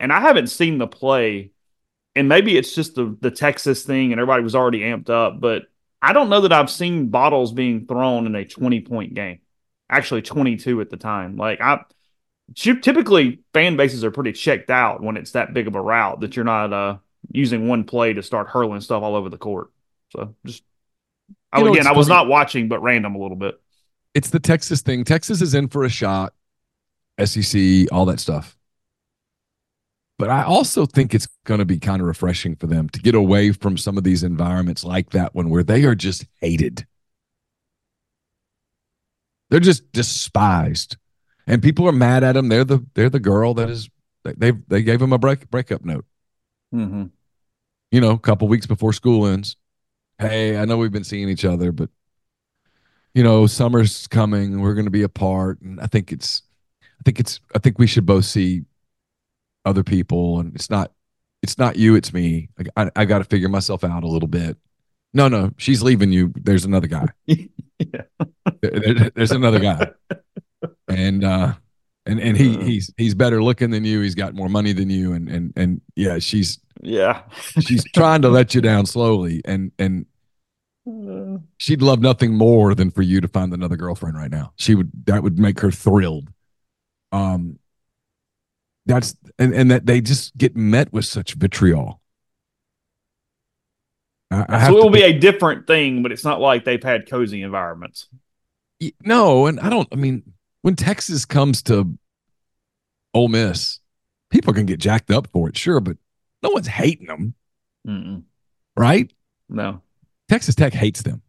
And 0.00 0.12
I 0.12 0.20
haven't 0.20 0.48
seen 0.48 0.78
the 0.78 0.86
play, 0.86 1.52
and 2.14 2.28
maybe 2.28 2.56
it's 2.56 2.74
just 2.74 2.94
the 2.96 3.16
the 3.20 3.30
Texas 3.30 3.84
thing, 3.84 4.12
and 4.12 4.20
everybody 4.20 4.42
was 4.42 4.54
already 4.54 4.80
amped 4.80 5.10
up. 5.10 5.40
But 5.40 5.62
I 6.02 6.12
don't 6.12 6.28
know 6.28 6.42
that 6.42 6.52
I've 6.52 6.70
seen 6.70 7.08
bottles 7.08 7.52
being 7.52 7.86
thrown 7.86 8.26
in 8.26 8.34
a 8.34 8.44
twenty 8.44 8.80
point 8.80 9.14
game. 9.14 9.40
Actually, 9.88 10.22
twenty 10.22 10.56
two 10.56 10.80
at 10.80 10.90
the 10.90 10.96
time. 10.96 11.36
Like 11.36 11.60
I 11.60 11.80
typically 12.54 13.40
fan 13.52 13.76
bases 13.76 14.04
are 14.04 14.10
pretty 14.10 14.32
checked 14.32 14.70
out 14.70 15.02
when 15.02 15.16
it's 15.16 15.32
that 15.32 15.52
big 15.52 15.66
of 15.66 15.74
a 15.74 15.80
route 15.80 16.20
that 16.20 16.36
you're 16.36 16.44
not 16.44 16.72
uh 16.72 16.98
using 17.32 17.66
one 17.66 17.84
play 17.84 18.12
to 18.12 18.22
start 18.22 18.48
hurling 18.48 18.80
stuff 18.80 19.02
all 19.02 19.16
over 19.16 19.28
the 19.28 19.38
court. 19.38 19.70
So 20.10 20.34
just 20.44 20.62
I, 21.52 21.62
know, 21.62 21.72
again, 21.72 21.86
I 21.86 21.92
was 21.92 22.08
not 22.08 22.28
watching, 22.28 22.68
but 22.68 22.82
random 22.82 23.14
a 23.14 23.18
little 23.18 23.36
bit. 23.36 23.60
It's 24.14 24.30
the 24.30 24.40
Texas 24.40 24.82
thing. 24.82 25.04
Texas 25.04 25.42
is 25.42 25.54
in 25.54 25.68
for 25.68 25.84
a 25.84 25.88
shot. 25.88 26.34
SEC, 27.24 27.90
all 27.90 28.04
that 28.06 28.20
stuff. 28.20 28.56
But 30.18 30.30
I 30.30 30.44
also 30.44 30.86
think 30.86 31.14
it's 31.14 31.28
going 31.44 31.58
to 31.58 31.66
be 31.66 31.78
kind 31.78 32.00
of 32.00 32.06
refreshing 32.06 32.56
for 32.56 32.66
them 32.66 32.88
to 32.90 33.00
get 33.00 33.14
away 33.14 33.52
from 33.52 33.76
some 33.76 33.98
of 33.98 34.04
these 34.04 34.22
environments 34.22 34.82
like 34.82 35.10
that 35.10 35.34
one 35.34 35.50
where 35.50 35.62
they 35.62 35.84
are 35.84 35.94
just 35.94 36.24
hated. 36.40 36.86
They're 39.50 39.60
just 39.60 39.92
despised. 39.92 40.96
And 41.46 41.62
people 41.62 41.86
are 41.86 41.92
mad 41.92 42.24
at 42.24 42.32
them. 42.32 42.48
They're 42.48 42.64
the 42.64 42.84
they're 42.94 43.10
the 43.10 43.20
girl 43.20 43.54
that 43.54 43.70
is 43.70 43.88
they 44.24 44.52
they 44.66 44.82
gave 44.82 45.00
him 45.00 45.12
a 45.12 45.18
break 45.18 45.50
breakup 45.50 45.84
note. 45.84 46.06
Mm-hmm 46.74 47.04
you 47.90 48.00
know, 48.00 48.10
a 48.10 48.18
couple 48.18 48.48
weeks 48.48 48.66
before 48.66 48.92
school 48.92 49.26
ends. 49.26 49.56
Hey, 50.18 50.58
I 50.58 50.64
know 50.64 50.76
we've 50.76 50.92
been 50.92 51.04
seeing 51.04 51.28
each 51.28 51.44
other, 51.44 51.72
but 51.72 51.90
you 53.14 53.22
know, 53.22 53.46
summer's 53.46 54.06
coming. 54.06 54.60
We're 54.60 54.74
going 54.74 54.86
to 54.86 54.90
be 54.90 55.02
apart, 55.02 55.60
and 55.60 55.80
I 55.80 55.86
think 55.86 56.12
it's, 56.12 56.42
I 56.82 57.02
think 57.04 57.20
it's, 57.20 57.40
I 57.54 57.58
think 57.58 57.78
we 57.78 57.86
should 57.86 58.06
both 58.06 58.24
see 58.24 58.64
other 59.66 59.84
people, 59.84 60.40
and 60.40 60.54
it's 60.54 60.70
not, 60.70 60.92
it's 61.42 61.58
not 61.58 61.76
you, 61.76 61.94
it's 61.94 62.12
me. 62.12 62.48
I, 62.76 62.84
I, 62.84 62.90
I 62.96 63.04
got 63.04 63.18
to 63.18 63.24
figure 63.24 63.48
myself 63.48 63.84
out 63.84 64.04
a 64.04 64.08
little 64.08 64.28
bit. 64.28 64.56
No, 65.12 65.28
no, 65.28 65.52
she's 65.58 65.82
leaving 65.82 66.12
you. 66.12 66.32
There's 66.34 66.64
another 66.64 66.86
guy. 66.86 67.08
there, 67.26 69.10
there's 69.14 69.30
another 69.30 69.60
guy, 69.60 69.90
and 70.88 71.24
uh, 71.24 71.54
and 72.06 72.20
and 72.20 72.36
he 72.36 72.56
he's 72.62 72.92
he's 72.96 73.14
better 73.14 73.42
looking 73.42 73.70
than 73.70 73.84
you. 73.84 74.00
He's 74.00 74.14
got 74.14 74.34
more 74.34 74.48
money 74.48 74.72
than 74.72 74.90
you, 74.90 75.12
and 75.12 75.28
and 75.28 75.52
and 75.56 75.80
yeah, 75.94 76.18
she's 76.18 76.58
yeah. 76.82 77.22
she's 77.60 77.84
trying 77.92 78.22
to 78.22 78.28
let 78.28 78.54
you 78.54 78.60
down 78.60 78.86
slowly. 78.86 79.42
And 79.44 79.72
and 79.78 80.06
she'd 81.58 81.82
love 81.82 82.00
nothing 82.00 82.34
more 82.34 82.74
than 82.74 82.90
for 82.90 83.02
you 83.02 83.20
to 83.20 83.28
find 83.28 83.52
another 83.52 83.76
girlfriend 83.76 84.16
right 84.16 84.30
now. 84.30 84.52
She 84.56 84.74
would 84.74 84.90
that 85.06 85.22
would 85.22 85.38
make 85.38 85.60
her 85.60 85.70
thrilled. 85.70 86.30
Um 87.12 87.58
that's 88.86 89.16
and, 89.38 89.54
and 89.54 89.70
that 89.70 89.86
they 89.86 90.00
just 90.00 90.36
get 90.36 90.56
met 90.56 90.92
with 90.92 91.04
such 91.04 91.34
vitriol. 91.34 92.00
I, 94.30 94.66
so 94.66 94.76
it 94.76 94.82
will 94.82 94.90
be 94.90 95.02
a 95.02 95.16
different 95.16 95.66
thing, 95.66 96.02
but 96.02 96.10
it's 96.10 96.24
not 96.24 96.40
like 96.40 96.64
they've 96.64 96.82
had 96.82 97.08
cozy 97.08 97.42
environments. 97.42 98.08
No, 99.04 99.46
and 99.46 99.60
I 99.60 99.70
don't. 99.70 99.88
I 99.92 99.96
mean, 99.96 100.22
when 100.62 100.74
Texas 100.74 101.24
comes 101.24 101.62
to 101.64 101.96
Ole 103.14 103.28
Miss, 103.28 103.78
people 104.30 104.52
can 104.52 104.66
get 104.66 104.80
jacked 104.80 105.10
up 105.10 105.28
for 105.32 105.48
it, 105.48 105.56
sure, 105.56 105.80
but 105.80 105.96
no 106.42 106.50
one's 106.50 106.66
hating 106.66 107.06
them. 107.06 107.34
Mm-mm. 107.86 108.24
Right? 108.76 109.12
No. 109.48 109.80
Texas 110.28 110.56
Tech 110.56 110.74
hates 110.74 111.02
them. 111.02 111.22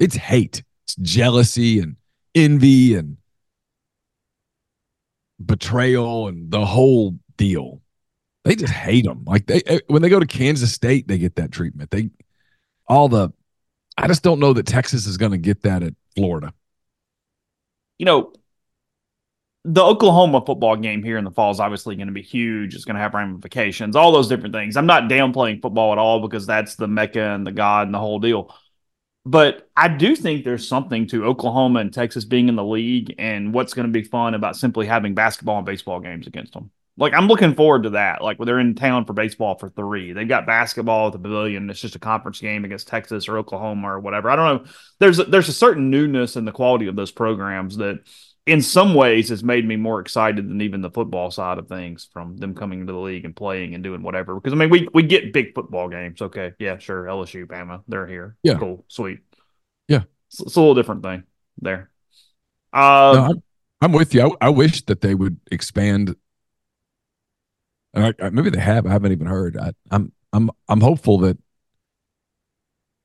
It's 0.00 0.16
hate. 0.16 0.64
It's 0.84 0.96
jealousy 0.96 1.78
and 1.78 1.96
envy 2.34 2.96
and 2.96 3.16
betrayal 5.44 6.28
and 6.28 6.50
the 6.50 6.64
whole 6.64 7.18
deal. 7.36 7.80
They 8.44 8.56
just 8.56 8.72
hate 8.72 9.04
them. 9.04 9.24
Like 9.26 9.46
they 9.46 9.62
eh, 9.66 9.80
when 9.86 10.02
they 10.02 10.08
go 10.08 10.20
to 10.20 10.26
Kansas 10.26 10.72
State, 10.72 11.08
they 11.08 11.18
get 11.18 11.36
that 11.36 11.50
treatment. 11.50 11.90
They 11.90 12.10
all 12.86 13.08
the 13.08 13.32
I 13.96 14.06
just 14.06 14.22
don't 14.22 14.40
know 14.40 14.52
that 14.52 14.66
Texas 14.66 15.06
is 15.06 15.16
going 15.16 15.32
to 15.32 15.38
get 15.38 15.62
that 15.62 15.82
at 15.82 15.94
Florida. 16.16 16.52
You 17.98 18.06
know, 18.06 18.32
the 19.64 19.82
Oklahoma 19.82 20.42
football 20.44 20.76
game 20.76 21.02
here 21.02 21.16
in 21.16 21.24
the 21.24 21.30
fall 21.30 21.50
is 21.50 21.60
obviously 21.60 21.96
going 21.96 22.08
to 22.08 22.12
be 22.12 22.22
huge. 22.22 22.74
It's 22.74 22.84
going 22.84 22.96
to 22.96 23.00
have 23.00 23.14
ramifications, 23.14 23.96
all 23.96 24.12
those 24.12 24.28
different 24.28 24.54
things. 24.54 24.76
I'm 24.76 24.86
not 24.86 25.04
downplaying 25.04 25.62
football 25.62 25.92
at 25.92 25.98
all 25.98 26.20
because 26.20 26.44
that's 26.46 26.74
the 26.74 26.88
mecca 26.88 27.22
and 27.22 27.46
the 27.46 27.52
god 27.52 27.86
and 27.86 27.94
the 27.94 27.98
whole 27.98 28.18
deal. 28.18 28.54
But 29.26 29.68
I 29.74 29.88
do 29.88 30.14
think 30.14 30.44
there's 30.44 30.68
something 30.68 31.06
to 31.08 31.24
Oklahoma 31.24 31.80
and 31.80 31.92
Texas 31.92 32.26
being 32.26 32.48
in 32.48 32.56
the 32.56 32.64
league 32.64 33.14
and 33.18 33.54
what's 33.54 33.72
going 33.72 33.86
to 33.86 33.92
be 33.92 34.06
fun 34.06 34.34
about 34.34 34.56
simply 34.56 34.86
having 34.86 35.14
basketball 35.14 35.56
and 35.56 35.66
baseball 35.66 36.00
games 36.00 36.26
against 36.26 36.52
them. 36.52 36.70
Like 36.96 37.14
I'm 37.14 37.26
looking 37.26 37.54
forward 37.54 37.84
to 37.84 37.90
that. 37.90 38.22
Like 38.22 38.38
when 38.38 38.46
they're 38.46 38.60
in 38.60 38.74
town 38.74 39.04
for 39.04 39.14
baseball 39.14 39.58
for 39.58 39.68
three, 39.68 40.12
they've 40.12 40.28
got 40.28 40.46
basketball 40.46 41.08
at 41.08 41.14
the 41.14 41.18
pavilion. 41.18 41.68
It's 41.68 41.80
just 41.80 41.96
a 41.96 42.00
conference 42.00 42.40
game 42.40 42.64
against 42.64 42.86
Texas 42.86 43.26
or 43.26 43.38
Oklahoma 43.38 43.94
or 43.94 43.98
whatever. 43.98 44.30
I 44.30 44.36
don't 44.36 44.62
know. 44.62 44.70
There's 45.00 45.16
there's 45.16 45.48
a 45.48 45.54
certain 45.54 45.90
newness 45.90 46.36
in 46.36 46.44
the 46.44 46.52
quality 46.52 46.86
of 46.86 46.94
those 46.94 47.10
programs 47.10 47.78
that 47.78 48.00
in 48.46 48.60
some 48.60 48.94
ways 48.94 49.30
has 49.30 49.42
made 49.42 49.66
me 49.66 49.76
more 49.76 50.00
excited 50.00 50.48
than 50.48 50.60
even 50.60 50.82
the 50.82 50.90
football 50.90 51.30
side 51.30 51.58
of 51.58 51.66
things 51.66 52.08
from 52.12 52.36
them 52.36 52.54
coming 52.54 52.80
into 52.80 52.92
the 52.92 52.98
league 52.98 53.24
and 53.24 53.34
playing 53.34 53.74
and 53.74 53.82
doing 53.82 54.02
whatever. 54.02 54.34
Because 54.34 54.52
I 54.52 54.56
mean, 54.56 54.70
we 54.70 54.88
we 54.92 55.02
get 55.02 55.32
big 55.32 55.54
football 55.54 55.88
games. 55.88 56.20
Okay, 56.20 56.52
yeah, 56.58 56.78
sure, 56.78 57.04
LSU, 57.04 57.46
Bama, 57.46 57.82
they're 57.88 58.06
here. 58.06 58.36
Yeah, 58.42 58.58
cool, 58.58 58.84
sweet. 58.88 59.20
Yeah, 59.88 60.02
it's, 60.28 60.40
it's 60.40 60.56
a 60.56 60.60
little 60.60 60.74
different 60.74 61.02
thing 61.02 61.24
there. 61.60 61.90
Uh, 62.72 63.12
no, 63.14 63.24
I'm, 63.24 63.42
I'm, 63.80 63.92
with 63.92 64.14
you. 64.14 64.36
I, 64.40 64.46
I, 64.46 64.48
wish 64.48 64.84
that 64.86 65.00
they 65.00 65.14
would 65.14 65.38
expand. 65.50 66.16
I, 67.94 68.12
maybe 68.30 68.50
they 68.50 68.60
have. 68.60 68.84
I 68.84 68.90
haven't 68.90 69.12
even 69.12 69.26
heard. 69.26 69.56
I, 69.56 69.72
I'm 69.90 70.12
I'm 70.32 70.50
I'm 70.68 70.80
hopeful 70.80 71.18
that 71.18 71.38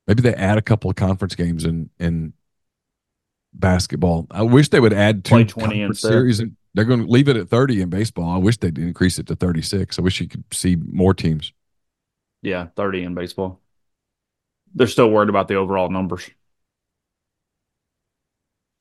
maybe 0.06 0.20
they 0.20 0.34
add 0.34 0.58
a 0.58 0.62
couple 0.62 0.90
of 0.90 0.96
conference 0.96 1.34
games 1.34 1.64
and 1.64 1.88
and 1.98 2.34
basketball. 3.52 4.26
I 4.30 4.42
wish 4.42 4.68
they 4.68 4.80
would 4.80 4.92
add 4.92 5.24
two 5.24 5.44
twenty 5.44 5.82
in 5.82 5.94
series. 5.94 6.40
And 6.40 6.56
they're 6.74 6.84
going 6.84 7.04
to 7.04 7.10
leave 7.10 7.28
it 7.28 7.36
at 7.36 7.48
thirty 7.48 7.80
in 7.80 7.90
baseball. 7.90 8.30
I 8.30 8.38
wish 8.38 8.58
they'd 8.58 8.78
increase 8.78 9.18
it 9.18 9.26
to 9.28 9.36
thirty 9.36 9.62
six. 9.62 9.98
I 9.98 10.02
wish 10.02 10.20
you 10.20 10.28
could 10.28 10.44
see 10.52 10.76
more 10.76 11.14
teams. 11.14 11.52
Yeah, 12.42 12.68
thirty 12.76 13.02
in 13.02 13.14
baseball. 13.14 13.60
They're 14.74 14.86
still 14.86 15.10
worried 15.10 15.28
about 15.28 15.48
the 15.48 15.56
overall 15.56 15.90
numbers, 15.90 16.30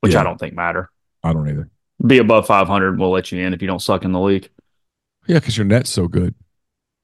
which 0.01 0.13
yeah. 0.13 0.21
I 0.21 0.23
don't 0.23 0.39
think 0.39 0.53
matter. 0.53 0.89
I 1.23 1.33
don't 1.33 1.49
either. 1.49 1.69
Be 2.05 2.19
above 2.19 2.47
five 2.47 2.67
hundred, 2.67 2.99
we'll 2.99 3.11
let 3.11 3.31
you 3.31 3.43
in 3.43 3.53
if 3.53 3.61
you 3.61 3.67
don't 3.67 3.81
suck 3.81 4.05
in 4.05 4.11
the 4.11 4.19
league. 4.19 4.49
Yeah, 5.27 5.39
because 5.39 5.57
your 5.57 5.65
net's 5.65 5.89
so 5.89 6.07
good. 6.07 6.35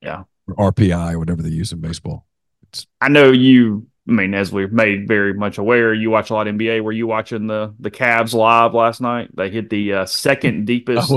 Yeah, 0.01 0.23
or 0.47 0.71
RPI, 0.71 1.13
or 1.13 1.19
whatever 1.19 1.41
they 1.41 1.49
use 1.49 1.71
in 1.71 1.81
baseball. 1.81 2.25
It's 2.63 2.85
I 3.01 3.09
know 3.09 3.31
you 3.31 3.87
I 4.07 4.11
mean, 4.11 4.35
as 4.35 4.51
we've 4.51 4.71
made 4.71 5.07
very 5.07 5.33
much 5.33 5.57
aware, 5.57 5.91
you 5.91 6.11
watch 6.11 6.29
a 6.29 6.33
lot 6.33 6.47
of 6.47 6.55
NBA. 6.55 6.83
Were 6.83 6.91
you 6.91 7.07
watching 7.07 7.47
the 7.47 7.73
the 7.79 7.89
Cavs 7.89 8.33
live 8.33 8.73
last 8.75 9.01
night? 9.01 9.35
They 9.35 9.49
hit 9.49 9.69
the 9.69 9.93
uh, 9.93 10.05
second 10.05 10.65
deepest 10.67 11.11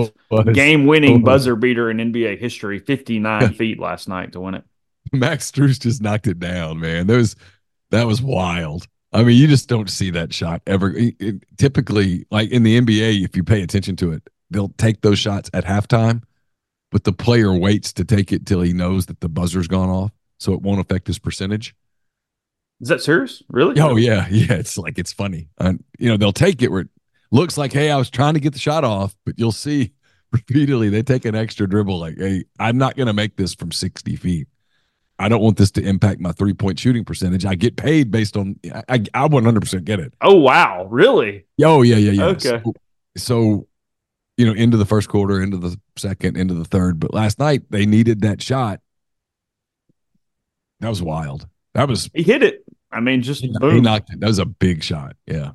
game 0.53 0.87
winning 0.87 1.23
buzzer 1.23 1.55
beater 1.55 1.91
in 1.91 1.99
NBA 1.99 2.39
history, 2.39 2.79
fifty 2.79 3.19
nine 3.19 3.53
feet 3.55 3.79
last 3.79 4.09
night 4.09 4.33
to 4.33 4.41
win 4.41 4.55
it. 4.55 4.65
Max 5.13 5.51
Strus 5.51 5.79
just 5.79 6.03
knocked 6.03 6.27
it 6.27 6.39
down, 6.39 6.81
man. 6.81 7.07
That 7.07 7.17
was 7.17 7.37
that 7.91 8.07
was 8.07 8.23
wild. 8.23 8.87
I 9.13 9.23
mean, 9.23 9.39
you 9.39 9.47
just 9.47 9.69
don't 9.69 9.89
see 9.89 10.11
that 10.11 10.35
shot 10.35 10.61
ever. 10.67 10.91
It, 10.91 11.15
it, 11.19 11.45
typically, 11.57 12.27
like 12.31 12.51
in 12.51 12.63
the 12.63 12.79
NBA, 12.79 13.25
if 13.25 13.37
you 13.37 13.43
pay 13.43 13.63
attention 13.63 13.97
to 13.97 14.13
it, 14.13 14.29
they'll 14.51 14.73
take 14.77 15.01
those 15.01 15.19
shots 15.19 15.51
at 15.55 15.65
halftime, 15.65 16.23
but 16.91 17.05
the 17.05 17.13
player 17.13 17.53
waits 17.55 17.93
to 17.95 18.05
take 18.05 18.33
it 18.33 18.45
till 18.45 18.61
he 18.61 18.73
knows 18.73 19.07
that 19.07 19.21
the 19.21 19.29
buzzer's 19.29 19.69
gone 19.69 19.89
off, 19.89 20.13
so 20.39 20.53
it 20.53 20.61
won't 20.61 20.81
affect 20.81 21.07
his 21.07 21.19
percentage. 21.19 21.75
Is 22.81 22.89
that 22.89 23.03
serious? 23.03 23.43
Really? 23.49 23.81
Oh 23.81 23.97
yeah, 23.97 24.27
yeah. 24.31 24.55
It's 24.55 24.79
like 24.79 24.99
it's 24.99 25.13
funny. 25.13 25.49
And 25.59 25.83
you 25.99 26.09
know, 26.09 26.17
they'll 26.17 26.33
take 26.33 26.63
it 26.63 26.71
where 26.71 26.83
it 26.83 26.89
looks 27.31 27.59
like, 27.59 27.73
hey, 27.73 27.91
I 27.91 27.97
was 27.97 28.11
trying 28.11 28.35
to 28.35 28.41
get 28.41 28.53
the 28.53 28.59
shot 28.59 28.85
off, 28.85 29.17
but 29.25 29.39
you'll 29.39 29.53
see 29.53 29.93
repeatedly 30.33 30.89
they 30.89 31.03
take 31.03 31.25
an 31.25 31.35
extra 31.35 31.69
dribble, 31.69 31.99
like, 31.99 32.19
hey, 32.19 32.45
I'm 32.59 32.79
not 32.79 32.97
gonna 32.97 33.13
make 33.13 33.37
this 33.37 33.55
from 33.55 33.73
60 33.73 34.17
feet. 34.17 34.49
I 35.21 35.29
don't 35.29 35.43
want 35.43 35.57
this 35.57 35.73
to 35.73 35.83
impact 35.83 36.21
my 36.21 36.31
three 36.31 36.55
point 36.55 36.79
shooting 36.79 37.05
percentage. 37.05 37.45
I 37.45 37.57
get 37.57 37.77
paid 37.77 38.11
based 38.11 38.37
on 38.37 38.59
I 38.89 39.03
I 39.15 39.29
100% 39.29 39.85
get 39.85 39.99
it. 39.99 40.15
Oh 40.21 40.37
wow, 40.37 40.87
really? 40.89 41.47
Oh 41.63 41.83
yeah, 41.83 41.97
yeah, 41.97 42.13
yeah. 42.13 42.27
Okay. 42.27 42.63
So, 42.65 42.75
so 43.17 43.69
you 44.37 44.47
know, 44.47 44.53
into 44.53 44.77
the 44.77 44.87
first 44.87 45.09
quarter, 45.09 45.43
into 45.43 45.57
the 45.57 45.77
second, 45.97 46.37
into 46.37 46.55
the 46.55 46.65
third, 46.65 47.01
but 47.01 47.13
last 47.13 47.41
night 47.41 47.63
they 47.71 47.85
needed 47.85 48.21
that 48.21 48.41
shot. 48.41 48.81
That 50.79 50.89
was 50.89 51.03
wild. 51.03 51.49
That 51.79 51.89
was 51.89 52.11
he 52.13 52.25
hit 52.25 52.43
it. 52.43 52.65
I 52.91 52.99
mean, 52.99 53.23
just 53.23 53.41
he, 53.41 53.53
boom. 53.57 53.77
he 53.77 53.81
knocked 53.81 54.13
it. 54.13 54.19
That 54.19 54.27
was 54.27 54.41
a 54.41 54.45
big 54.45 54.83
shot. 54.83 55.15
Yeah. 55.27 55.53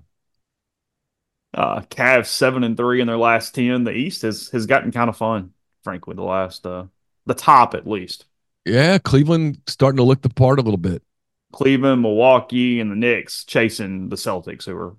Uh, 1.54 1.82
Cavs 1.82 2.28
seven 2.28 2.64
and 2.64 2.78
three 2.78 3.02
in 3.02 3.08
their 3.08 3.18
last 3.18 3.54
ten. 3.54 3.84
The 3.84 3.92
East 3.92 4.22
has 4.22 4.48
has 4.52 4.66
gotten 4.66 4.94
kind 4.94 5.10
of 5.10 5.18
fun, 5.18 5.52
frankly. 5.84 6.16
The 6.16 6.24
last 6.24 6.66
uh, 6.66 6.86
the 7.26 7.34
top 7.34 7.74
at 7.74 7.86
least. 7.86 8.24
Yeah, 8.64 9.00
Cleveland 9.00 9.60
starting 9.68 9.98
to 9.98 10.04
look 10.04 10.22
the 10.22 10.30
part 10.30 10.60
a 10.60 10.62
little 10.62 10.78
bit. 10.78 11.04
Cleveland, 11.52 12.02
Milwaukee, 12.02 12.80
and 12.80 12.90
the 12.90 12.96
Knicks 12.96 13.44
chasing 13.44 14.08
the 14.08 14.16
Celtics, 14.16 14.64
who 14.64 14.78
are 14.78 14.96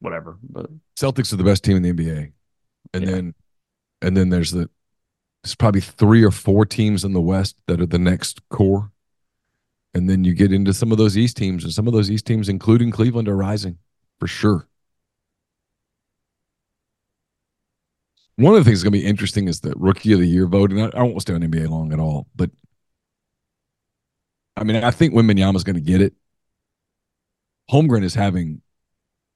whatever. 0.00 0.36
But 0.42 0.68
Celtics 0.94 1.32
are 1.32 1.36
the 1.36 1.44
best 1.44 1.64
team 1.64 1.78
in 1.78 1.82
the 1.82 1.92
NBA, 1.94 2.32
and 2.92 3.02
yeah. 3.02 3.10
then 3.10 3.34
and 4.02 4.14
then 4.14 4.28
there's 4.28 4.50
the 4.50 4.68
there's 5.42 5.54
probably 5.54 5.80
three 5.80 6.22
or 6.22 6.30
four 6.30 6.66
teams 6.66 7.02
in 7.02 7.14
the 7.14 7.20
West 7.22 7.56
that 7.66 7.80
are 7.80 7.86
the 7.86 7.98
next 7.98 8.46
core. 8.50 8.92
And 9.96 10.10
then 10.10 10.24
you 10.24 10.34
get 10.34 10.52
into 10.52 10.74
some 10.74 10.92
of 10.92 10.98
those 10.98 11.16
East 11.16 11.38
teams, 11.38 11.64
and 11.64 11.72
some 11.72 11.86
of 11.86 11.94
those 11.94 12.10
East 12.10 12.26
teams, 12.26 12.50
including 12.50 12.90
Cleveland, 12.90 13.28
are 13.28 13.36
rising 13.36 13.78
for 14.20 14.26
sure. 14.26 14.68
One 18.36 18.52
of 18.52 18.58
the 18.58 18.64
things 18.64 18.80
that's 18.80 18.90
going 18.90 18.92
to 18.92 18.98
be 19.02 19.06
interesting 19.06 19.48
is 19.48 19.60
the 19.60 19.72
rookie 19.74 20.12
of 20.12 20.20
the 20.20 20.26
year 20.26 20.46
vote. 20.46 20.70
And 20.70 20.82
I, 20.82 20.90
I 20.98 21.02
won't 21.02 21.22
stay 21.22 21.32
on 21.32 21.40
NBA 21.40 21.70
long 21.70 21.94
at 21.94 21.98
all, 21.98 22.26
but 22.36 22.50
I 24.54 24.64
mean, 24.64 24.76
I 24.76 24.90
think 24.90 25.14
Wembanyama 25.14 25.56
is 25.56 25.64
going 25.64 25.76
to 25.76 25.80
get 25.80 26.02
it. 26.02 26.12
Holmgren 27.70 28.04
is 28.04 28.14
having 28.14 28.60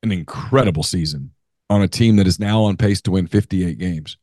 an 0.03 0.13
incredible 0.13 0.83
season 0.83 1.33
on 1.71 1.81
a 1.81 1.89
team 1.89 2.17
that 2.17 2.27
is 2.27 2.39
now 2.39 2.65
on 2.65 2.77
pace 2.77 3.01
to 3.01 3.13
win 3.13 3.29
58 3.29 3.79
games 3.79 4.19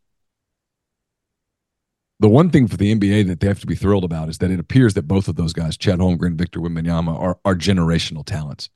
the 2.19 2.29
one 2.29 2.49
thing 2.49 2.67
for 2.67 2.77
the 2.77 2.93
NBA 2.93 3.27
that 3.27 3.39
they 3.39 3.47
have 3.47 3.59
to 3.59 3.67
be 3.67 3.75
thrilled 3.75 4.03
about 4.03 4.29
is 4.29 4.39
that 4.39 4.49
it 4.49 4.59
appears 4.59 4.95
that 4.95 5.07
both 5.07 5.27
of 5.27 5.35
those 5.35 5.53
guys, 5.53 5.77
Chet 5.77 5.99
Holmgren, 5.99 6.27
and 6.27 6.37
Victor 6.37 6.59
Wembanyama, 6.59 7.17
are 7.19 7.37
are 7.45 7.55
generational 7.55 8.25
talents 8.25 8.69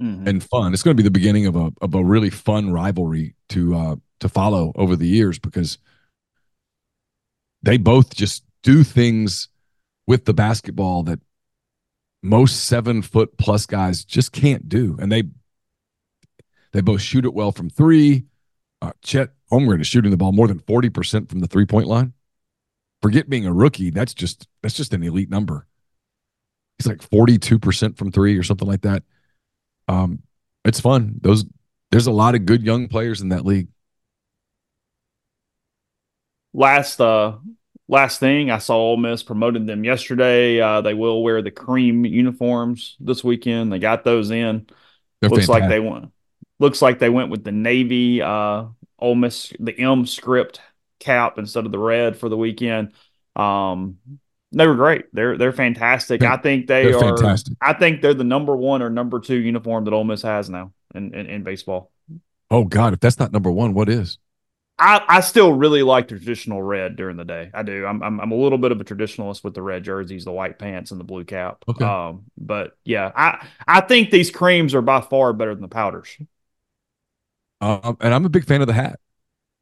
mm-hmm. 0.00 0.28
and 0.28 0.44
fun. 0.44 0.74
It's 0.74 0.82
going 0.82 0.96
to 0.96 1.02
be 1.02 1.06
the 1.06 1.10
beginning 1.10 1.46
of 1.46 1.56
a 1.56 1.72
of 1.80 1.94
a 1.94 2.04
really 2.04 2.30
fun 2.30 2.72
rivalry 2.72 3.34
to 3.50 3.74
uh, 3.74 3.96
to 4.20 4.28
follow 4.28 4.72
over 4.76 4.96
the 4.96 5.06
years 5.06 5.38
because 5.38 5.78
they 7.62 7.78
both 7.78 8.14
just 8.14 8.44
do 8.62 8.84
things 8.84 9.48
with 10.06 10.26
the 10.26 10.34
basketball 10.34 11.02
that 11.04 11.20
most 12.22 12.64
seven 12.64 13.00
foot 13.00 13.36
plus 13.38 13.64
guys 13.64 14.04
just 14.04 14.32
can't 14.32 14.68
do, 14.68 14.96
and 15.00 15.10
they 15.10 15.22
they 16.72 16.82
both 16.82 17.00
shoot 17.00 17.24
it 17.24 17.32
well 17.32 17.52
from 17.52 17.70
three. 17.70 18.24
Uh, 18.82 18.92
Chet 19.02 19.30
Holmgren 19.50 19.80
is 19.80 19.86
shooting 19.86 20.10
the 20.10 20.18
ball 20.18 20.32
more 20.32 20.48
than 20.48 20.58
forty 20.58 20.90
percent 20.90 21.30
from 21.30 21.40
the 21.40 21.46
three 21.46 21.64
point 21.64 21.86
line 21.86 22.12
forget 23.04 23.28
being 23.28 23.44
a 23.44 23.52
rookie. 23.52 23.90
That's 23.90 24.14
just 24.14 24.48
that's 24.62 24.74
just 24.74 24.94
an 24.94 25.02
elite 25.02 25.28
number. 25.28 25.66
He's 26.78 26.86
like 26.86 27.06
42% 27.10 27.98
from 27.98 28.10
three 28.10 28.38
or 28.38 28.42
something 28.42 28.66
like 28.66 28.80
that. 28.80 29.02
Um, 29.88 30.22
it's 30.64 30.80
fun. 30.80 31.16
Those 31.20 31.44
there's 31.90 32.06
a 32.06 32.12
lot 32.12 32.34
of 32.34 32.46
good 32.46 32.62
young 32.62 32.88
players 32.88 33.20
in 33.20 33.28
that 33.28 33.44
league. 33.44 33.68
Last 36.54 36.98
uh 36.98 37.36
last 37.88 38.20
thing, 38.20 38.50
I 38.50 38.56
saw 38.56 38.76
Ole 38.76 38.96
Miss 38.96 39.22
promoted 39.22 39.66
them 39.66 39.84
yesterday. 39.84 40.58
Uh, 40.58 40.80
they 40.80 40.94
will 40.94 41.22
wear 41.22 41.42
the 41.42 41.50
cream 41.50 42.06
uniforms 42.06 42.96
this 43.00 43.22
weekend. 43.22 43.70
They 43.70 43.80
got 43.80 44.04
those 44.04 44.30
in. 44.30 44.66
They're 45.20 45.28
looks 45.28 45.44
fantastic. 45.44 45.60
like 45.60 45.68
they 45.68 45.80
went. 45.80 46.10
Looks 46.58 46.80
like 46.80 46.98
they 47.00 47.10
went 47.10 47.28
with 47.28 47.44
the 47.44 47.52
navy 47.52 48.22
uh 48.22 48.64
Ole 48.98 49.14
Miss 49.14 49.52
the 49.60 49.78
M 49.78 50.06
script 50.06 50.62
cap 50.98 51.38
instead 51.38 51.66
of 51.66 51.72
the 51.72 51.78
red 51.78 52.16
for 52.16 52.28
the 52.28 52.36
weekend. 52.36 52.92
Um, 53.36 53.98
they 54.52 54.66
were 54.66 54.76
great. 54.76 55.06
They're 55.12 55.36
they're 55.36 55.52
fantastic. 55.52 56.22
I 56.22 56.36
think 56.36 56.66
they 56.66 56.84
they're 56.84 56.96
are. 56.96 57.16
Fantastic. 57.16 57.56
I 57.60 57.72
think 57.72 58.00
they're 58.00 58.14
the 58.14 58.24
number 58.24 58.56
one 58.56 58.82
or 58.82 58.90
number 58.90 59.20
two 59.20 59.36
uniform 59.36 59.84
that 59.84 59.92
Ole 59.92 60.04
Miss 60.04 60.22
has 60.22 60.48
now 60.48 60.72
in, 60.94 61.14
in, 61.14 61.26
in 61.26 61.42
baseball. 61.42 61.90
Oh 62.50 62.64
God, 62.64 62.92
if 62.92 63.00
that's 63.00 63.18
not 63.18 63.32
number 63.32 63.50
one, 63.50 63.74
what 63.74 63.88
is? 63.88 64.18
I, 64.78 65.02
I 65.06 65.20
still 65.20 65.52
really 65.52 65.82
like 65.82 66.08
the 66.08 66.16
traditional 66.16 66.60
red 66.60 66.96
during 66.96 67.16
the 67.16 67.24
day. 67.24 67.50
I 67.54 67.62
do. 67.62 67.86
I'm, 67.86 68.02
I'm 68.02 68.20
I'm 68.20 68.32
a 68.32 68.36
little 68.36 68.58
bit 68.58 68.72
of 68.72 68.80
a 68.80 68.84
traditionalist 68.84 69.44
with 69.44 69.54
the 69.54 69.62
red 69.62 69.84
jerseys, 69.84 70.24
the 70.24 70.32
white 70.32 70.58
pants, 70.58 70.90
and 70.90 70.98
the 70.98 71.04
blue 71.04 71.24
cap. 71.24 71.64
Okay. 71.68 71.84
Um, 71.84 72.24
but 72.36 72.76
yeah, 72.84 73.10
I 73.14 73.46
I 73.66 73.80
think 73.82 74.10
these 74.10 74.30
creams 74.30 74.74
are 74.74 74.82
by 74.82 75.00
far 75.00 75.32
better 75.32 75.54
than 75.54 75.62
the 75.62 75.68
powders. 75.68 76.16
Um, 77.60 77.96
and 78.00 78.12
I'm 78.12 78.24
a 78.24 78.28
big 78.28 78.46
fan 78.46 78.60
of 78.60 78.66
the 78.66 78.72
hat. 78.72 78.98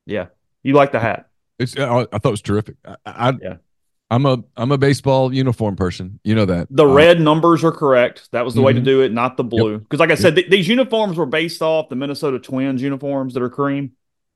Yeah, 0.07 0.29
you 0.63 0.75
like 0.75 0.93
the 0.93 1.01
hat. 1.01 1.29
It's 1.59 1.77
I, 1.77 2.01
I 2.01 2.19
thought 2.19 2.27
it 2.27 2.31
was 2.31 2.43
terrific. 2.43 2.77
I, 2.85 2.97
I 3.07 3.33
yeah. 3.41 3.57
I'm 4.13 4.27
a 4.27 4.45
I'm 4.59 4.71
a 4.73 4.79
baseball 4.79 5.33
uniform 5.33 5.75
person. 5.75 6.21
You 6.23 6.35
know 6.35 6.45
that. 6.45 6.69
The 6.71 6.87
uh, 6.87 6.93
red 6.93 7.19
numbers 7.19 7.65
are 7.65 7.73
correct. 7.73 8.29
That 8.33 8.45
was 8.45 8.53
the 8.53 8.59
mm-hmm. 8.59 8.67
way 8.67 8.73
to 8.75 8.79
mm-hmm. 8.81 8.85
do 8.85 9.01
it, 9.01 9.13
not 9.13 9.39
the 9.39 9.45
blue. 9.45 9.79
Because, 9.79 9.99
yep. 9.99 10.09
like 10.09 10.19
I 10.19 10.21
said, 10.21 10.35
th- 10.35 10.51
these 10.51 10.69
uniforms 10.69 11.17
were 11.17 11.25
based 11.25 11.63
off 11.63 11.89
the 11.89 11.97
Minnesota 11.97 12.39
Twins 12.39 12.83
uniforms 12.83 13.33
that 13.35 13.43
are 13.43 13.49
cream, 13.49 13.93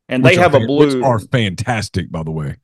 and 0.09 0.25
which 0.25 0.35
they 0.35 0.41
have 0.41 0.53
fan- 0.53 0.63
a 0.63 0.67
blue. 0.67 0.87
Which 0.87 1.05
are 1.05 1.19
fantastic, 1.19 2.11
by 2.11 2.23
the 2.23 2.31
way. 2.31 2.57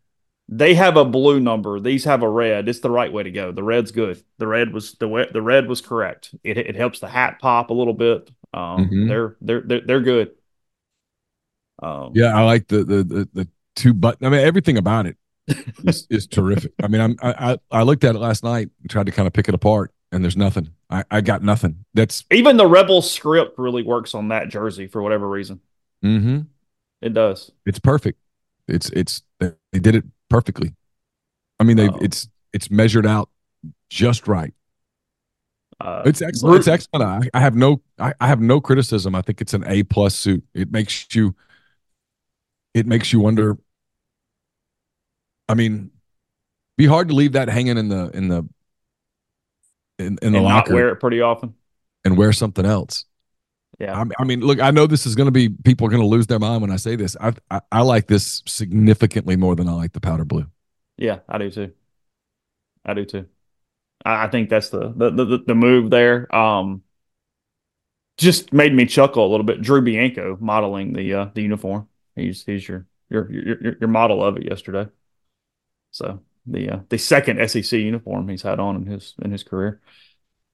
They 0.48 0.74
have 0.74 0.96
a 0.96 1.04
blue 1.04 1.38
number. 1.38 1.80
These 1.80 2.04
have 2.04 2.22
a 2.22 2.28
red. 2.28 2.66
It's 2.68 2.80
the 2.80 2.90
right 2.90 3.12
way 3.12 3.22
to 3.22 3.30
go. 3.30 3.52
The 3.52 3.62
red's 3.62 3.90
good. 3.90 4.22
The 4.38 4.46
red 4.46 4.72
was 4.72 4.92
the 4.94 5.28
the 5.30 5.42
red 5.42 5.68
was 5.68 5.82
correct. 5.82 6.34
It 6.42 6.56
it 6.56 6.76
helps 6.76 7.00
the 7.00 7.08
hat 7.08 7.40
pop 7.40 7.68
a 7.68 7.74
little 7.74 7.94
bit. 7.94 8.30
Um, 8.54 8.88
Mhm. 8.88 9.08
they're, 9.08 9.36
they're 9.40 9.60
they're 9.60 9.86
they're 9.86 10.00
good. 10.00 10.30
Um, 11.82 12.12
Yeah, 12.14 12.36
I 12.36 12.42
like 12.44 12.68
the 12.68 12.84
the 12.84 13.02
the, 13.02 13.28
the 13.34 13.48
two 13.76 13.92
button. 13.92 14.26
I 14.26 14.30
mean, 14.30 14.40
everything 14.40 14.78
about 14.78 15.06
it 15.06 15.16
is, 15.84 16.06
is 16.10 16.26
terrific. 16.26 16.72
I 16.82 16.88
mean, 16.88 17.00
I'm 17.00 17.16
I, 17.22 17.52
I 17.52 17.80
I 17.80 17.82
looked 17.82 18.04
at 18.04 18.14
it 18.14 18.18
last 18.18 18.44
night 18.44 18.70
and 18.80 18.90
tried 18.90 19.06
to 19.06 19.12
kind 19.12 19.26
of 19.26 19.32
pick 19.32 19.48
it 19.48 19.54
apart, 19.54 19.92
and 20.12 20.22
there's 20.24 20.36
nothing. 20.36 20.68
I 20.88 21.04
I 21.10 21.20
got 21.20 21.42
nothing. 21.42 21.84
That's 21.94 22.24
even 22.30 22.56
the 22.56 22.66
Rebel 22.66 23.02
script 23.02 23.58
really 23.58 23.82
works 23.82 24.14
on 24.14 24.28
that 24.28 24.48
jersey 24.48 24.86
for 24.86 25.02
whatever 25.02 25.28
reason. 25.28 25.60
mm-hmm. 26.04 26.40
It 27.00 27.14
does. 27.14 27.50
It's 27.66 27.80
perfect. 27.80 28.18
It's 28.68 28.88
it's 28.90 29.22
they 29.40 29.52
they 29.72 29.80
did 29.80 29.96
it 29.96 30.04
perfectly. 30.30 30.74
I 31.58 31.64
mean, 31.64 31.76
they 31.76 31.88
Oh. 31.88 31.98
it's 32.00 32.28
it's 32.52 32.70
measured 32.70 33.06
out 33.06 33.28
just 33.90 34.28
right. 34.28 34.54
Uh, 35.80 36.02
It's 36.06 36.22
excellent. 36.22 36.58
It's 36.58 36.68
excellent. 36.68 37.02
I, 37.04 37.38
I 37.38 37.40
have 37.40 37.56
no 37.56 37.82
I, 37.98 38.14
I 38.20 38.28
have 38.28 38.40
no 38.40 38.60
criticism. 38.60 39.14
I 39.16 39.22
think 39.22 39.40
it's 39.40 39.52
an 39.54 39.64
A 39.66 39.82
plus 39.82 40.14
suit. 40.14 40.44
It 40.54 40.70
makes 40.70 41.12
you 41.14 41.34
it 42.74 42.86
makes 42.86 43.12
you 43.12 43.20
wonder. 43.20 43.58
I 45.48 45.54
mean, 45.54 45.90
be 46.76 46.86
hard 46.86 47.08
to 47.08 47.14
leave 47.14 47.32
that 47.32 47.48
hanging 47.48 47.78
in 47.78 47.88
the 47.88 48.10
in 48.14 48.28
the 48.28 48.48
in, 49.98 50.18
in 50.22 50.32
the 50.32 50.38
and 50.38 50.46
not 50.46 50.68
locker 50.68 50.74
wear 50.74 50.88
it 50.90 50.96
pretty 50.96 51.20
often. 51.20 51.54
and 52.04 52.16
wear 52.16 52.32
something 52.32 52.64
else. 52.64 53.04
Yeah. 53.78 53.98
I, 54.00 54.04
I 54.18 54.24
mean, 54.24 54.40
look, 54.40 54.60
I 54.60 54.70
know 54.70 54.86
this 54.86 55.06
is 55.06 55.14
going 55.14 55.26
to 55.26 55.32
be 55.32 55.48
people 55.48 55.86
are 55.86 55.90
going 55.90 56.02
to 56.02 56.06
lose 56.08 56.26
their 56.26 56.38
mind 56.38 56.62
when 56.62 56.70
I 56.70 56.76
say 56.76 56.96
this. 56.96 57.16
I, 57.20 57.32
I 57.50 57.60
I 57.72 57.82
like 57.82 58.06
this 58.06 58.42
significantly 58.46 59.36
more 59.36 59.56
than 59.56 59.68
I 59.68 59.72
like 59.72 59.92
the 59.92 60.00
powder 60.00 60.24
blue. 60.24 60.46
Yeah, 60.96 61.20
I 61.28 61.38
do 61.38 61.50
too. 61.50 61.72
I 62.84 62.94
do 62.94 63.04
too. 63.04 63.26
I, 64.04 64.24
I 64.24 64.28
think 64.28 64.50
that's 64.50 64.68
the, 64.70 64.92
the 64.94 65.10
the 65.10 65.38
the 65.46 65.54
move 65.54 65.90
there. 65.90 66.34
Um, 66.34 66.82
just 68.18 68.52
made 68.52 68.74
me 68.74 68.86
chuckle 68.86 69.26
a 69.26 69.30
little 69.30 69.44
bit. 69.46 69.62
Drew 69.62 69.82
Bianco 69.82 70.36
modeling 70.40 70.92
the 70.92 71.14
uh 71.14 71.30
the 71.34 71.42
uniform. 71.42 71.88
He's 72.14 72.44
he's 72.44 72.68
your 72.68 72.86
your 73.08 73.30
your 73.30 73.76
your, 73.80 73.88
model 73.88 74.22
of 74.22 74.36
it 74.36 74.44
yesterday. 74.44 74.88
So 75.90 76.20
the 76.46 76.70
uh, 76.70 76.78
the 76.88 76.98
second 76.98 77.48
SEC 77.48 77.72
uniform 77.72 78.28
he's 78.28 78.42
had 78.42 78.60
on 78.60 78.76
in 78.76 78.86
his 78.86 79.14
in 79.22 79.30
his 79.30 79.42
career. 79.42 79.80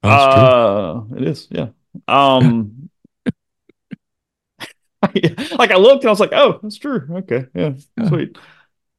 Oh, 0.03 0.09
uh, 0.11 1.17
it 1.17 1.25
is, 1.27 1.49
yeah. 1.51 1.69
Um, 2.07 2.91
like 5.15 5.71
I 5.71 5.77
looked 5.77 6.05
and 6.05 6.09
I 6.09 6.11
was 6.11 6.21
like, 6.21 6.33
oh, 6.33 6.61
that's 6.63 6.79
true. 6.79 7.07
Okay, 7.11 7.47
yeah, 7.55 7.73
Yeah. 7.97 8.09
sweet. 8.09 8.39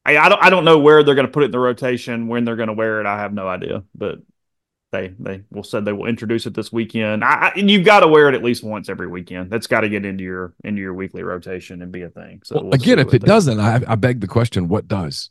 I, 0.04 0.16
I 0.16 0.28
don't 0.28 0.42
I 0.42 0.50
don't 0.50 0.64
know 0.64 0.78
where 0.78 1.02
they're 1.02 1.14
going 1.14 1.26
to 1.26 1.32
put 1.32 1.42
it 1.42 1.46
in 1.46 1.52
the 1.52 1.58
rotation, 1.58 2.28
when 2.28 2.44
they're 2.44 2.56
going 2.56 2.68
to 2.68 2.74
wear 2.74 3.00
it. 3.00 3.06
I 3.06 3.18
have 3.18 3.32
no 3.32 3.46
idea, 3.46 3.84
but 3.94 4.18
they 4.92 5.14
they 5.18 5.42
will 5.50 5.62
said 5.62 5.84
they 5.84 5.92
will 5.92 6.06
introduce 6.06 6.46
it 6.46 6.54
this 6.54 6.72
weekend. 6.72 7.22
I, 7.24 7.28
I, 7.28 7.52
and 7.56 7.70
you've 7.70 7.84
got 7.84 8.00
to 8.00 8.08
wear 8.08 8.28
it 8.28 8.34
at 8.34 8.42
least 8.42 8.64
once 8.64 8.88
every 8.88 9.06
weekend. 9.06 9.50
That's 9.50 9.66
got 9.66 9.80
to 9.82 9.88
get 9.88 10.04
into 10.04 10.24
your 10.24 10.54
into 10.64 10.80
your 10.80 10.94
weekly 10.94 11.22
rotation 11.22 11.82
and 11.82 11.92
be 11.92 12.02
a 12.02 12.08
thing. 12.10 12.42
So 12.44 12.56
Well, 12.56 12.64
we'll 12.64 12.74
again, 12.74 12.98
if 12.98 13.06
what 13.06 13.14
it 13.14 13.24
doesn't, 13.24 13.60
I, 13.60 13.80
I 13.86 13.94
beg 13.94 14.20
the 14.20 14.26
question: 14.26 14.68
What 14.68 14.88
does? 14.88 15.30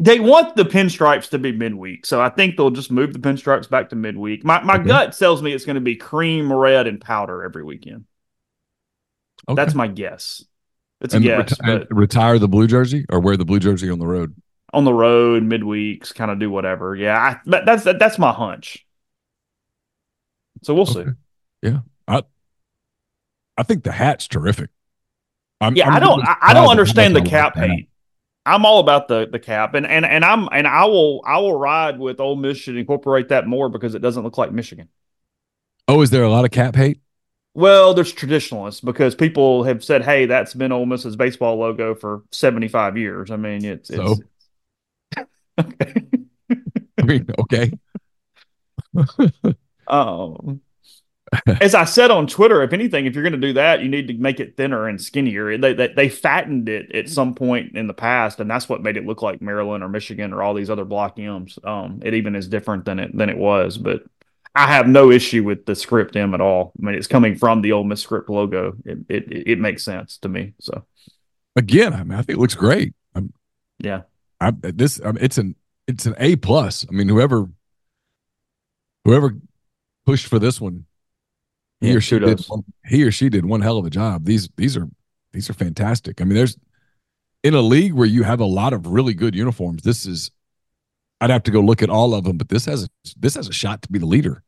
they 0.00 0.18
want 0.18 0.56
the 0.56 0.64
pinstripes 0.64 1.28
to 1.30 1.38
be 1.38 1.52
midweek, 1.52 2.04
so 2.04 2.20
I 2.20 2.30
think 2.30 2.56
they'll 2.56 2.70
just 2.70 2.90
move 2.90 3.12
the 3.12 3.18
pinstripes 3.20 3.68
back 3.70 3.90
to 3.90 3.96
midweek. 3.96 4.44
My 4.44 4.60
my 4.62 4.74
Okay. 4.76 4.88
gut 4.88 5.16
tells 5.16 5.40
me 5.42 5.52
it's 5.52 5.64
going 5.64 5.74
to 5.76 5.80
be 5.80 5.94
cream, 5.96 6.52
red, 6.52 6.86
and 6.86 7.00
powder 7.00 7.44
every 7.44 7.62
weekend. 7.62 8.04
Okay. 9.48 9.54
That's 9.54 9.74
my 9.74 9.86
guess. 9.86 10.44
It's 11.00 11.14
and 11.14 11.24
a 11.24 11.28
guess, 11.28 11.52
reti- 11.54 11.86
but 11.88 11.96
retire 11.96 12.40
the 12.40 12.48
blue 12.48 12.66
jersey 12.66 13.06
or 13.08 13.20
wear 13.20 13.36
the 13.36 13.44
blue 13.44 13.60
jersey 13.60 13.88
on 13.88 14.00
the 14.00 14.06
road. 14.06 14.34
On 14.72 14.84
the 14.84 14.92
road, 14.92 15.42
midweeks, 15.42 16.14
kind 16.14 16.30
of 16.30 16.38
do 16.38 16.50
whatever. 16.50 16.94
Yeah, 16.94 17.16
I, 17.16 17.40
but 17.46 17.64
that's 17.64 17.84
that's 17.84 18.18
my 18.18 18.32
hunch. 18.32 18.86
So 20.62 20.74
we'll 20.74 20.86
see. 20.86 21.04
Yeah, 21.62 21.80
I 22.06 22.22
I 23.56 23.62
think 23.62 23.84
the 23.84 23.92
hat's 23.92 24.28
terrific. 24.28 24.70
I'm, 25.60 25.76
Yeah, 25.76 25.88
I'm 25.88 25.94
I 25.94 26.00
don't 26.00 26.18
really 26.18 26.28
I, 26.28 26.36
I 26.42 26.54
don't 26.54 26.68
understand 26.68 27.16
the 27.16 27.20
much 27.20 27.32
I 27.32 27.42
like 27.42 27.54
cap 27.54 27.56
hate. 27.56 27.88
I'm 28.46 28.64
all 28.64 28.80
about 28.80 29.08
the 29.08 29.28
the 29.30 29.38
cap, 29.38 29.74
and 29.74 29.86
and 29.86 30.06
and 30.06 30.24
I'm 30.24 30.48
and 30.52 30.66
I 30.66 30.84
will 30.86 31.22
I 31.26 31.38
will 31.38 31.58
ride 31.58 31.98
with 31.98 32.18
Ole 32.20 32.36
Miss 32.36 32.56
should 32.56 32.76
incorporate 32.76 33.28
that 33.28 33.46
more 33.46 33.68
because 33.68 33.94
it 33.94 34.00
doesn't 34.00 34.22
look 34.22 34.38
like 34.38 34.52
Michigan. 34.52 34.88
Oh, 35.86 36.00
is 36.02 36.10
there 36.10 36.22
a 36.22 36.30
lot 36.30 36.44
of 36.44 36.50
cap 36.50 36.76
hate? 36.76 37.00
Well, 37.54 37.92
there's 37.92 38.12
traditionalists 38.12 38.80
because 38.80 39.14
people 39.14 39.64
have 39.64 39.82
said, 39.82 40.02
"Hey, 40.02 40.26
that's 40.26 40.54
been 40.54 40.72
Ole 40.72 40.86
Miss's 40.86 41.16
baseball 41.16 41.56
logo 41.56 41.94
for 41.94 42.22
75 42.30 42.96
years." 42.96 43.30
I 43.30 43.36
mean, 43.36 43.64
it's, 43.64 43.90
it's 43.90 43.98
So? 43.98 44.16
okay. 45.60 46.04
I 46.98 47.02
mean, 47.04 47.26
okay. 47.40 47.72
Um, 49.86 50.60
as 51.60 51.74
I 51.74 51.84
said 51.84 52.10
on 52.10 52.26
Twitter, 52.26 52.62
if 52.62 52.72
anything, 52.72 53.06
if 53.06 53.14
you're 53.14 53.22
going 53.22 53.38
to 53.38 53.46
do 53.46 53.52
that, 53.54 53.82
you 53.82 53.88
need 53.88 54.08
to 54.08 54.14
make 54.14 54.40
it 54.40 54.56
thinner 54.56 54.88
and 54.88 55.00
skinnier. 55.00 55.58
They, 55.58 55.74
they 55.74 55.88
they 55.88 56.08
fattened 56.08 56.68
it 56.68 56.94
at 56.94 57.08
some 57.08 57.34
point 57.34 57.76
in 57.76 57.86
the 57.86 57.94
past, 57.94 58.40
and 58.40 58.50
that's 58.50 58.68
what 58.68 58.82
made 58.82 58.96
it 58.96 59.06
look 59.06 59.22
like 59.22 59.42
Maryland 59.42 59.84
or 59.84 59.88
Michigan 59.88 60.32
or 60.32 60.42
all 60.42 60.54
these 60.54 60.70
other 60.70 60.84
block 60.84 61.18
M's. 61.18 61.58
Um, 61.64 62.00
it 62.04 62.14
even 62.14 62.34
is 62.34 62.48
different 62.48 62.84
than 62.84 62.98
it 62.98 63.16
than 63.16 63.28
it 63.28 63.36
was, 63.36 63.76
but 63.76 64.04
I 64.54 64.66
have 64.68 64.88
no 64.88 65.10
issue 65.10 65.44
with 65.44 65.66
the 65.66 65.74
script 65.74 66.16
M 66.16 66.34
at 66.34 66.40
all. 66.40 66.72
I 66.80 66.86
mean, 66.86 66.94
it's 66.94 67.06
coming 67.06 67.36
from 67.36 67.60
the 67.60 67.72
old 67.72 67.86
Miss 67.86 68.00
script 68.02 68.30
logo. 68.30 68.74
It 68.84 68.98
it 69.08 69.48
it 69.48 69.58
makes 69.58 69.84
sense 69.84 70.18
to 70.18 70.28
me. 70.28 70.54
So 70.60 70.84
Again, 71.58 71.92
I 71.92 72.04
mean, 72.04 72.12
I 72.12 72.22
think 72.22 72.38
it 72.38 72.40
looks 72.40 72.54
great. 72.54 72.94
I'm, 73.16 73.32
yeah, 73.80 74.02
I 74.40 74.50
this 74.50 75.00
I 75.04 75.12
mean, 75.12 75.24
it's 75.24 75.38
an 75.38 75.56
it's 75.86 76.06
an 76.06 76.14
A 76.18 76.36
plus. 76.36 76.86
I 76.88 76.92
mean, 76.92 77.08
whoever 77.08 77.48
whoever 79.04 79.36
pushed 80.06 80.26
for 80.26 80.38
this 80.38 80.60
one, 80.60 80.86
he 81.80 81.88
Yeah, 81.88 81.96
or 81.96 82.00
she 82.00 82.18
did 82.18 82.40
one, 82.46 82.64
he 82.86 83.04
or 83.04 83.10
she 83.10 83.28
did 83.28 83.46
one 83.46 83.60
hell 83.60 83.78
of 83.78 83.84
a 83.84 83.90
job. 83.90 84.24
These 84.24 84.48
these 84.56 84.76
are 84.76 84.88
these 85.32 85.50
are 85.50 85.54
fantastic. 85.54 86.20
I 86.20 86.24
mean, 86.24 86.34
there's 86.34 86.56
in 87.42 87.54
a 87.54 87.60
league 87.60 87.94
where 87.94 88.06
you 88.06 88.24
have 88.24 88.40
a 88.40 88.46
lot 88.46 88.72
of 88.72 88.86
really 88.86 89.14
good 89.14 89.34
uniforms. 89.34 89.82
This 89.82 90.06
is 90.06 90.30
I'd 91.20 91.30
have 91.30 91.42
to 91.44 91.50
go 91.50 91.60
look 91.60 91.82
at 91.82 91.90
all 91.90 92.14
of 92.14 92.24
them, 92.24 92.38
but 92.38 92.48
this 92.48 92.64
has 92.66 92.84
a, 92.84 92.88
this 93.18 93.34
has 93.34 93.48
a 93.48 93.52
shot 93.52 93.82
to 93.82 93.92
be 93.92 93.98
the 93.98 94.06
leader 94.06 94.42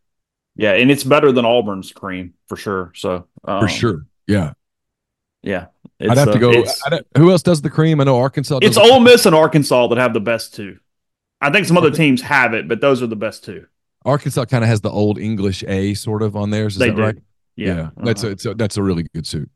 yeah, 0.57 0.73
and 0.73 0.91
it's 0.91 1.05
better 1.05 1.33
than 1.33 1.45
Auburn's 1.45 1.93
cream 1.93 2.35
for 2.47 2.57
sure. 2.57 2.93
So 2.95 3.27
um, 3.45 3.61
for 3.61 3.69
sure. 3.69 4.07
Yeah, 4.27 4.53
Yeah, 5.43 5.67
I'd 6.01 6.17
have 6.17 6.33
to 6.33 6.35
uh, 6.35 6.39
go. 6.39 7.01
who 7.19 7.31
else 7.31 7.43
does 7.43 7.61
the 7.63 7.71
cream? 7.71 8.01
I 8.01 8.05
know 8.05 8.19
Arkansas. 8.19 8.61
It's 8.63 8.77
Ole 8.77 9.01
Miss 9.01 9.27
and 9.27 9.35
Arkansas 9.35 9.89
that 9.89 9.99
have 9.99 10.15
the 10.15 10.21
best 10.21 10.55
two. 10.55 10.79
I 11.41 11.51
think 11.51 11.67
some 11.67 11.77
other 11.77 11.91
teams 11.91 12.23
have 12.23 12.55
it, 12.55 12.69
but 12.69 12.81
those 12.81 13.03
are 13.03 13.07
the 13.07 13.17
best 13.17 13.45
two. 13.45 13.67
Arkansas 14.05 14.45
kind 14.47 14.65
of 14.65 14.69
has 14.69 14.81
the 14.81 14.91
old 14.91 15.19
English 15.19 15.63
A 15.67 15.95
sort 15.95 16.23
of 16.23 16.37
on 16.37 16.51
theirs. 16.51 16.75
Is 16.75 16.79
they 16.79 16.89
that 16.91 16.97
do. 16.97 17.03
right? 17.03 17.17
Yeah, 17.57 17.91
that's 17.97 18.23
uh-huh. 18.23 18.29
a, 18.29 18.33
it's 18.33 18.47
a 18.47 18.55
that's 18.55 18.77
a 18.79 18.83
really 18.83 19.05
good 19.15 19.27
suit. 19.27 19.51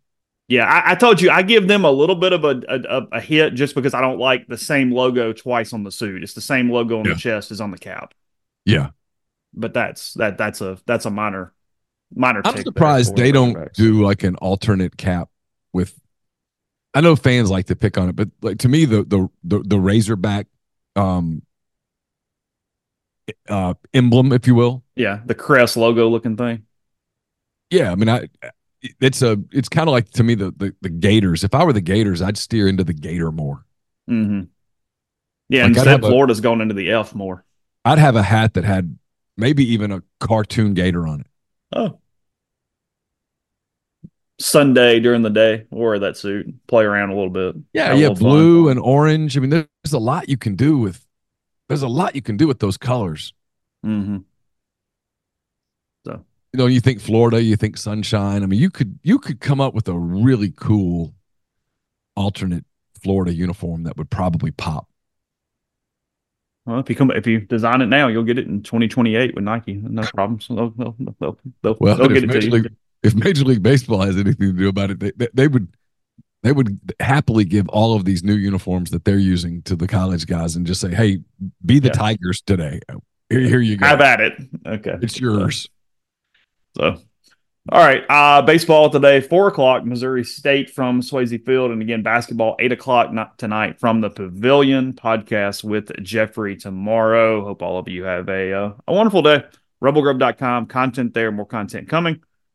yeah. 0.49 0.65
I, 0.67 0.93
I 0.93 0.95
told 0.97 1.21
you 1.23 1.31
I 1.31 1.41
give 1.43 1.67
them 1.69 1.85
a 1.87 1.91
little 1.91 2.17
bit 2.17 2.33
of 2.35 2.45
a, 2.45 2.61
a 2.69 3.17
a 3.17 3.21
hit 3.21 3.55
just 3.55 3.75
because 3.75 3.95
I 3.95 4.01
don't 4.03 4.19
like 4.19 4.47
the 4.47 4.59
same 4.59 4.91
logo 4.93 5.33
twice 5.33 5.73
on 5.73 5.83
the 5.85 5.91
suit. 5.91 6.23
It's 6.23 6.35
the 6.35 6.43
same 6.43 6.71
logo 6.71 6.99
on 6.99 7.07
Yeah. 7.07 7.15
the 7.15 7.19
chest 7.21 7.51
as 7.51 7.61
on 7.63 7.71
the 7.71 7.79
cap. 7.79 8.13
Yeah, 8.67 8.91
But 9.55 9.73
that's 9.73 10.13
that 10.15 10.37
that's 10.37 10.61
a 10.61 10.79
that's 10.87 11.07
a 11.07 11.11
minor 11.11 11.53
minor. 12.15 12.43
I'm 12.45 12.63
surprised 12.63 13.17
they 13.17 13.33
don't 13.33 13.73
do 13.73 14.03
like 14.03 14.23
an 14.25 14.37
alternate 14.37 14.97
cap 14.99 15.29
with. 15.73 15.99
I 16.95 17.01
know 17.01 17.17
fans 17.17 17.51
like 17.51 17.67
to 17.67 17.77
pick 17.77 17.99
on 17.99 18.09
it, 18.09 18.17
but 18.17 18.29
like 18.43 18.59
to 18.59 18.69
me, 18.69 18.85
the 18.85 19.03
the 19.05 19.29
the, 19.43 19.61
the 19.67 19.79
Razorback, 19.79 20.47
um, 20.97 21.43
uh, 23.49 23.75
emblem, 23.93 24.33
if 24.33 24.47
you 24.47 24.55
will. 24.55 24.85
Yeah, 24.97 25.21
the 25.25 25.35
crest 25.35 25.77
logo 25.77 26.09
looking 26.09 26.37
thing. 26.37 26.65
Yeah, 27.71 27.91
I 27.93 27.95
mean, 27.95 28.09
I 28.09 28.29
it's 29.01 29.23
a 29.23 29.39
it's 29.51 29.69
kind 29.69 29.89
of 29.89 29.93
like 29.93 30.11
to 30.11 30.23
me 30.23 30.35
the, 30.35 30.53
the 30.57 30.75
the 30.83 30.91
Gators. 30.91 31.43
If 31.43 31.55
I 31.55 31.65
were 31.65 31.73
the 31.73 31.81
Gators, 31.81 32.23
I'd 32.23 32.37
steer 32.37 32.69
into 32.69 32.85
the 32.85 32.93
Gator 32.93 33.33
more. 33.33 33.65
hmm 34.07 34.43
Yeah, 35.49 35.63
Like, 35.63 35.69
instead 35.71 35.87
have 35.89 36.05
a- 36.05 36.09
Florida's 36.09 36.41
going 36.41 36.61
into 36.61 36.75
the 36.75 36.91
F 36.93 37.15
more. 37.15 37.45
I'd 37.85 37.99
have 37.99 38.17
a 38.17 38.23
hat 38.23 38.55
that 38.55 38.65
had 38.65 38.99
maybe 39.37 39.65
even 39.73 39.91
a 39.93 40.03
cartoon 40.21 40.75
gator 40.75 41.07
on 41.07 41.21
it. 41.21 41.27
Oh. 41.75 41.99
Sunday 44.41 45.01
during 45.01 45.23
the 45.23 45.31
day, 45.31 45.67
wear 45.71 45.99
that 46.01 46.17
suit, 46.17 46.53
play 46.67 46.85
around 46.85 47.11
a 47.11 47.15
little 47.15 47.31
bit. 47.31 47.57
Yeah, 47.73 47.95
yeah, 47.95 48.09
little 48.09 48.17
fun. 48.17 48.25
blue 48.25 48.69
and 48.69 48.81
orange. 48.81 49.37
I 49.37 49.41
mean, 49.41 49.51
there's 49.51 49.93
a 49.93 49.99
lot 49.99 50.29
you 50.29 50.37
can 50.37 50.57
do 50.57 50.79
with. 50.79 51.05
There's 51.69 51.83
a 51.83 51.89
lot 51.89 52.15
you 52.15 52.23
can 52.23 52.37
do 52.37 52.47
with 52.47 52.59
those 52.59 52.77
colors. 52.77 53.33
Mhm. 53.85 54.25
You 56.55 56.59
know, 56.59 56.67
you 56.67 56.79
think 56.79 57.01
Florida, 57.01 57.43
you 57.43 57.57
think 57.57 57.77
sunshine. 57.77 58.45
I 58.45 58.47
mean, 58.47 58.61
you 58.61 58.71
could 58.71 59.01
you 59.03 59.19
could 59.19 59.41
come 59.41 59.61
up 59.61 59.75
with 59.75 59.89
a 59.89 59.99
really 59.99 60.53
cool 60.53 61.13
alternate 62.15 62.65
Florida 63.03 63.35
uniform 63.35 63.83
that 63.83 63.97
would 63.97 64.09
probably 64.09 64.53
pop. 64.53 64.89
Well, 66.65 66.79
if 66.79 66.89
you 66.89 66.95
come, 66.95 67.11
if 67.11 67.27
you 67.27 67.41
design 67.41 67.83
it 67.83 67.87
now, 67.87 68.07
you'll 68.07 68.23
get 68.23 68.39
it 68.39 68.47
in 68.47 68.63
2028 68.63 69.35
with 69.35 69.43
Nike. 69.43 69.75
No 69.75 70.03
problems. 70.03 70.47
They'll, 70.47 70.71
they'll, 70.71 70.95
they'll, 71.19 71.39
they'll, 71.63 71.77
Well, 71.81 72.09
get 72.09 72.23
it 72.23 72.41
to 72.41 72.49
you. 72.49 72.65
If 73.05 73.15
Major 73.15 73.45
League 73.45 73.63
Baseball 73.63 74.01
has 74.01 74.17
anything 74.17 74.49
to 74.49 74.53
do 74.53 74.69
about 74.69 74.91
it, 74.91 74.99
they, 74.99 75.13
they, 75.17 75.29
they 75.35 75.47
would 75.49 75.69
they 76.43 76.53
would 76.53 76.79
happily 77.01 77.45
give 77.45 77.69
all 77.69 77.95
of 77.95 78.05
these 78.05 78.23
new 78.23 78.35
uniforms 78.35 78.91
that 78.91 79.05
they're 79.05 79.19
using 79.19 79.63
to 79.63 79.77
the 79.77 79.87
college 79.87 80.27
guys 80.27 80.57
and 80.57 80.67
just 80.67 80.81
say, 80.81 80.95
"Hey, 80.95 81.19
be 81.65 81.79
the 81.79 81.89
Yeah. 81.89 81.93
Tigers 81.93 82.43
today. 82.43 82.81
Here, 83.31 83.41
here 83.41 83.61
you 83.61 83.77
go. 83.77 83.87
Have 83.87 84.01
at 84.01 84.21
it. 84.21 84.35
Okay. 84.67 84.97
It's 85.01 85.21
yours." 85.21 85.69
So, 86.77 86.99
All 87.71 87.81
right. 87.81 88.05
Uh, 88.11 88.43
baseball 88.43 88.91
today, 88.91 89.21
four 89.21 89.49
o'clock, 89.49 89.85
Missouri 89.87 90.25
State 90.25 90.69
from 90.71 91.01
Swayze 91.01 91.45
Field. 91.47 91.71
And 91.71 91.81
again, 91.81 92.03
basketball, 92.03 92.57
eight 92.59 92.73
o'clock 92.73 93.13
not 93.13 93.39
tonight 93.39 93.81
from 93.81 94.01
the 94.03 94.11
Pavilion. 94.11 94.93
Podcast 94.93 95.65
with 95.65 95.91
Jeffrey 96.03 96.57
tomorrow. 96.57 97.43
Hope 97.45 97.63
all 97.63 97.79
of 97.79 97.89
you 97.89 98.05
have 98.05 98.29
a, 98.29 98.53
uh, 98.53 98.73
a 98.87 98.93
wonderful 98.93 99.23
day. 99.23 99.45
Rebelgrove.com, 99.83 100.67
content 100.67 101.15
there, 101.15 101.33
more 101.33 101.47
content 101.47 101.89
coming. 101.89 102.21